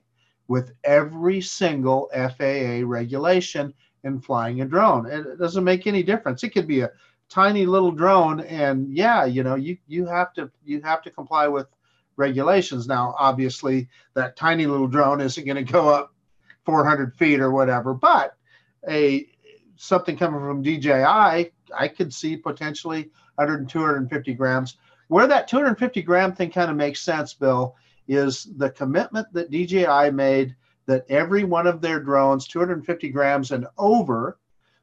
with 0.48 0.74
every 0.84 1.42
single 1.42 2.10
FAA 2.14 2.82
regulation 2.84 3.74
in 4.04 4.20
flying 4.20 4.62
a 4.62 4.66
drone. 4.66 5.06
It 5.06 5.40
doesn't 5.40 5.64
make 5.64 5.88
any 5.88 6.04
difference. 6.04 6.44
It 6.44 6.50
could 6.50 6.68
be 6.68 6.82
a 6.82 6.92
tiny 7.30 7.66
little 7.66 7.92
drone, 7.92 8.42
and 8.42 8.92
yeah, 8.96 9.26
you 9.26 9.44
know, 9.44 9.56
you 9.56 9.78
you 9.88 10.06
have 10.06 10.34
to 10.34 10.52
you 10.64 10.82
have 10.82 11.02
to 11.04 11.12
comply 11.12 11.48
with 11.48 11.68
regulations. 12.16 12.88
Now, 12.88 13.16
obviously, 13.18 13.90
that 14.14 14.36
tiny 14.36 14.66
little 14.66 14.88
drone 14.88 15.22
isn't 15.22 15.46
going 15.46 15.66
to 15.66 15.72
go 15.72 15.90
up 15.90 16.14
400 16.66 17.16
feet 17.16 17.40
or 17.40 17.52
whatever, 17.52 17.94
but 17.94 18.36
a 18.88 19.28
something 19.76 20.18
coming 20.18 20.42
from 20.42 20.62
DJI, 20.62 21.04
I 21.76 21.88
could 21.96 22.14
see 22.14 22.38
potentially 22.38 23.10
100 23.36 23.62
and 23.62 23.70
250 23.70 24.34
grams. 24.34 24.78
Where 25.08 25.28
that 25.28 25.48
250 25.48 26.02
gram 26.02 26.34
thing 26.34 26.52
kind 26.52 26.72
of 26.72 26.78
makes 26.78 27.02
sense, 27.02 27.34
Bill, 27.34 27.76
is 28.08 28.50
the 28.58 28.70
commitment 28.70 29.28
that 29.34 29.52
DJI 29.52 30.12
made 30.12 30.56
that 30.86 31.06
every 31.10 31.44
one 31.44 31.68
of 31.68 31.82
their 31.82 32.00
drones, 32.00 32.48
250 32.48 33.10
grams 33.10 33.52
and 33.52 33.66
over, 33.78 34.38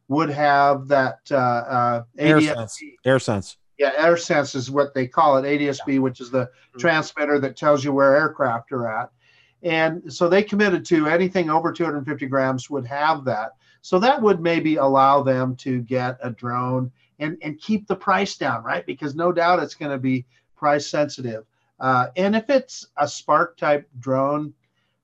would 0.08 0.30
have 0.30 0.88
that 0.88 1.20
uh, 1.30 1.36
uh, 1.36 2.02
AirSense. 2.18 2.76
AirSense. 3.06 3.56
Yeah, 3.78 3.92
AirSense 3.92 4.54
is 4.54 4.70
what 4.70 4.92
they 4.92 5.06
call 5.06 5.38
it, 5.38 5.42
ADSB, 5.42 5.94
yeah. 5.94 5.98
which 6.00 6.20
is 6.20 6.30
the 6.30 6.46
mm-hmm. 6.46 6.78
transmitter 6.78 7.38
that 7.38 7.56
tells 7.56 7.84
you 7.84 7.92
where 7.92 8.16
aircraft 8.16 8.72
are 8.72 8.88
at. 8.88 9.10
And 9.62 10.12
so 10.12 10.28
they 10.28 10.42
committed 10.42 10.84
to 10.86 11.06
anything 11.06 11.50
over 11.50 11.72
250 11.72 12.26
grams 12.26 12.70
would 12.70 12.86
have 12.86 13.24
that. 13.26 13.52
So 13.82 13.98
that 13.98 14.20
would 14.20 14.40
maybe 14.40 14.76
allow 14.76 15.22
them 15.22 15.56
to 15.56 15.80
get 15.80 16.18
a 16.22 16.30
drone 16.30 16.90
and, 17.18 17.36
and 17.42 17.60
keep 17.60 17.86
the 17.86 17.96
price 17.96 18.36
down, 18.36 18.64
right? 18.64 18.84
Because 18.84 19.14
no 19.14 19.32
doubt 19.32 19.62
it's 19.62 19.74
going 19.74 19.92
to 19.92 19.98
be 19.98 20.26
price 20.56 20.86
sensitive. 20.86 21.44
Uh, 21.80 22.08
and 22.16 22.36
if 22.36 22.50
it's 22.50 22.86
a 22.96 23.08
Spark 23.08 23.56
type 23.56 23.88
drone, 23.98 24.52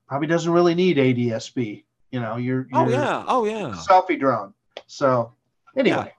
probably 0.07 0.27
doesn't 0.27 0.51
really 0.51 0.75
need 0.75 0.97
ADSB. 0.97 1.83
You 2.11 2.19
know, 2.21 2.37
you're, 2.37 2.67
oh, 2.73 2.87
you're 2.87 2.99
oh 2.99 3.01
yeah, 3.01 3.23
oh 3.27 3.45
yeah, 3.45 3.75
selfie 3.75 4.19
drone. 4.19 4.53
So 4.85 5.33
anyway. 5.75 6.05
Yeah 6.05 6.11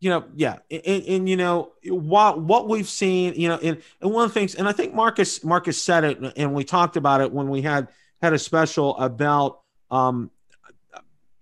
you 0.00 0.10
know, 0.10 0.24
yeah, 0.36 0.58
and, 0.70 0.82
and, 0.84 1.28
you 1.28 1.36
know 1.36 1.72
what 1.84 2.40
what 2.40 2.68
we've 2.68 2.88
seen, 2.88 3.34
you 3.34 3.48
know, 3.48 3.56
and, 3.56 3.82
and 4.00 4.12
one 4.12 4.24
of 4.24 4.30
the 4.30 4.34
things, 4.34 4.54
and 4.54 4.68
I 4.68 4.72
think 4.72 4.94
Marcus 4.94 5.42
Marcus 5.42 5.82
said 5.82 6.04
it, 6.04 6.18
and 6.36 6.54
we 6.54 6.62
talked 6.62 6.96
about 6.96 7.20
it 7.20 7.32
when 7.32 7.48
we 7.48 7.62
had 7.62 7.88
had 8.22 8.32
a 8.32 8.38
special 8.38 8.96
about, 8.98 9.60
um, 9.90 10.30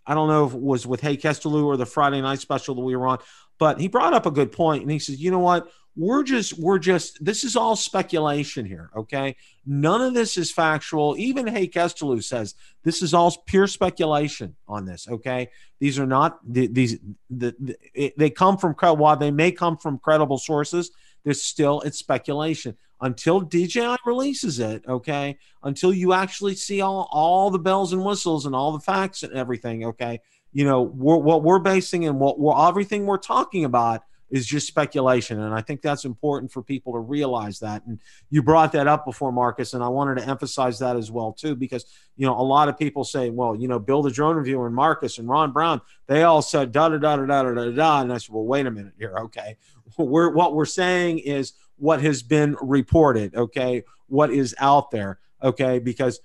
I 0.06 0.14
don't 0.14 0.28
know 0.28 0.46
if 0.46 0.54
it 0.54 0.60
was 0.60 0.86
with 0.86 1.00
Haye 1.00 1.18
Kesteloo 1.18 1.66
or 1.66 1.76
the 1.76 1.84
Friday 1.84 2.20
night 2.22 2.38
special 2.38 2.74
that 2.76 2.80
we 2.80 2.96
were 2.96 3.06
on, 3.06 3.18
but 3.58 3.78
he 3.78 3.88
brought 3.88 4.14
up 4.14 4.24
a 4.24 4.30
good 4.30 4.52
point, 4.52 4.82
and 4.82 4.90
he 4.90 4.98
says, 4.98 5.20
you 5.20 5.30
know 5.30 5.40
what, 5.40 5.68
we're 5.96 6.22
just 6.22 6.58
we're 6.58 6.78
just 6.78 7.24
this 7.24 7.42
is 7.42 7.56
all 7.56 7.74
speculation 7.74 8.66
here 8.66 8.90
okay? 8.94 9.36
None 9.64 10.02
of 10.02 10.14
this 10.14 10.36
is 10.36 10.52
factual. 10.52 11.16
Even 11.18 11.46
Haye 11.46 11.68
Kesteloo 11.68 12.22
says 12.22 12.54
this 12.82 13.02
is 13.02 13.14
all 13.14 13.34
pure 13.46 13.66
speculation 13.66 14.54
on 14.68 14.84
this 14.84 15.08
okay? 15.08 15.48
These 15.78 15.98
are 15.98 16.06
not 16.06 16.38
these 16.44 16.98
the, 17.30 17.54
the, 17.58 18.12
they 18.16 18.30
come 18.30 18.58
from 18.58 18.74
while 18.74 19.16
they 19.16 19.30
may 19.30 19.52
come 19.52 19.76
from 19.76 19.98
credible 19.98 20.38
sources 20.38 20.90
there's 21.26 21.42
still 21.42 21.80
it's 21.80 21.98
speculation. 21.98 22.76
Until 23.00 23.40
DJI 23.40 23.96
releases 24.06 24.60
it 24.60 24.84
okay? 24.88 25.36
Until 25.64 25.92
you 25.92 26.12
actually 26.12 26.54
see 26.54 26.80
all 26.80 27.08
all 27.10 27.50
the 27.50 27.58
bells 27.58 27.92
and 27.92 28.04
whistles 28.04 28.46
and 28.46 28.54
all 28.54 28.72
the 28.72 28.80
facts 28.80 29.24
and 29.24 29.32
everything 29.32 29.84
okay? 29.86 30.20
You 30.52 30.64
know 30.66 30.82
we're, 30.82 31.16
what 31.16 31.42
we're 31.42 31.58
basing 31.58 32.06
and 32.06 32.20
what 32.20 32.38
we're 32.38 32.68
everything 32.68 33.06
we're 33.06 33.18
talking 33.18 33.64
about 33.64 34.02
is 34.36 34.46
just 34.46 34.66
speculation. 34.66 35.40
And 35.40 35.54
I 35.54 35.62
think 35.62 35.80
that's 35.80 36.04
important 36.04 36.52
for 36.52 36.62
people 36.62 36.92
to 36.92 36.98
realize 36.98 37.58
that. 37.60 37.84
And 37.86 37.98
you 38.30 38.42
brought 38.42 38.72
that 38.72 38.86
up 38.86 39.04
before, 39.04 39.32
Marcus, 39.32 39.72
and 39.72 39.82
I 39.82 39.88
wanted 39.88 40.18
to 40.18 40.28
emphasize 40.28 40.78
that 40.80 40.96
as 40.96 41.10
well, 41.10 41.32
too, 41.32 41.56
because, 41.56 41.86
you 42.16 42.26
know, 42.26 42.38
a 42.38 42.42
lot 42.42 42.68
of 42.68 42.78
people 42.78 43.02
say, 43.02 43.30
well, 43.30 43.56
you 43.56 43.66
know, 43.66 43.78
Bill 43.78 44.02
the 44.02 44.10
Drone 44.10 44.36
Reviewer 44.36 44.66
and 44.66 44.76
Marcus 44.76 45.18
and 45.18 45.28
Ron 45.28 45.52
Brown, 45.52 45.80
they 46.06 46.22
all 46.22 46.42
said 46.42 46.70
da 46.70 46.88
da 46.88 46.98
da 46.98 47.16
da 47.16 47.42
da 47.42 47.52
da 47.52 47.70
da. 47.70 48.00
And 48.02 48.12
I 48.12 48.18
said, 48.18 48.34
well, 48.34 48.44
wait 48.44 48.66
a 48.66 48.70
minute 48.70 48.94
here. 48.98 49.16
Okay. 49.18 49.56
We're, 49.98 50.30
what 50.30 50.54
we're 50.54 50.66
saying 50.66 51.20
is 51.20 51.54
what 51.76 52.02
has 52.02 52.22
been 52.22 52.56
reported. 52.60 53.34
Okay. 53.34 53.84
What 54.08 54.30
is 54.30 54.54
out 54.58 54.90
there. 54.90 55.20
Okay. 55.42 55.78
Because 55.78 56.20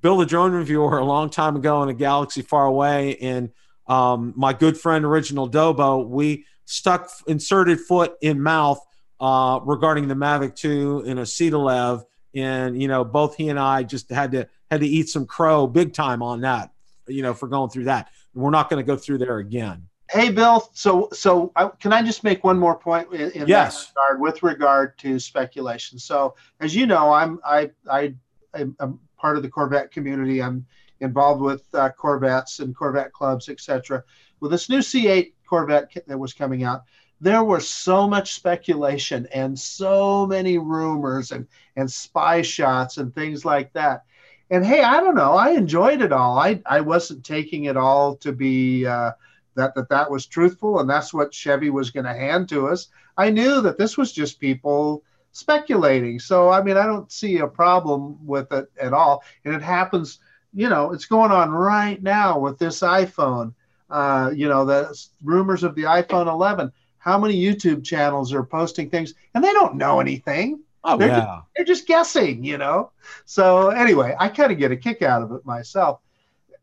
Bill 0.00 0.18
the 0.18 0.26
Drone 0.26 0.52
Reviewer 0.52 0.98
a 0.98 1.04
long 1.04 1.30
time 1.30 1.56
ago 1.56 1.82
in 1.82 1.88
a 1.88 1.94
galaxy 1.94 2.42
far 2.42 2.66
away 2.66 3.16
and 3.16 3.50
um, 3.86 4.32
my 4.36 4.52
good 4.52 4.76
friend 4.76 5.04
Original 5.04 5.48
Dobo, 5.48 6.06
we 6.06 6.44
stuck 6.66 7.10
inserted 7.26 7.80
foot 7.80 8.16
in 8.20 8.42
mouth 8.42 8.80
uh, 9.18 9.60
regarding 9.64 10.08
the 10.08 10.14
Mavic 10.14 10.54
2 10.56 11.04
and 11.06 11.18
a 11.18 11.22
Cetalev, 11.22 12.04
and 12.34 12.80
you 12.80 12.88
know 12.88 13.04
both 13.04 13.36
he 13.36 13.48
and 13.48 13.58
I 13.58 13.82
just 13.82 14.10
had 14.10 14.32
to 14.32 14.46
had 14.70 14.80
to 14.80 14.86
eat 14.86 15.08
some 15.08 15.26
crow 15.26 15.66
big 15.66 15.94
time 15.94 16.22
on 16.22 16.42
that, 16.42 16.70
you 17.06 17.22
know, 17.22 17.32
for 17.32 17.48
going 17.48 17.70
through 17.70 17.84
that. 17.84 18.10
we're 18.34 18.50
not 18.50 18.68
going 18.68 18.84
to 18.84 18.86
go 18.86 18.96
through 18.96 19.18
there 19.18 19.38
again. 19.38 19.86
Hey, 20.10 20.30
Bill. 20.30 20.68
So, 20.72 21.08
so 21.12 21.52
I, 21.56 21.68
can 21.80 21.92
I 21.92 22.02
just 22.02 22.22
make 22.22 22.44
one 22.44 22.58
more 22.58 22.78
point 22.78 23.12
in, 23.12 23.30
in 23.32 23.48
yes. 23.48 23.86
that 23.86 23.92
regard 24.00 24.20
with 24.20 24.42
regard 24.42 24.98
to 24.98 25.18
speculation? 25.18 25.98
So, 25.98 26.36
as 26.60 26.76
you 26.76 26.86
know, 26.86 27.12
I'm 27.12 27.40
I 27.44 27.70
I 27.90 28.14
I'm 28.54 29.00
part 29.18 29.36
of 29.36 29.42
the 29.42 29.48
Corvette 29.48 29.90
community. 29.90 30.42
I'm 30.42 30.64
involved 31.00 31.42
with 31.42 31.64
uh, 31.74 31.90
Corvettes 31.90 32.60
and 32.60 32.74
Corvette 32.74 33.12
clubs, 33.12 33.48
etc. 33.48 34.02
Well, 34.40 34.50
this 34.50 34.68
new 34.68 34.78
C8 34.78 35.32
Corvette 35.46 35.92
that 36.06 36.18
was 36.18 36.32
coming 36.32 36.64
out, 36.64 36.82
there 37.20 37.44
was 37.44 37.66
so 37.66 38.06
much 38.06 38.34
speculation 38.34 39.26
and 39.32 39.58
so 39.58 40.26
many 40.26 40.58
rumors 40.58 41.32
and 41.32 41.46
and 41.76 41.90
spy 41.90 42.42
shots 42.42 42.98
and 42.98 43.14
things 43.14 43.44
like 43.44 43.72
that. 43.72 44.04
And 44.50 44.64
hey, 44.64 44.82
I 44.82 45.00
don't 45.00 45.16
know, 45.16 45.32
I 45.32 45.50
enjoyed 45.50 46.02
it 46.02 46.12
all. 46.12 46.38
I 46.38 46.60
I 46.66 46.80
wasn't 46.80 47.24
taking 47.24 47.64
it 47.64 47.76
all 47.76 48.16
to 48.16 48.32
be 48.32 48.86
uh, 48.86 49.12
that 49.54 49.74
that 49.74 49.88
that 49.88 50.10
was 50.10 50.26
truthful 50.26 50.80
and 50.80 50.88
that's 50.88 51.14
what 51.14 51.34
Chevy 51.34 51.70
was 51.70 51.90
going 51.90 52.06
to 52.06 52.14
hand 52.14 52.48
to 52.50 52.68
us. 52.68 52.88
I 53.16 53.30
knew 53.30 53.62
that 53.62 53.78
this 53.78 53.96
was 53.96 54.12
just 54.12 54.38
people 54.38 55.02
speculating. 55.32 56.18
So 56.20 56.50
I 56.50 56.62
mean, 56.62 56.76
I 56.76 56.86
don't 56.86 57.10
see 57.10 57.38
a 57.38 57.46
problem 57.46 58.18
with 58.26 58.52
it 58.52 58.70
at 58.78 58.92
all. 58.92 59.22
And 59.44 59.54
it 59.54 59.62
happens, 59.62 60.20
you 60.52 60.68
know, 60.68 60.92
it's 60.92 61.06
going 61.06 61.32
on 61.32 61.50
right 61.50 62.02
now 62.02 62.38
with 62.38 62.58
this 62.58 62.80
iPhone 62.80 63.54
uh, 63.90 64.30
you 64.34 64.48
know, 64.48 64.64
the 64.64 64.96
rumors 65.22 65.62
of 65.62 65.74
the 65.74 65.82
iPhone 65.82 66.26
11. 66.26 66.72
How 66.98 67.18
many 67.18 67.40
YouTube 67.40 67.84
channels 67.84 68.32
are 68.32 68.42
posting 68.42 68.90
things 68.90 69.14
and 69.34 69.42
they 69.42 69.52
don't 69.52 69.76
know 69.76 70.00
anything? 70.00 70.60
Oh, 70.82 70.96
they're 70.96 71.08
yeah. 71.08 71.16
Just, 71.16 71.46
they're 71.56 71.64
just 71.64 71.86
guessing, 71.86 72.44
you 72.44 72.58
know? 72.58 72.90
So, 73.24 73.70
anyway, 73.70 74.14
I 74.18 74.28
kind 74.28 74.52
of 74.52 74.58
get 74.58 74.72
a 74.72 74.76
kick 74.76 75.02
out 75.02 75.22
of 75.22 75.32
it 75.32 75.44
myself. 75.44 76.00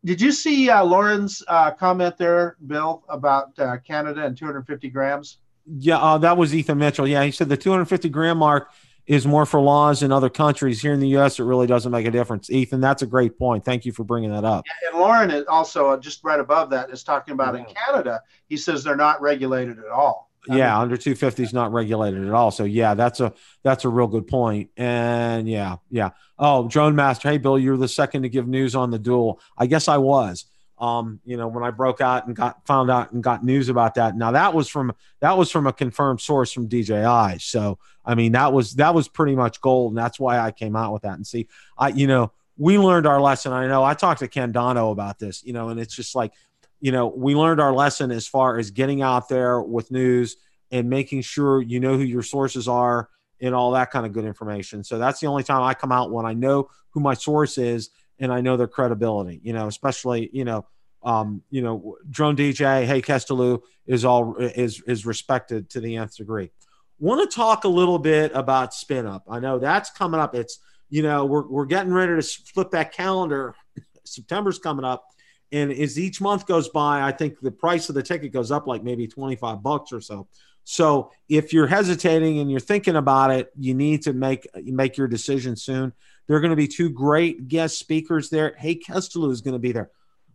Did 0.04 0.20
you 0.20 0.32
see 0.32 0.68
uh, 0.68 0.84
Lauren's 0.84 1.42
uh, 1.48 1.70
comment 1.70 2.18
there, 2.18 2.56
Bill, 2.66 3.02
about 3.08 3.58
uh, 3.58 3.78
Canada 3.78 4.24
and 4.24 4.36
250 4.36 4.90
grams? 4.90 5.38
Yeah, 5.66 5.98
uh, 5.98 6.18
that 6.18 6.36
was 6.36 6.54
Ethan 6.54 6.76
Mitchell. 6.76 7.08
Yeah, 7.08 7.24
he 7.24 7.30
said 7.30 7.48
the 7.48 7.56
250 7.56 8.10
gram 8.10 8.38
mark 8.38 8.70
is 9.06 9.26
more 9.26 9.44
for 9.44 9.60
laws 9.60 10.02
in 10.02 10.12
other 10.12 10.30
countries. 10.30 10.80
Here 10.80 10.92
in 10.92 11.00
the 11.00 11.08
U.S., 11.08 11.38
it 11.38 11.44
really 11.44 11.66
doesn't 11.66 11.92
make 11.92 12.06
a 12.06 12.10
difference. 12.10 12.50
Ethan, 12.50 12.80
that's 12.80 13.02
a 13.02 13.06
great 13.06 13.38
point. 13.38 13.64
Thank 13.64 13.84
you 13.84 13.92
for 13.92 14.04
bringing 14.04 14.30
that 14.30 14.44
up. 14.44 14.64
And 14.90 14.98
Lauren 14.98 15.30
is 15.30 15.44
also 15.46 15.88
uh, 15.88 15.96
just 15.98 16.24
right 16.24 16.40
above 16.40 16.70
that 16.70 16.90
is 16.90 17.02
talking 17.02 17.32
about 17.32 17.54
yeah. 17.54 17.60
in 17.60 17.66
Canada. 17.66 18.22
He 18.48 18.56
says 18.56 18.82
they're 18.82 18.96
not 18.96 19.20
regulated 19.20 19.78
at 19.78 19.88
all. 19.88 20.30
I 20.48 20.56
yeah, 20.56 20.74
mean, 20.74 20.82
under 20.82 20.96
250 20.96 21.42
is 21.42 21.52
not 21.54 21.72
regulated 21.72 22.26
at 22.26 22.32
all. 22.32 22.50
So 22.50 22.64
yeah, 22.64 22.94
that's 22.94 23.20
a 23.20 23.32
that's 23.62 23.86
a 23.86 23.88
real 23.88 24.06
good 24.06 24.26
point. 24.26 24.70
And 24.76 25.48
yeah, 25.48 25.76
yeah. 25.90 26.10
Oh, 26.38 26.68
Drone 26.68 26.94
Master. 26.94 27.30
Hey, 27.30 27.38
Bill, 27.38 27.58
you're 27.58 27.78
the 27.78 27.88
second 27.88 28.22
to 28.22 28.28
give 28.28 28.46
news 28.46 28.74
on 28.74 28.90
the 28.90 28.98
Dual. 28.98 29.40
I 29.56 29.66
guess 29.66 29.88
I 29.88 29.96
was 29.96 30.44
um, 30.78 31.20
you 31.24 31.36
know, 31.36 31.48
when 31.48 31.62
I 31.62 31.70
broke 31.70 32.00
out 32.00 32.26
and 32.26 32.34
got 32.34 32.66
found 32.66 32.90
out 32.90 33.12
and 33.12 33.22
got 33.22 33.44
news 33.44 33.68
about 33.68 33.94
that. 33.94 34.16
Now 34.16 34.32
that 34.32 34.54
was 34.54 34.68
from 34.68 34.92
that 35.20 35.38
was 35.38 35.50
from 35.50 35.66
a 35.66 35.72
confirmed 35.72 36.20
source 36.20 36.52
from 36.52 36.66
DJI. 36.66 37.38
So 37.38 37.78
I 38.04 38.14
mean 38.14 38.32
that 38.32 38.52
was 38.52 38.74
that 38.74 38.94
was 38.94 39.08
pretty 39.08 39.36
much 39.36 39.60
gold, 39.60 39.92
and 39.92 39.98
that's 39.98 40.18
why 40.18 40.38
I 40.38 40.50
came 40.50 40.76
out 40.76 40.92
with 40.92 41.02
that. 41.02 41.14
And 41.14 41.26
see, 41.26 41.48
I 41.78 41.88
you 41.88 42.06
know 42.06 42.32
we 42.56 42.78
learned 42.78 43.06
our 43.06 43.20
lesson. 43.20 43.52
I 43.52 43.66
know 43.66 43.82
I 43.82 43.94
talked 43.94 44.20
to 44.20 44.28
Ken 44.28 44.52
Dono 44.52 44.90
about 44.90 45.18
this, 45.18 45.42
you 45.44 45.52
know, 45.52 45.70
and 45.70 45.80
it's 45.80 45.94
just 45.94 46.14
like, 46.14 46.32
you 46.80 46.92
know, 46.92 47.08
we 47.08 47.34
learned 47.34 47.60
our 47.60 47.72
lesson 47.72 48.10
as 48.10 48.26
far 48.26 48.58
as 48.58 48.70
getting 48.70 49.02
out 49.02 49.28
there 49.28 49.60
with 49.60 49.90
news 49.90 50.36
and 50.70 50.88
making 50.88 51.22
sure 51.22 51.62
you 51.62 51.80
know 51.80 51.96
who 51.96 52.04
your 52.04 52.22
sources 52.22 52.68
are 52.68 53.08
and 53.40 53.54
all 53.54 53.72
that 53.72 53.90
kind 53.90 54.06
of 54.06 54.12
good 54.12 54.24
information. 54.24 54.84
So 54.84 54.98
that's 54.98 55.20
the 55.20 55.26
only 55.26 55.42
time 55.42 55.62
I 55.62 55.74
come 55.74 55.92
out 55.92 56.10
when 56.10 56.26
I 56.26 56.34
know 56.34 56.70
who 56.90 57.00
my 57.00 57.14
source 57.14 57.58
is 57.58 57.90
and 58.18 58.32
I 58.32 58.40
know 58.40 58.56
their 58.56 58.68
credibility. 58.68 59.40
You 59.42 59.52
know, 59.52 59.66
especially 59.66 60.30
you 60.32 60.44
know, 60.44 60.66
um, 61.02 61.42
you 61.50 61.62
know, 61.62 61.96
drone 62.08 62.36
DJ, 62.36 62.86
Haye 62.86 63.02
Kesteloo 63.02 63.60
is 63.86 64.04
all 64.04 64.36
is 64.36 64.82
is 64.86 65.06
respected 65.06 65.70
to 65.70 65.80
the 65.80 65.96
nth 65.96 66.16
degree. 66.16 66.50
Want 66.98 67.28
to 67.28 67.34
talk 67.34 67.64
a 67.64 67.68
little 67.68 67.98
bit 67.98 68.32
about 68.34 68.72
spin 68.72 69.06
up? 69.06 69.24
I 69.28 69.40
know 69.40 69.58
that's 69.58 69.90
coming 69.90 70.20
up. 70.20 70.34
It's 70.34 70.58
you 70.88 71.02
know 71.02 71.24
we're 71.24 71.46
we're 71.46 71.66
getting 71.66 71.92
ready 71.92 72.20
to 72.20 72.22
flip 72.22 72.70
that 72.70 72.92
calendar. 72.92 73.54
September's 74.04 74.58
coming 74.58 74.84
up, 74.84 75.04
and 75.52 75.72
as 75.72 75.98
each 75.98 76.20
month 76.20 76.46
goes 76.46 76.68
by, 76.68 77.02
I 77.02 77.12
think 77.12 77.40
the 77.40 77.50
price 77.50 77.88
of 77.88 77.94
the 77.94 78.02
ticket 78.02 78.32
goes 78.32 78.50
up 78.50 78.66
like 78.66 78.82
maybe 78.82 79.06
twenty 79.06 79.36
five 79.36 79.62
bucks 79.62 79.92
or 79.92 80.00
so. 80.00 80.28
So 80.64 81.10
if 81.28 81.52
you're 81.52 81.66
hesitating 81.66 82.38
and 82.38 82.50
you're 82.50 82.60
thinking 82.60 82.96
about 82.96 83.30
it, 83.30 83.50
you 83.58 83.74
need 83.74 84.02
to 84.02 84.12
make 84.12 84.48
make 84.54 84.96
your 84.96 85.08
decision 85.08 85.56
soon. 85.56 85.92
There 86.26 86.36
are 86.36 86.40
going 86.40 86.50
to 86.50 86.56
be 86.56 86.68
two 86.68 86.90
great 86.90 87.48
guest 87.48 87.78
speakers 87.78 88.30
there. 88.30 88.54
Haye 88.58 88.78
Kesteloo 88.78 89.30
is 89.30 89.40
going 89.40 89.52
to 89.52 89.58
be 89.58 89.72
there. 89.72 89.90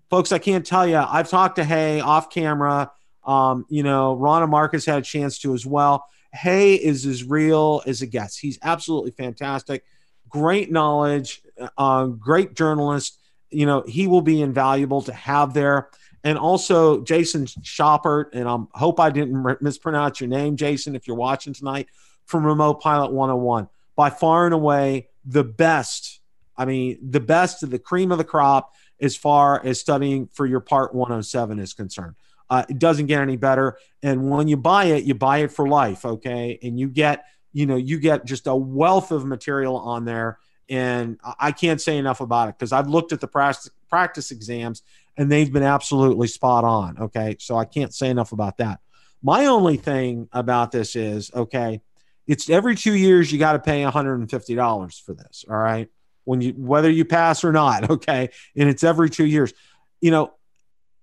Folks, 0.09 0.31
I 0.31 0.39
can't 0.39 0.65
tell 0.65 0.87
you. 0.87 0.97
I've 0.97 1.29
talked 1.29 1.57
to 1.57 1.63
Haye 1.63 1.99
off 1.99 2.29
camera. 2.29 2.91
Um, 3.23 3.65
you 3.69 3.83
know, 3.83 4.15
Ron 4.15 4.41
and 4.41 4.51
Marcus 4.51 4.85
had 4.85 4.99
a 4.99 5.03
chance 5.03 5.39
to 5.39 5.53
as 5.53 5.65
well. 5.65 6.05
Haye 6.33 6.75
is 6.75 7.05
as 7.05 7.23
real 7.23 7.81
as 7.85 8.01
it 8.01 8.07
gets. 8.07 8.37
He's 8.37 8.59
absolutely 8.63 9.11
fantastic. 9.11 9.83
Great 10.27 10.71
knowledge, 10.71 11.41
uh, 11.77 12.05
great 12.05 12.55
journalist. 12.55 13.19
You 13.49 13.65
know, 13.65 13.83
he 13.87 14.07
will 14.07 14.21
be 14.21 14.41
invaluable 14.41 15.01
to 15.03 15.13
have 15.13 15.53
there. 15.53 15.89
And 16.23 16.37
also 16.37 17.01
Jason 17.01 17.45
Schappert, 17.45 18.25
and 18.33 18.47
I 18.47 18.57
hope 18.77 18.99
I 18.99 19.09
didn't 19.09 19.61
mispronounce 19.61 20.19
your 20.19 20.29
name, 20.29 20.55
Jason, 20.55 20.95
if 20.95 21.07
you're 21.07 21.17
watching 21.17 21.53
tonight, 21.53 21.87
from 22.25 22.45
Remote 22.45 22.81
Pilot 22.81 23.11
101. 23.11 23.69
By 23.95 24.09
far 24.09 24.45
and 24.45 24.53
away, 24.53 25.08
the 25.25 25.43
best. 25.43 26.19
I 26.57 26.65
mean, 26.65 26.97
the 27.01 27.19
best 27.19 27.63
of 27.63 27.69
the 27.69 27.79
cream 27.79 28.11
of 28.11 28.17
the 28.17 28.23
crop. 28.23 28.73
as 29.01 29.15
far 29.15 29.65
as 29.65 29.79
studying 29.79 30.27
for 30.33 30.45
your 30.45 30.59
Part 30.59 30.93
107 30.93 31.57
is 31.59 31.73
concerned. 31.73 32.15
Uh, 32.49 32.65
it 32.67 32.79
doesn't 32.79 33.05
get 33.05 33.21
any 33.21 33.37
better. 33.37 33.77
And 34.03 34.29
when 34.29 34.47
you 34.47 34.57
buy 34.57 34.85
it, 34.85 35.03
you 35.03 35.13
buy 35.13 35.39
it 35.39 35.51
for 35.51 35.67
life, 35.67 36.03
okay? 36.03 36.59
And 36.61 36.79
you 36.79 36.89
get, 36.89 37.23
you 37.53 37.65
know, 37.65 37.75
you 37.77 37.99
get 37.99 38.25
just 38.25 38.47
a 38.47 38.55
wealth 38.55 39.11
of 39.11 39.25
material 39.25 39.77
on 39.77 40.03
there. 40.03 40.39
And 40.67 41.19
I 41.39 41.51
can't 41.51 41.79
say 41.79 41.97
enough 41.97 42.21
about 42.21 42.49
it 42.49 42.55
because 42.57 42.71
I've 42.71 42.87
looked 42.87 43.11
at 43.11 43.21
the 43.21 43.27
practice, 43.27 43.71
practice 43.87 44.31
exams 44.31 44.83
and 45.17 45.31
they've 45.31 45.51
been 45.51 45.63
absolutely 45.63 46.27
spot 46.27 46.63
on, 46.63 46.97
okay? 46.99 47.35
So 47.39 47.57
I 47.57 47.65
can't 47.65 47.93
say 47.93 48.09
enough 48.09 48.31
about 48.31 48.57
that. 48.57 48.79
My 49.21 49.47
only 49.47 49.77
thing 49.77 50.29
about 50.31 50.71
this 50.71 50.95
is, 50.95 51.31
okay, 51.33 51.81
it's 52.29 52.47
every 52.47 52.75
two 52.75 52.93
years 52.93 53.31
you 53.31 53.39
got 53.39 53.53
to 53.53 53.59
pay 53.59 53.81
$150 53.81 55.01
for 55.01 55.13
this, 55.15 55.43
all 55.49 55.57
right? 55.57 55.89
When 56.25 56.41
you 56.41 56.51
whether 56.51 56.89
you 56.89 57.03
pass 57.03 57.43
or 57.43 57.51
not, 57.51 57.89
okay? 57.89 58.29
And 58.55 58.69
it's 58.69 58.83
every 58.83 59.09
two 59.09 59.25
years. 59.25 59.51
You 59.99 60.11
know, 60.11 60.33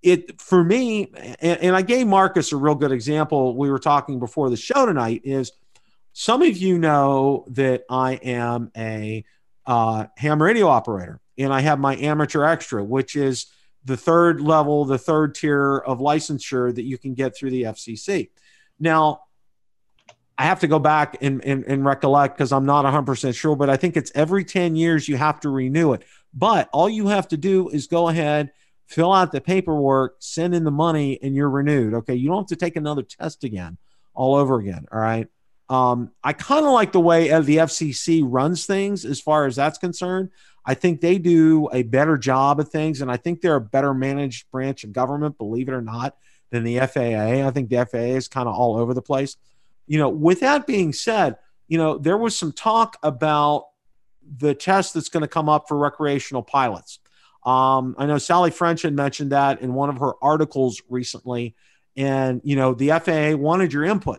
it 0.02 0.40
for 0.40 0.62
me, 0.62 1.10
and, 1.40 1.60
and 1.60 1.76
I 1.76 1.82
gave 1.82 2.06
Marcus 2.06 2.52
a 2.52 2.56
real 2.56 2.76
good 2.76 2.92
example. 2.92 3.56
We 3.56 3.70
were 3.72 3.80
talking 3.80 4.20
before 4.20 4.50
the 4.50 4.56
show 4.56 4.86
tonight. 4.86 5.22
Is 5.24 5.50
some 6.12 6.42
of 6.42 6.56
you 6.56 6.78
know 6.78 7.44
that 7.48 7.82
I 7.90 8.12
am 8.14 8.70
a 8.76 9.24
uh, 9.66 10.06
ham 10.16 10.40
radio 10.40 10.68
operator, 10.68 11.20
and 11.36 11.52
I 11.52 11.60
have 11.60 11.80
my 11.80 11.96
amateur 11.96 12.44
extra, 12.44 12.84
which 12.84 13.16
is 13.16 13.46
the 13.84 13.96
third 13.96 14.40
level, 14.40 14.84
the 14.84 14.96
third 14.96 15.34
tier 15.34 15.78
of 15.78 15.98
licensure 15.98 16.72
that 16.72 16.84
you 16.84 16.98
can 16.98 17.14
get 17.14 17.36
through 17.36 17.50
the 17.50 17.64
FCC. 17.64 18.30
Now, 18.78 19.22
I 20.38 20.44
have 20.44 20.60
to 20.60 20.66
go 20.66 20.78
back 20.78 21.16
and, 21.20 21.42
and, 21.44 21.64
and 21.64 21.84
recollect 21.84 22.36
because 22.36 22.52
I'm 22.52 22.66
not 22.66 22.84
100% 22.84 23.34
sure, 23.34 23.56
but 23.56 23.70
I 23.70 23.76
think 23.76 23.96
it's 23.96 24.12
every 24.14 24.44
10 24.44 24.76
years 24.76 25.08
you 25.08 25.16
have 25.16 25.40
to 25.40 25.48
renew 25.48 25.92
it. 25.94 26.02
But 26.34 26.68
all 26.72 26.88
you 26.90 27.08
have 27.08 27.28
to 27.28 27.36
do 27.36 27.70
is 27.70 27.86
go 27.86 28.08
ahead 28.08 28.52
fill 28.86 29.12
out 29.12 29.32
the 29.32 29.40
paperwork, 29.40 30.16
send 30.20 30.54
in 30.54 30.64
the 30.64 30.70
money, 30.70 31.18
and 31.22 31.34
you're 31.34 31.50
renewed. 31.50 31.94
Okay. 31.94 32.14
You 32.14 32.28
don't 32.28 32.38
have 32.38 32.46
to 32.46 32.56
take 32.56 32.76
another 32.76 33.02
test 33.02 33.44
again, 33.44 33.76
all 34.14 34.34
over 34.34 34.58
again. 34.58 34.86
All 34.90 35.00
right. 35.00 35.28
Um, 35.68 36.12
I 36.22 36.32
kind 36.32 36.64
of 36.64 36.72
like 36.72 36.92
the 36.92 37.00
way 37.00 37.28
the 37.40 37.56
FCC 37.56 38.22
runs 38.24 38.66
things 38.66 39.04
as 39.04 39.20
far 39.20 39.46
as 39.46 39.56
that's 39.56 39.78
concerned. 39.78 40.30
I 40.64 40.74
think 40.74 41.00
they 41.00 41.18
do 41.18 41.68
a 41.72 41.82
better 41.82 42.16
job 42.16 42.60
of 42.60 42.68
things, 42.68 43.00
and 43.00 43.10
I 43.10 43.16
think 43.16 43.40
they're 43.40 43.56
a 43.56 43.60
better 43.60 43.92
managed 43.92 44.50
branch 44.50 44.84
of 44.84 44.92
government, 44.92 45.38
believe 45.38 45.68
it 45.68 45.72
or 45.72 45.82
not, 45.82 46.16
than 46.50 46.62
the 46.62 46.78
FAA. 46.78 47.46
I 47.46 47.50
think 47.50 47.68
the 47.68 47.84
FAA 47.84 47.98
is 47.98 48.28
kind 48.28 48.48
of 48.48 48.54
all 48.54 48.76
over 48.76 48.94
the 48.94 49.02
place. 49.02 49.36
You 49.86 49.98
know, 49.98 50.08
with 50.08 50.40
that 50.40 50.66
being 50.66 50.92
said, 50.92 51.36
you 51.68 51.78
know, 51.78 51.98
there 51.98 52.16
was 52.16 52.36
some 52.36 52.52
talk 52.52 52.96
about 53.02 53.66
the 54.38 54.54
test 54.54 54.94
that's 54.94 55.08
going 55.08 55.22
to 55.22 55.28
come 55.28 55.48
up 55.48 55.68
for 55.68 55.76
recreational 55.76 56.42
pilots. 56.42 56.98
Um, 57.44 57.94
I 57.96 58.06
know 58.06 58.18
Sally 58.18 58.50
French 58.50 58.82
had 58.82 58.92
mentioned 58.92 59.32
that 59.32 59.60
in 59.60 59.72
one 59.74 59.88
of 59.88 59.98
her 59.98 60.12
articles 60.20 60.82
recently, 60.88 61.54
and 61.96 62.40
you 62.44 62.56
know 62.56 62.74
the 62.74 62.88
FAA 62.88 63.36
wanted 63.36 63.72
your 63.72 63.84
input. 63.84 64.18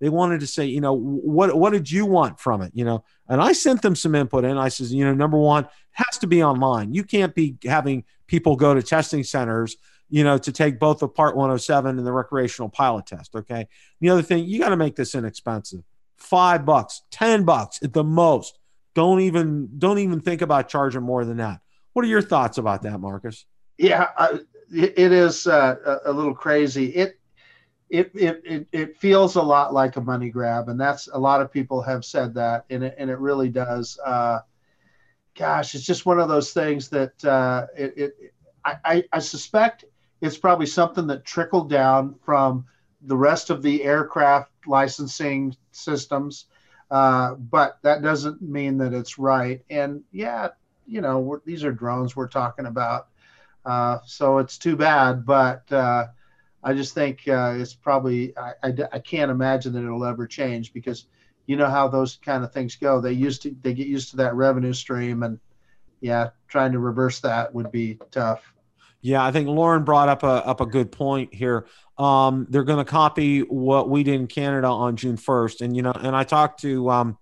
They 0.00 0.08
wanted 0.08 0.40
to 0.40 0.46
say, 0.46 0.66
you 0.66 0.80
know, 0.80 0.94
what 0.94 1.56
what 1.56 1.72
did 1.72 1.90
you 1.90 2.06
want 2.06 2.38
from 2.38 2.62
it, 2.62 2.70
you 2.74 2.84
know? 2.84 3.04
And 3.28 3.40
I 3.40 3.52
sent 3.52 3.82
them 3.82 3.96
some 3.96 4.14
input, 4.14 4.44
and 4.44 4.58
I 4.58 4.68
says, 4.68 4.94
you 4.94 5.04
know, 5.04 5.12
number 5.12 5.36
one 5.36 5.66
has 5.90 6.18
to 6.18 6.28
be 6.28 6.42
online. 6.42 6.94
You 6.94 7.02
can't 7.02 7.34
be 7.34 7.56
having 7.64 8.04
people 8.28 8.54
go 8.54 8.74
to 8.74 8.82
testing 8.82 9.24
centers, 9.24 9.76
you 10.10 10.24
know, 10.24 10.38
to 10.38 10.52
take 10.52 10.78
both 10.78 11.00
the 11.00 11.08
Part 11.08 11.36
107 11.36 11.98
and 11.98 12.06
the 12.06 12.12
recreational 12.12 12.68
pilot 12.68 13.06
test. 13.06 13.34
Okay. 13.34 13.68
The 14.00 14.10
other 14.10 14.22
thing, 14.22 14.44
you 14.44 14.58
got 14.58 14.70
to 14.70 14.76
make 14.76 14.96
this 14.96 15.14
inexpensive. 15.14 15.82
Five 16.16 16.64
bucks, 16.64 17.02
ten 17.10 17.44
bucks 17.44 17.80
at 17.82 17.92
the 17.92 18.02
most. 18.02 18.58
Don't 18.94 19.20
even 19.20 19.78
don't 19.78 19.98
even 20.00 20.20
think 20.20 20.42
about 20.42 20.68
charging 20.68 21.02
more 21.02 21.24
than 21.24 21.36
that. 21.36 21.60
What 21.92 22.04
are 22.04 22.08
your 22.08 22.22
thoughts 22.22 22.58
about 22.58 22.82
that, 22.82 22.98
Marcus? 22.98 23.46
Yeah, 23.76 24.08
I, 24.16 24.40
it 24.72 25.12
is 25.12 25.46
uh, 25.46 26.00
a 26.04 26.12
little 26.12 26.34
crazy. 26.34 26.86
It, 26.86 27.20
it 27.88 28.10
it 28.14 28.42
it 28.44 28.66
it 28.72 28.96
feels 28.98 29.36
a 29.36 29.42
lot 29.42 29.72
like 29.72 29.96
a 29.96 30.00
money 30.00 30.30
grab, 30.30 30.68
and 30.68 30.80
that's 30.80 31.08
a 31.12 31.18
lot 31.18 31.40
of 31.40 31.52
people 31.52 31.80
have 31.82 32.04
said 32.04 32.34
that, 32.34 32.64
and 32.70 32.82
it 32.82 32.96
and 32.98 33.08
it 33.08 33.18
really 33.18 33.48
does. 33.48 33.96
Uh, 34.04 34.40
gosh, 35.36 35.76
it's 35.76 35.86
just 35.86 36.04
one 36.04 36.18
of 36.18 36.28
those 36.28 36.52
things 36.52 36.88
that 36.88 37.24
uh, 37.24 37.66
it, 37.76 37.94
it 37.96 38.34
I, 38.84 39.04
I 39.12 39.18
suspect 39.20 39.84
it's 40.20 40.38
probably 40.38 40.66
something 40.66 41.06
that 41.08 41.24
trickled 41.24 41.70
down 41.70 42.16
from 42.24 42.66
the 43.02 43.16
rest 43.16 43.50
of 43.50 43.62
the 43.62 43.84
aircraft 43.84 44.50
licensing 44.66 45.56
systems, 45.70 46.46
uh, 46.90 47.34
but 47.34 47.78
that 47.82 48.02
doesn't 48.02 48.42
mean 48.42 48.78
that 48.78 48.92
it's 48.92 49.18
right. 49.18 49.62
And 49.70 50.02
yeah, 50.10 50.48
you 50.86 51.00
know, 51.00 51.40
these 51.44 51.64
are 51.64 51.72
drones 51.72 52.16
we're 52.16 52.28
talking 52.28 52.66
about. 52.66 53.08
Uh, 53.64 53.98
so 54.06 54.38
it's 54.38 54.58
too 54.58 54.76
bad, 54.76 55.24
but 55.26 55.70
uh, 55.70 56.06
I 56.62 56.74
just 56.74 56.94
think 56.94 57.28
uh, 57.28 57.54
it's 57.56 57.74
probably, 57.74 58.36
I, 58.36 58.52
I, 58.62 58.74
I, 58.92 58.98
can't 58.98 59.30
imagine 59.30 59.74
that 59.74 59.84
it'll 59.84 60.04
ever 60.04 60.26
change 60.26 60.72
because 60.72 61.06
you 61.46 61.56
know 61.56 61.68
how 61.68 61.88
those 61.88 62.16
kind 62.16 62.44
of 62.44 62.52
things 62.52 62.76
go. 62.76 63.00
They 63.00 63.12
used 63.12 63.42
to, 63.42 63.54
they 63.60 63.74
get 63.74 63.86
used 63.86 64.10
to 64.10 64.16
that 64.18 64.34
revenue 64.34 64.72
stream 64.72 65.22
and 65.22 65.38
yeah, 66.00 66.30
trying 66.46 66.72
to 66.72 66.78
reverse 66.78 67.20
that 67.20 67.52
would 67.52 67.70
be 67.70 67.98
tough. 68.10 68.54
Yeah, 69.00 69.24
I 69.24 69.30
think 69.30 69.48
Lauren 69.48 69.84
brought 69.84 70.08
up 70.08 70.22
a 70.22 70.46
up 70.46 70.60
a 70.60 70.66
good 70.66 70.90
point 70.90 71.32
here. 71.32 71.66
Um, 71.98 72.46
they're 72.50 72.64
going 72.64 72.84
to 72.84 72.90
copy 72.90 73.40
what 73.40 73.88
we 73.88 74.02
did 74.02 74.14
in 74.14 74.26
Canada 74.26 74.66
on 74.68 74.96
June 74.96 75.16
first, 75.16 75.60
and 75.60 75.76
you 75.76 75.82
know, 75.82 75.92
and 75.92 76.16
I 76.16 76.24
talked 76.24 76.60
to 76.62 76.90
um, 76.90 77.18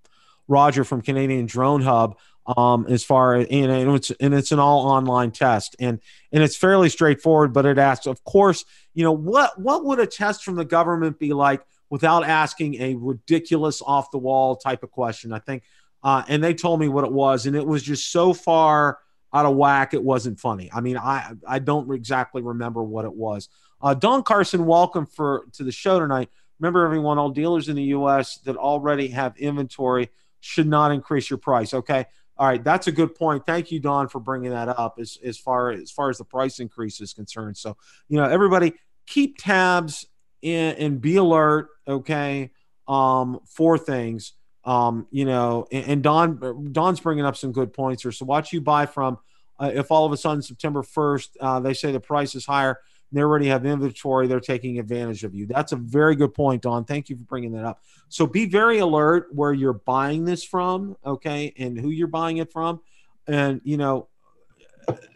Roger 0.48 0.84
from 0.84 1.02
Canadian 1.02 1.46
Drone 1.46 1.82
Hub 1.82 2.16
um, 2.46 2.86
as 2.88 3.02
far 3.04 3.36
as 3.36 3.46
and, 3.50 3.94
it's 3.94 4.10
and 4.20 4.34
it's 4.34 4.52
an 4.52 4.58
all 4.58 4.86
online 4.86 5.30
test 5.32 5.74
and 5.80 6.00
and 6.32 6.42
it's 6.42 6.56
fairly 6.56 6.88
straightforward 6.88 7.52
but 7.52 7.66
it 7.66 7.78
asks 7.78 8.06
of 8.06 8.22
course 8.24 8.64
you 8.94 9.02
know 9.02 9.12
what 9.12 9.58
what 9.60 9.84
would 9.84 9.98
a 9.98 10.06
test 10.06 10.44
from 10.44 10.54
the 10.54 10.64
government 10.64 11.18
be 11.18 11.32
like 11.32 11.64
without 11.90 12.24
asking 12.24 12.80
a 12.80 12.94
ridiculous 12.94 13.82
off 13.82 14.10
the 14.10 14.18
wall 14.18 14.56
type 14.56 14.82
of 14.82 14.90
question 14.90 15.32
i 15.32 15.38
think 15.38 15.62
uh, 16.04 16.22
and 16.28 16.42
they 16.42 16.54
told 16.54 16.78
me 16.78 16.88
what 16.88 17.04
it 17.04 17.12
was 17.12 17.46
and 17.46 17.56
it 17.56 17.66
was 17.66 17.82
just 17.82 18.12
so 18.12 18.32
far 18.32 18.98
out 19.36 19.46
of 19.46 19.56
whack 19.56 19.94
it 19.94 20.02
wasn't 20.02 20.38
funny 20.38 20.70
i 20.72 20.80
mean 20.80 20.96
i 20.96 21.32
i 21.46 21.58
don't 21.58 21.92
exactly 21.92 22.42
remember 22.42 22.82
what 22.82 23.04
it 23.04 23.14
was 23.14 23.48
uh, 23.82 23.94
don 23.94 24.22
carson 24.22 24.66
welcome 24.66 25.06
for 25.06 25.46
to 25.52 25.64
the 25.64 25.72
show 25.72 25.98
tonight 25.98 26.28
remember 26.58 26.84
everyone 26.84 27.18
all 27.18 27.30
dealers 27.30 27.68
in 27.68 27.76
the 27.76 27.82
us 27.84 28.38
that 28.38 28.56
already 28.56 29.08
have 29.08 29.36
inventory 29.36 30.08
should 30.40 30.66
not 30.66 30.90
increase 30.90 31.30
your 31.30 31.38
price 31.38 31.74
okay 31.74 32.06
all 32.38 32.46
right, 32.46 32.62
that's 32.62 32.86
a 32.86 32.92
good 32.92 33.14
point. 33.14 33.46
Thank 33.46 33.72
you, 33.72 33.80
Don, 33.80 34.08
for 34.08 34.20
bringing 34.20 34.50
that 34.50 34.68
up 34.68 34.98
as, 35.00 35.18
as 35.24 35.38
far 35.38 35.70
as 35.70 35.90
far 35.90 36.10
as 36.10 36.18
the 36.18 36.24
price 36.24 36.60
increase 36.60 37.00
is 37.00 37.14
concerned. 37.14 37.56
So, 37.56 37.78
you 38.08 38.18
know, 38.18 38.28
everybody 38.28 38.74
keep 39.06 39.38
tabs 39.38 40.06
and, 40.42 40.76
and 40.78 41.00
be 41.00 41.16
alert, 41.16 41.68
okay, 41.88 42.50
um, 42.86 43.40
for 43.46 43.78
things. 43.78 44.34
Um, 44.66 45.06
you 45.10 45.24
know, 45.24 45.66
and, 45.70 46.02
Don 46.02 46.72
Don's 46.72 47.00
bringing 47.00 47.24
up 47.24 47.36
some 47.36 47.52
good 47.52 47.72
points 47.72 48.02
here. 48.02 48.12
So, 48.12 48.26
watch 48.26 48.52
you 48.52 48.60
buy 48.60 48.86
from. 48.86 49.18
Uh, 49.58 49.70
if 49.72 49.90
all 49.90 50.04
of 50.04 50.12
a 50.12 50.16
sudden 50.16 50.42
September 50.42 50.82
first, 50.82 51.36
uh, 51.40 51.60
they 51.60 51.72
say 51.72 51.90
the 51.90 52.00
price 52.00 52.34
is 52.34 52.44
higher, 52.44 52.80
they 53.12 53.22
already 53.22 53.46
have 53.46 53.64
inventory, 53.64 54.26
they're 54.26 54.40
taking 54.40 54.78
advantage 54.78 55.24
of 55.24 55.34
you. 55.34 55.46
That's 55.46 55.72
a 55.72 55.76
very 55.76 56.16
good 56.16 56.34
point, 56.34 56.62
Don. 56.62 56.84
Thank 56.84 57.08
you 57.08 57.16
for 57.16 57.22
bringing 57.22 57.52
that 57.52 57.64
up. 57.64 57.80
So 58.08 58.26
be 58.26 58.46
very 58.46 58.78
alert 58.78 59.28
where 59.32 59.52
you're 59.52 59.72
buying 59.72 60.24
this 60.24 60.44
from, 60.44 60.96
okay, 61.06 61.54
and 61.56 61.78
who 61.78 61.90
you're 61.90 62.08
buying 62.08 62.38
it 62.38 62.52
from. 62.52 62.80
And, 63.26 63.60
you 63.64 63.76
know, 63.76 64.08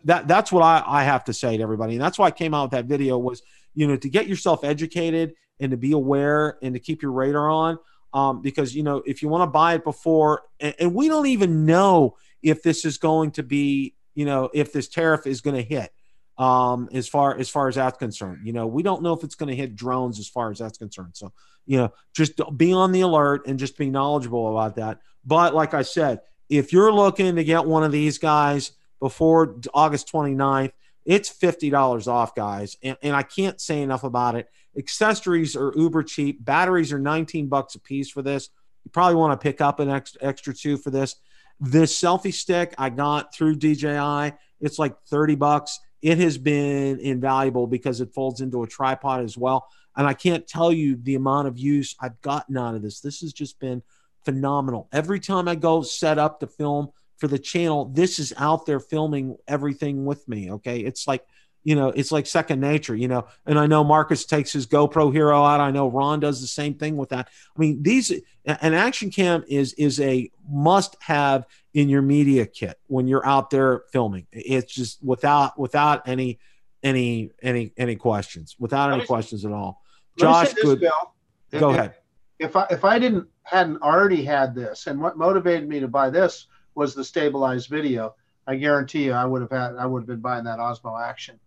that 0.04 0.26
that's 0.26 0.50
what 0.50 0.62
I, 0.62 0.82
I 0.86 1.04
have 1.04 1.24
to 1.24 1.32
say 1.32 1.56
to 1.56 1.62
everybody. 1.62 1.94
And 1.94 2.02
that's 2.02 2.18
why 2.18 2.26
I 2.26 2.30
came 2.30 2.54
out 2.54 2.64
with 2.64 2.70
that 2.72 2.86
video 2.86 3.18
was, 3.18 3.42
you 3.74 3.86
know, 3.86 3.96
to 3.96 4.08
get 4.08 4.26
yourself 4.26 4.64
educated 4.64 5.34
and 5.60 5.70
to 5.70 5.76
be 5.76 5.92
aware 5.92 6.58
and 6.62 6.74
to 6.74 6.80
keep 6.80 7.02
your 7.02 7.12
radar 7.12 7.50
on. 7.50 7.78
Um, 8.12 8.42
because, 8.42 8.74
you 8.74 8.82
know, 8.82 9.02
if 9.06 9.22
you 9.22 9.28
want 9.28 9.42
to 9.42 9.50
buy 9.50 9.74
it 9.74 9.84
before, 9.84 10.42
and, 10.58 10.74
and 10.80 10.94
we 10.94 11.08
don't 11.08 11.26
even 11.26 11.64
know 11.64 12.16
if 12.42 12.62
this 12.62 12.84
is 12.84 12.98
going 12.98 13.30
to 13.32 13.42
be, 13.42 13.94
you 14.14 14.24
know, 14.24 14.50
if 14.52 14.72
this 14.72 14.88
tariff 14.88 15.26
is 15.26 15.40
going 15.40 15.56
to 15.56 15.62
hit 15.62 15.92
um, 16.40 16.88
as 16.92 17.06
far 17.06 17.38
as 17.38 17.50
far 17.50 17.68
as 17.68 17.74
that's 17.74 17.98
concerned. 17.98 18.46
You 18.46 18.54
know, 18.54 18.66
we 18.66 18.82
don't 18.82 19.02
know 19.02 19.12
if 19.12 19.22
it's 19.22 19.34
going 19.34 19.50
to 19.50 19.54
hit 19.54 19.76
drones 19.76 20.18
as 20.18 20.26
far 20.26 20.50
as 20.50 20.58
that's 20.58 20.78
concerned. 20.78 21.12
So, 21.14 21.32
you 21.66 21.76
know, 21.76 21.92
just 22.14 22.40
be 22.56 22.72
on 22.72 22.92
the 22.92 23.02
alert 23.02 23.46
and 23.46 23.58
just 23.58 23.76
be 23.76 23.90
knowledgeable 23.90 24.50
about 24.50 24.76
that. 24.76 25.00
But 25.24 25.54
like 25.54 25.74
I 25.74 25.82
said, 25.82 26.20
if 26.48 26.72
you're 26.72 26.92
looking 26.92 27.36
to 27.36 27.44
get 27.44 27.66
one 27.66 27.84
of 27.84 27.92
these 27.92 28.16
guys 28.16 28.72
before 29.00 29.56
August 29.74 30.10
29th, 30.10 30.72
it's 31.04 31.30
$50 31.30 32.08
off, 32.08 32.34
guys. 32.34 32.76
And, 32.82 32.96
and 33.02 33.14
I 33.14 33.22
can't 33.22 33.60
say 33.60 33.82
enough 33.82 34.04
about 34.04 34.34
it. 34.34 34.48
Accessories 34.76 35.56
are 35.56 35.72
uber 35.76 36.02
cheap. 36.02 36.44
Batteries 36.44 36.92
are 36.92 36.98
19 36.98 37.48
bucks 37.48 37.74
a 37.74 37.80
piece 37.80 38.10
for 38.10 38.22
this. 38.22 38.48
You 38.84 38.90
probably 38.90 39.16
want 39.16 39.38
to 39.38 39.42
pick 39.42 39.60
up 39.60 39.80
an 39.80 39.90
extra, 39.90 40.22
extra 40.22 40.54
two 40.54 40.76
for 40.76 40.90
this. 40.90 41.16
This 41.58 41.98
selfie 42.00 42.32
stick 42.32 42.74
I 42.78 42.88
got 42.88 43.34
through 43.34 43.56
DJI, 43.56 44.32
it's 44.60 44.78
like 44.78 44.94
30 45.08 45.34
bucks 45.34 45.78
it 46.02 46.18
has 46.18 46.38
been 46.38 46.98
invaluable 47.00 47.66
because 47.66 48.00
it 48.00 48.14
folds 48.14 48.40
into 48.40 48.62
a 48.62 48.66
tripod 48.66 49.22
as 49.22 49.36
well. 49.36 49.68
And 49.96 50.06
I 50.06 50.14
can't 50.14 50.46
tell 50.46 50.72
you 50.72 50.96
the 50.96 51.14
amount 51.14 51.48
of 51.48 51.58
use 51.58 51.94
I've 52.00 52.20
gotten 52.22 52.56
out 52.56 52.74
of 52.74 52.82
this. 52.82 53.00
This 53.00 53.20
has 53.20 53.32
just 53.32 53.58
been 53.58 53.82
phenomenal. 54.24 54.88
Every 54.92 55.20
time 55.20 55.48
I 55.48 55.56
go 55.56 55.82
set 55.82 56.18
up 56.18 56.40
to 56.40 56.46
film 56.46 56.88
for 57.18 57.28
the 57.28 57.38
channel, 57.38 57.86
this 57.86 58.18
is 58.18 58.32
out 58.38 58.64
there 58.64 58.80
filming 58.80 59.36
everything 59.46 60.06
with 60.06 60.26
me. 60.26 60.50
Okay. 60.52 60.80
It's 60.80 61.06
like, 61.06 61.24
you 61.62 61.74
know, 61.74 61.88
it's 61.88 62.10
like 62.10 62.26
second 62.26 62.60
nature, 62.60 62.94
you 62.96 63.08
know. 63.08 63.26
And 63.46 63.58
I 63.58 63.66
know 63.66 63.84
Marcus 63.84 64.24
takes 64.24 64.52
his 64.52 64.66
GoPro 64.66 65.12
Hero 65.12 65.44
out. 65.44 65.60
I 65.60 65.70
know 65.70 65.88
Ron 65.88 66.20
does 66.20 66.40
the 66.40 66.46
same 66.46 66.74
thing 66.74 66.96
with 66.96 67.10
that. 67.10 67.28
I 67.56 67.60
mean, 67.60 67.82
these 67.82 68.10
an 68.44 68.74
action 68.74 69.10
cam 69.10 69.44
is 69.46 69.74
is 69.74 70.00
a 70.00 70.30
must 70.48 70.96
have 71.00 71.46
in 71.74 71.88
your 71.88 72.02
media 72.02 72.46
kit 72.46 72.78
when 72.86 73.06
you're 73.06 73.26
out 73.26 73.50
there 73.50 73.82
filming. 73.92 74.26
It's 74.32 74.72
just 74.72 75.02
without 75.02 75.58
without 75.58 76.08
any 76.08 76.38
any 76.82 77.30
any 77.42 77.72
any 77.76 77.96
questions, 77.96 78.56
without 78.58 78.92
any 78.92 79.04
questions 79.04 79.44
at 79.44 79.52
all. 79.52 79.82
Josh, 80.18 80.52
this. 80.52 80.64
Bill, 80.64 81.14
go 81.52 81.70
if, 81.70 81.76
ahead. 81.76 81.94
If 82.38 82.56
I 82.56 82.66
if 82.70 82.84
I 82.84 82.98
didn't 82.98 83.28
hadn't 83.42 83.82
already 83.82 84.24
had 84.24 84.54
this, 84.54 84.86
and 84.86 85.00
what 85.00 85.18
motivated 85.18 85.68
me 85.68 85.80
to 85.80 85.88
buy 85.88 86.08
this 86.08 86.46
was 86.74 86.94
the 86.94 87.04
stabilized 87.04 87.68
video. 87.68 88.14
I 88.46 88.56
guarantee 88.56 89.04
you, 89.04 89.12
I 89.12 89.26
would 89.26 89.42
have 89.42 89.50
had 89.50 89.76
I 89.76 89.84
would 89.84 90.00
have 90.00 90.08
been 90.08 90.20
buying 90.20 90.44
that 90.44 90.58
Osmo 90.58 91.00
Action. 91.00 91.38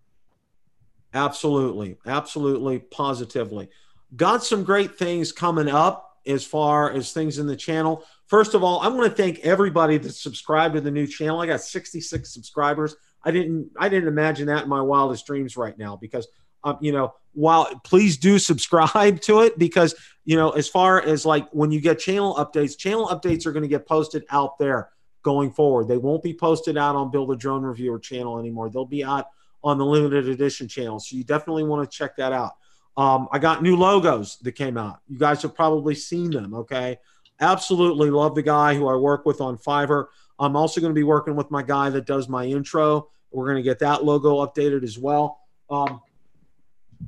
Absolutely. 1.14 1.97
Absolutely. 2.05 2.80
Positively. 2.80 3.70
Got 4.16 4.43
some 4.43 4.64
great 4.64 4.97
things 4.97 5.32
coming 5.32 5.70
up 5.70 6.18
as 6.26 6.45
far 6.45 6.91
as 6.91 7.11
things 7.11 7.39
in 7.39 7.47
the 7.47 7.55
channel. 7.55 8.03
First 8.28 8.53
of 8.53 8.64
all, 8.64 8.80
I 8.80 8.88
want 8.88 9.09
to 9.09 9.16
thank 9.16 9.39
everybody 9.39 9.97
that 9.97 10.14
subscribed 10.14 10.76
to 10.76 10.82
the 10.82 10.91
new 10.91 11.05
channel. 11.05 11.41
I 11.41 11.47
got 11.47 11.61
66 11.61 12.34
subscribers. 12.34 12.95
I 13.24 13.32
didn't 13.32 13.70
I 13.78 13.89
didn't 13.89 14.09
imagine 14.09 14.47
that 14.47 14.64
in 14.64 14.70
my 14.70 14.82
wildest 14.82 15.26
dreams 15.26 15.55
right 15.55 15.78
now 15.78 15.95
because 15.95 16.28
um, 16.64 16.78
you 16.82 16.91
know, 16.91 17.14
while 17.34 17.68
please 17.84 18.18
do 18.18 18.39
subscribe 18.39 19.20
to 19.22 19.41
it 19.41 19.57
because 19.57 19.95
you 20.26 20.38
know, 20.38 20.51
as 20.51 20.70
far 20.70 21.01
as 21.01 21.26
like 21.26 21.49
when 21.51 21.72
you 21.72 21.82
get 21.82 21.99
channel 21.99 22.36
updates, 22.36 22.78
channel 22.78 23.07
updates 23.07 23.45
are 23.45 23.51
going 23.51 23.64
to 23.64 23.70
get 23.70 23.88
posted 23.88 24.24
out 24.30 24.57
there 24.57 24.89
going 25.24 25.51
forward. 25.51 25.88
They 25.88 25.97
won't 25.97 26.24
be 26.24 26.34
posted 26.34 26.78
out 26.78 26.95
on 26.95 27.11
Bill 27.11 27.26
the 27.26 27.36
Drone 27.36 27.64
Reviewer 27.64 27.99
channel 27.99 28.39
anymore. 28.39 28.70
They'll 28.70 28.86
be 28.86 29.03
out 29.03 29.28
on 29.64 29.78
the 29.78 29.86
limited 29.86 30.28
edition 30.28 30.68
channel. 30.68 30.99
So 30.99 31.16
you 31.16 31.24
definitely 31.24 31.64
want 31.64 31.89
to 31.89 31.97
check 31.97 32.16
that 32.18 32.34
out. 32.34 32.53
Um, 32.95 33.28
I 33.32 33.39
got 33.39 33.64
new 33.64 33.76
logos 33.76 34.38
that 34.43 34.51
came 34.53 34.78
out. 34.78 34.99
You 35.07 35.18
guys 35.18 35.41
have 35.41 35.55
probably 35.55 35.95
seen 35.95 36.32
them. 36.32 36.53
Okay. 36.53 36.97
Absolutely 37.39 38.11
love 38.11 38.36
the 38.36 38.43
guy 38.43 38.76
who 38.76 38.88
I 38.88 38.95
work 38.95 39.26
with 39.26 39.41
on 39.41 39.57
Fiverr. 39.57 40.07
I'm 40.39 40.55
also 40.55 40.82
going 40.82 40.91
to 40.91 40.95
be 40.95 41.03
working 41.03 41.36
with 41.36 41.49
my 41.49 41.64
guy 41.64 41.89
that 41.89 42.05
does 42.05 42.30
my 42.30 42.45
intro. 42.45 43.09
We're 43.32 43.45
going 43.45 43.57
to 43.57 43.64
get 43.64 43.80
that 43.80 44.03
logo 44.03 44.45
updated 44.45 44.84
as 44.84 44.99
well. 44.99 45.39
Um, 45.70 46.01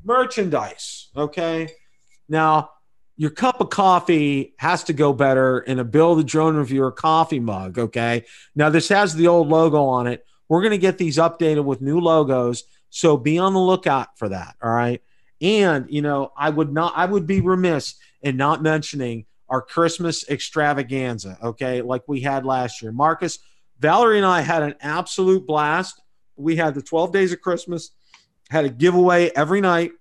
merchandise. 0.04 1.10
Okay. 1.16 1.70
Now, 2.28 2.72
your 3.18 3.30
cup 3.30 3.62
of 3.62 3.70
coffee 3.70 4.56
has 4.58 4.84
to 4.86 4.94
go 4.94 5.14
better 5.14 5.60
in 5.60 5.80
a 5.80 5.84
Bill 5.84 6.16
the 6.16 6.24
Drone 6.24 6.56
Reviewer 6.56 6.92
coffee 6.92 7.40
mug. 7.40 7.78
Okay. 7.78 8.26
Now, 8.56 8.70
this 8.70 8.90
has 8.90 9.14
the 9.14 9.28
old 9.28 9.48
logo 9.48 9.84
on 9.86 10.08
it. 10.08 10.26
We're 10.48 10.62
going 10.62 10.72
to 10.72 10.78
get 10.78 10.98
these 10.98 11.18
updated 11.18 11.66
with 11.66 11.82
new 11.82 12.00
logos. 12.00 12.64
So 12.90 13.18
be 13.18 13.38
on 13.38 13.54
the 13.54 13.60
lookout 13.60 14.18
for 14.18 14.30
that. 14.30 14.56
All 14.62 14.72
right. 14.72 15.02
And, 15.42 15.86
you 15.90 16.02
know, 16.02 16.32
I 16.38 16.50
would 16.50 16.72
not, 16.72 16.94
I 16.96 17.06
would 17.06 17.28
be 17.28 17.42
remiss 17.42 17.96
in 18.22 18.38
not 18.38 18.62
mentioning 18.62 19.26
our 19.50 19.62
Christmas 19.62 20.28
extravaganza. 20.30 21.38
Okay. 21.44 21.82
Like 21.82 22.04
we 22.08 22.22
had 22.22 22.46
last 22.46 22.82
year. 22.82 22.92
Marcus, 22.92 23.40
Valerie, 23.80 24.18
and 24.18 24.26
I 24.26 24.42
had 24.42 24.64
an 24.64 24.76
absolute 24.82 25.46
blast. 25.46 26.02
We 26.36 26.56
had 26.56 26.76
the 26.76 26.82
12 26.82 27.12
days 27.12 27.32
of 27.32 27.42
Christmas, 27.42 27.92
had 28.50 28.66
a 28.66 28.70
giveaway 28.70 29.30
every 29.36 29.62
night. 29.62 29.92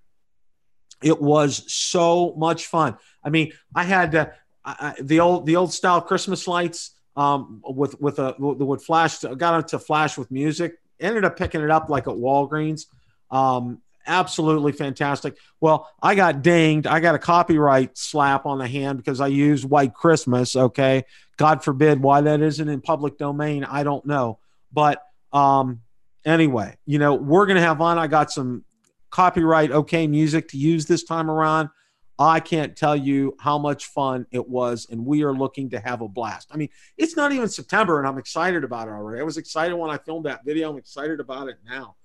It 1.03 1.21
was 1.21 1.71
so 1.71 2.33
much 2.37 2.67
fun. 2.67 2.97
I 3.23 3.29
mean, 3.29 3.51
I 3.75 3.83
had 3.83 4.15
uh, 4.15 4.27
I, 4.63 4.95
the 4.99 5.19
old 5.19 5.45
the 5.45 5.55
old 5.55 5.73
style 5.73 6.01
Christmas 6.01 6.47
lights 6.47 6.91
um, 7.15 7.61
with 7.63 7.99
with 7.99 8.19
a 8.19 8.35
would 8.39 8.81
flash 8.81 9.19
got 9.19 9.59
into 9.59 9.79
flash 9.79 10.17
with 10.17 10.31
music. 10.31 10.77
Ended 10.99 11.25
up 11.25 11.37
picking 11.37 11.61
it 11.61 11.71
up 11.71 11.89
like 11.89 12.07
at 12.07 12.13
Walgreens. 12.13 12.85
Um, 13.31 13.81
absolutely 14.07 14.71
fantastic. 14.71 15.37
Well, 15.59 15.89
I 16.01 16.15
got 16.15 16.41
dinged. 16.41 16.87
I 16.87 16.99
got 16.99 17.15
a 17.15 17.19
copyright 17.19 17.97
slap 17.97 18.45
on 18.45 18.59
the 18.59 18.67
hand 18.67 18.97
because 18.97 19.19
I 19.19 19.27
used 19.27 19.65
White 19.65 19.93
Christmas. 19.93 20.55
Okay, 20.55 21.03
God 21.37 21.63
forbid 21.63 22.01
why 22.01 22.21
that 22.21 22.41
isn't 22.41 22.67
in 22.67 22.81
public 22.81 23.17
domain. 23.17 23.63
I 23.63 23.83
don't 23.83 24.05
know, 24.05 24.39
but 24.71 25.01
um, 25.33 25.81
anyway, 26.25 26.77
you 26.85 26.99
know 26.99 27.15
we're 27.15 27.45
gonna 27.45 27.61
have 27.61 27.81
on. 27.81 27.97
I 27.97 28.07
got 28.07 28.31
some 28.31 28.63
copyright 29.09 29.71
okay 29.71 30.07
music 30.07 30.49
to 30.49 30.57
use 30.57 30.85
this 30.85 31.03
time 31.03 31.31
around. 31.31 31.69
I 32.17 32.39
can't 32.39 32.75
tell 32.77 32.95
you 32.95 33.35
how 33.39 33.57
much 33.57 33.87
fun 33.87 34.25
it 34.31 34.47
was, 34.47 34.87
and 34.89 35.05
we 35.05 35.23
are 35.23 35.33
looking 35.33 35.69
to 35.71 35.79
have 35.79 36.01
a 36.01 36.07
blast. 36.07 36.49
I 36.51 36.57
mean, 36.57 36.69
it's 36.97 37.17
not 37.17 37.33
even 37.33 37.49
September, 37.49 37.99
and 37.99 38.07
I'm 38.07 38.17
excited 38.17 38.63
about 38.63 38.87
it 38.87 38.91
already. 38.91 39.19
I 39.19 39.23
was 39.23 39.37
excited 39.37 39.75
when 39.75 39.89
I 39.89 39.97
filmed 39.97 40.25
that 40.25 40.45
video. 40.45 40.71
I'm 40.71 40.77
excited 40.77 41.19
about 41.19 41.49
it 41.49 41.57
now. 41.65 41.95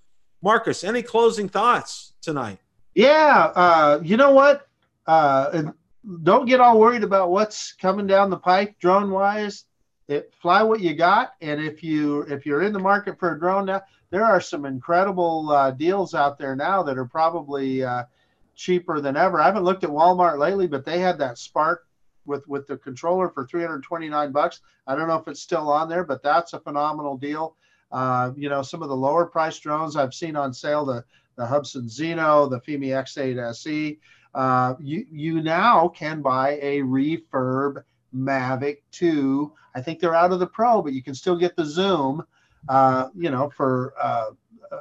Marcus, 0.43 0.83
any 0.83 1.03
closing 1.03 1.49
thoughts 1.49 2.15
tonight? 2.23 2.59
Yeah, 2.95 3.53
uh, 3.55 4.01
you 4.03 4.17
know 4.17 4.33
what? 4.33 4.67
Uh, 5.07 5.71
don't 6.23 6.47
get 6.47 6.61
all 6.61 6.81
worried 6.81 7.05
about 7.05 7.31
what's 7.31 7.73
coming 7.75 8.07
down 8.07 8.31
the 8.31 8.37
pike 8.37 8.79
drone 8.81 9.11
wise. 9.11 9.65
It, 10.09 10.33
fly 10.43 10.65
what 10.65 10.81
you 10.81 10.95
got, 10.95 11.35
and 11.41 11.61
if 11.61 11.85
you 11.85 12.23
if 12.23 12.45
you're 12.45 12.63
in 12.63 12.73
the 12.73 12.81
market 12.81 13.17
for 13.21 13.37
a 13.37 13.39
drone 13.39 13.67
now, 13.67 13.83
there 14.11 14.25
are 14.25 14.41
some 14.41 14.65
incredible 14.65 15.51
uh, 15.53 15.71
deals 15.71 16.15
out 16.15 16.37
there 16.37 16.57
now 16.57 16.83
that 16.83 16.99
are 16.99 17.05
probably 17.05 17.85
uh, 17.85 18.05
cheaper 18.61 19.01
than 19.01 19.17
ever. 19.17 19.41
I 19.41 19.47
haven't 19.47 19.65
looked 19.65 19.85
at 19.85 19.91
Walmart 19.91 20.39
lately, 20.39 20.67
but 20.67 20.85
they 20.85 20.99
had 20.99 21.19
that 21.19 21.39
Spark 21.39 21.87
with 22.27 22.47
with 22.47 22.67
the 22.67 22.77
controller 22.77 23.31
for 23.31 23.47
329 23.47 24.33
bucks. 24.33 24.61
I 24.87 24.95
don't 24.95 25.09
know 25.09 25.17
if 25.17 25.27
it's 25.29 25.41
still 25.41 25.73
on 25.73 25.89
there, 25.89 26.05
but 26.05 26.23
that's 26.23 26.53
a 26.53 26.61
phenomenal 26.61 27.17
deal. 27.17 27.57
Uh, 27.91 28.33
you 28.37 28.49
know, 28.49 28.63
some 28.63 28.83
of 28.83 28.89
the 28.91 28.97
lower 28.97 29.27
price 29.27 29.59
drones 29.59 29.97
I've 29.97 30.15
seen 30.15 30.37
on 30.37 30.53
sale, 30.53 30.85
the 30.85 31.05
the 31.37 31.47
Hubsan 31.47 31.89
Zino, 31.89 32.51
the 32.51 32.61
Fimi 32.61 32.89
X8 32.89 33.51
SE. 33.51 33.99
Uh, 34.35 34.75
you 34.79 35.07
you 35.11 35.41
now 35.41 35.89
can 35.89 36.21
buy 36.21 36.59
a 36.61 36.81
refurb 36.83 37.83
Mavic 38.15 38.79
2. 38.93 39.53
I 39.75 39.81
think 39.81 40.01
they're 40.01 40.15
out 40.15 40.33
of 40.33 40.39
the 40.39 40.47
Pro, 40.47 40.83
but 40.83 40.93
you 40.93 41.03
can 41.03 41.15
still 41.15 41.37
get 41.37 41.57
the 41.57 41.65
Zoom. 41.65 42.23
Uh, 42.69 43.09
you 43.15 43.31
know, 43.31 43.49
for 43.49 43.95
uh, 43.99 44.33
uh, 44.71 44.81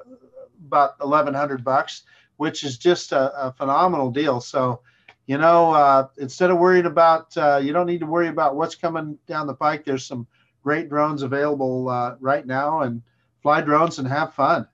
about 0.68 1.00
1,100 1.00 1.64
bucks 1.64 2.04
which 2.40 2.64
is 2.64 2.78
just 2.78 3.12
a, 3.12 3.48
a 3.48 3.52
phenomenal 3.52 4.10
deal. 4.12 4.40
So, 4.40 4.80
you 5.28 5.38
know, 5.38 5.74
uh, 5.74 6.08
instead 6.20 6.52
of 6.52 6.58
worrying 6.58 6.86
about, 6.86 7.36
uh, 7.36 7.60
you 7.62 7.74
don't 7.74 7.86
need 7.86 8.00
to 8.00 8.06
worry 8.06 8.30
about 8.30 8.56
what's 8.56 8.76
coming 8.76 9.18
down 9.28 9.46
the 9.46 9.54
pike. 9.54 9.84
There's 9.84 10.06
some 10.06 10.26
great 10.64 10.88
drones 10.88 11.22
available 11.22 11.90
uh, 11.90 12.16
right 12.22 12.48
now, 12.48 12.80
and 12.84 13.02
fly 13.44 13.60
drones 13.60 14.00
and 14.00 14.08
have 14.08 14.34
fun. 14.34 14.66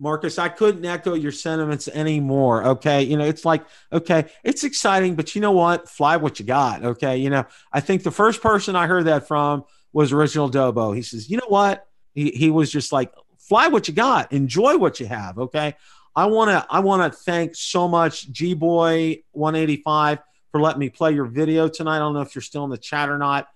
Marcus, 0.00 0.36
I 0.36 0.48
couldn't 0.48 0.84
echo 0.84 1.14
your 1.14 1.30
sentiments 1.30 1.86
anymore. 1.86 2.64
Okay. 2.64 3.04
You 3.04 3.16
know, 3.16 3.24
it's 3.24 3.44
like, 3.44 3.64
okay, 3.92 4.24
it's 4.42 4.64
exciting, 4.64 5.14
but 5.14 5.36
you 5.36 5.40
know 5.40 5.52
what? 5.52 5.88
Fly 5.88 6.16
what 6.16 6.40
you 6.40 6.44
got. 6.44 6.84
Okay. 6.84 7.18
You 7.18 7.30
know, 7.30 7.44
I 7.72 7.78
think 7.78 8.02
the 8.02 8.10
first 8.10 8.42
person 8.42 8.74
I 8.74 8.88
heard 8.88 9.04
that 9.04 9.28
from 9.28 9.64
was 9.92 10.12
Original 10.12 10.50
Dobo. 10.50 10.94
He 10.94 11.02
says, 11.02 11.30
you 11.30 11.36
know 11.36 11.48
what? 11.48 11.86
He, 12.14 12.30
he 12.30 12.50
was 12.50 12.70
just 12.72 12.92
like, 12.92 13.12
fly 13.38 13.68
what 13.68 13.88
you 13.88 13.94
got, 13.94 14.32
enjoy 14.32 14.76
what 14.76 15.00
you 15.00 15.06
have. 15.06 15.38
Okay. 15.38 15.74
I 16.14 16.26
want 16.26 16.50
to 16.50 16.66
I 16.68 16.80
want 16.80 17.12
to 17.12 17.18
thank 17.18 17.54
so 17.54 17.88
much 17.88 18.30
G 18.30 18.54
Boy 18.54 19.22
185 19.32 20.18
for 20.50 20.60
letting 20.60 20.80
me 20.80 20.88
play 20.88 21.12
your 21.12 21.26
video 21.26 21.68
tonight. 21.68 21.96
I 21.96 21.98
don't 22.00 22.14
know 22.14 22.20
if 22.20 22.34
you're 22.34 22.42
still 22.42 22.64
in 22.64 22.70
the 22.70 22.78
chat 22.78 23.08
or 23.08 23.18
not. 23.18 23.48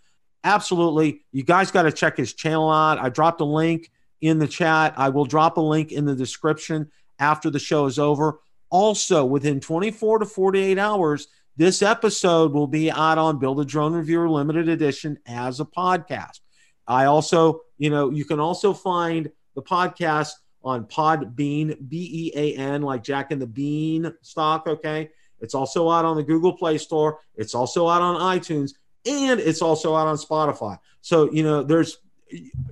Absolutely, 0.44 1.24
you 1.32 1.42
guys 1.44 1.70
got 1.70 1.82
to 1.82 1.92
check 1.92 2.16
his 2.16 2.34
channel 2.34 2.70
out. 2.70 2.98
I 2.98 3.08
dropped 3.08 3.40
a 3.40 3.44
link 3.44 3.90
in 4.20 4.38
the 4.38 4.48
chat. 4.48 4.94
I 4.96 5.08
will 5.08 5.24
drop 5.24 5.56
a 5.56 5.60
link 5.60 5.92
in 5.92 6.04
the 6.04 6.14
description 6.14 6.90
after 7.18 7.50
the 7.50 7.58
show 7.58 7.86
is 7.86 7.98
over. 7.98 8.40
Also, 8.70 9.24
within 9.24 9.60
24 9.60 10.20
to 10.20 10.26
48 10.26 10.78
hours, 10.78 11.28
this 11.56 11.82
episode 11.82 12.52
will 12.52 12.66
be 12.66 12.90
out 12.90 13.18
on 13.18 13.38
Bill 13.38 13.54
the 13.54 13.64
Drone 13.64 13.92
Reviewer 13.92 14.28
Limited 14.28 14.68
Edition 14.68 15.18
as 15.26 15.60
a 15.60 15.64
podcast. 15.64 16.40
I 16.86 17.04
also, 17.04 17.60
you 17.78 17.90
know, 17.90 18.10
you 18.10 18.24
can 18.24 18.40
also 18.40 18.72
find 18.72 19.30
the 19.54 19.62
podcast 19.62 20.30
on 20.64 20.84
Podbean, 20.86 21.76
B 21.88 22.32
E 22.32 22.32
A 22.34 22.56
N, 22.56 22.82
like 22.82 23.02
Jack 23.02 23.30
and 23.30 23.40
the 23.40 23.46
Bean 23.46 24.12
stock. 24.22 24.66
Okay. 24.66 25.10
It's 25.42 25.54
also 25.54 25.90
out 25.90 26.04
on 26.04 26.16
the 26.16 26.22
Google 26.22 26.52
Play 26.52 26.78
Store. 26.78 27.18
It's 27.34 27.54
also 27.54 27.88
out 27.88 28.00
on 28.00 28.38
iTunes, 28.38 28.74
and 29.04 29.40
it's 29.40 29.60
also 29.60 29.94
out 29.94 30.06
on 30.06 30.16
Spotify. 30.16 30.78
So 31.00 31.30
you 31.32 31.42
know, 31.42 31.62
there's 31.62 31.98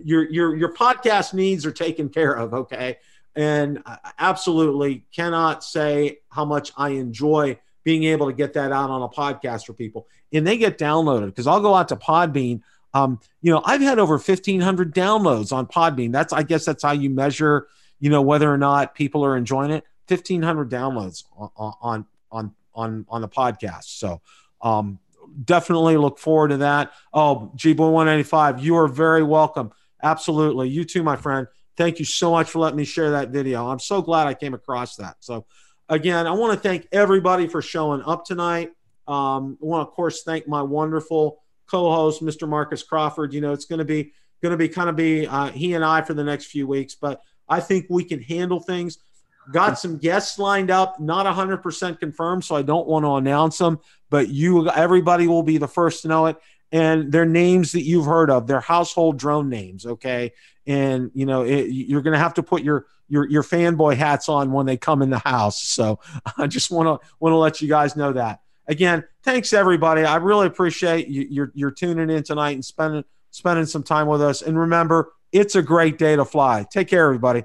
your 0.02 0.30
your 0.30 0.56
your 0.56 0.72
podcast 0.72 1.34
needs 1.34 1.66
are 1.66 1.72
taken 1.72 2.08
care 2.08 2.32
of. 2.32 2.54
Okay, 2.54 2.98
and 3.34 3.82
I 3.84 3.98
absolutely 4.18 5.04
cannot 5.14 5.64
say 5.64 6.20
how 6.30 6.44
much 6.44 6.70
I 6.76 6.90
enjoy 6.90 7.58
being 7.82 8.04
able 8.04 8.26
to 8.26 8.32
get 8.32 8.52
that 8.54 8.72
out 8.72 8.88
on 8.88 9.02
a 9.02 9.08
podcast 9.08 9.66
for 9.66 9.72
people, 9.72 10.06
and 10.32 10.46
they 10.46 10.56
get 10.56 10.78
downloaded 10.78 11.26
because 11.26 11.48
I'll 11.48 11.60
go 11.60 11.74
out 11.74 11.88
to 11.88 11.96
Podbean. 11.96 12.62
Um, 12.92 13.20
you 13.40 13.52
know, 13.52 13.62
I've 13.64 13.80
had 13.80 13.98
over 13.98 14.14
1,500 14.14 14.94
downloads 14.94 15.52
on 15.52 15.66
Podbean. 15.66 16.10
That's, 16.10 16.32
I 16.32 16.42
guess, 16.42 16.64
that's 16.64 16.82
how 16.82 16.90
you 16.90 17.08
measure 17.08 17.68
you 18.00 18.10
know 18.10 18.22
whether 18.22 18.52
or 18.52 18.58
not 18.58 18.94
people 18.94 19.24
are 19.24 19.36
enjoying 19.36 19.70
it 19.70 19.84
1500 20.08 20.68
downloads 20.68 21.24
on 21.36 22.04
on 22.30 22.54
on 22.74 23.06
on, 23.08 23.20
the 23.20 23.28
podcast 23.28 23.84
so 23.84 24.20
um 24.62 24.98
definitely 25.44 25.96
look 25.96 26.18
forward 26.18 26.48
to 26.48 26.58
that. 26.58 26.92
Oh, 27.12 27.52
G 27.54 27.72
Boy 27.72 27.90
185, 27.90 28.64
you 28.64 28.76
are 28.76 28.88
very 28.88 29.22
welcome. 29.22 29.72
Absolutely. 30.02 30.68
You 30.68 30.84
too, 30.84 31.02
my 31.02 31.16
friend. 31.16 31.46
Thank 31.76 31.98
you 31.98 32.04
so 32.04 32.32
much 32.32 32.50
for 32.50 32.58
letting 32.58 32.76
me 32.76 32.84
share 32.84 33.12
that 33.12 33.30
video. 33.30 33.68
I'm 33.68 33.78
so 33.78 34.02
glad 34.02 34.26
I 34.26 34.34
came 34.34 34.54
across 34.54 34.96
that. 34.96 35.16
So, 35.20 35.46
again, 35.88 36.26
I 36.26 36.32
want 36.32 36.52
to 36.52 36.60
thank 36.60 36.88
everybody 36.92 37.46
for 37.46 37.62
showing 37.62 38.02
up 38.02 38.24
tonight. 38.24 38.72
Um, 39.06 39.58
I 39.62 39.66
want 39.66 39.86
to, 39.86 39.90
of 39.90 39.94
course, 39.94 40.22
thank 40.22 40.46
my 40.46 40.62
wonderful 40.62 41.42
co-host, 41.66 42.22
Mr. 42.22 42.48
Marcus 42.48 42.82
Crawford. 42.82 43.32
You 43.32 43.40
know, 43.40 43.52
it's 43.52 43.64
going 43.64 43.78
to 43.78 43.84
be 43.84 44.12
going 44.42 44.52
to 44.52 44.58
be 44.58 44.68
kind 44.68 44.88
of 44.88 44.96
be 44.96 45.26
uh, 45.26 45.50
he 45.50 45.74
and 45.74 45.84
I 45.84 46.02
for 46.02 46.14
the 46.14 46.24
next 46.24 46.46
few 46.46 46.66
weeks, 46.66 46.94
but 46.94 47.22
I 47.50 47.60
think 47.60 47.86
we 47.90 48.04
can 48.04 48.22
handle 48.22 48.60
things. 48.60 48.98
Got 49.52 49.78
some 49.78 49.98
guests 49.98 50.38
lined 50.38 50.70
up, 50.70 51.00
not 51.00 51.26
100% 51.26 51.98
confirmed, 51.98 52.44
so 52.44 52.54
I 52.54 52.62
don't 52.62 52.86
want 52.86 53.04
to 53.04 53.16
announce 53.16 53.58
them, 53.58 53.80
but 54.08 54.28
you, 54.28 54.68
everybody 54.70 55.26
will 55.26 55.42
be 55.42 55.58
the 55.58 55.66
first 55.66 56.02
to 56.02 56.08
know 56.08 56.26
it. 56.26 56.36
And 56.72 57.10
they're 57.10 57.26
names 57.26 57.72
that 57.72 57.82
you've 57.82 58.06
heard 58.06 58.30
of. 58.30 58.46
They're 58.46 58.60
household 58.60 59.18
drone 59.18 59.48
names, 59.48 59.84
okay? 59.84 60.32
And 60.66 61.10
you 61.14 61.26
know, 61.26 61.42
it, 61.42 61.66
you're 61.70 62.02
going 62.02 62.12
to 62.12 62.18
have 62.18 62.34
to 62.34 62.44
put 62.44 62.62
your 62.62 62.86
your 63.08 63.28
your 63.28 63.42
fanboy 63.42 63.96
hats 63.96 64.28
on 64.28 64.52
when 64.52 64.66
they 64.66 64.76
come 64.76 65.02
in 65.02 65.10
the 65.10 65.18
house. 65.18 65.60
So 65.60 65.98
I 66.38 66.46
just 66.46 66.70
want 66.70 66.86
to 66.86 67.08
want 67.18 67.32
to 67.32 67.36
let 67.36 67.60
you 67.60 67.68
guys 67.68 67.96
know 67.96 68.12
that. 68.12 68.40
Again, 68.68 69.02
thanks 69.24 69.52
everybody. 69.52 70.04
I 70.04 70.16
really 70.16 70.46
appreciate 70.46 71.08
you, 71.08 71.26
you're 71.28 71.50
you're 71.54 71.70
tuning 71.72 72.08
in 72.08 72.22
tonight 72.22 72.52
and 72.52 72.64
spending 72.64 73.04
spending 73.32 73.66
some 73.66 73.82
time 73.82 74.06
with 74.06 74.22
us. 74.22 74.42
And 74.42 74.56
remember, 74.56 75.12
it's 75.32 75.54
a 75.54 75.62
great 75.62 75.98
day 75.98 76.16
to 76.16 76.24
fly. 76.24 76.66
Take 76.70 76.88
care, 76.88 77.04
everybody. 77.04 77.44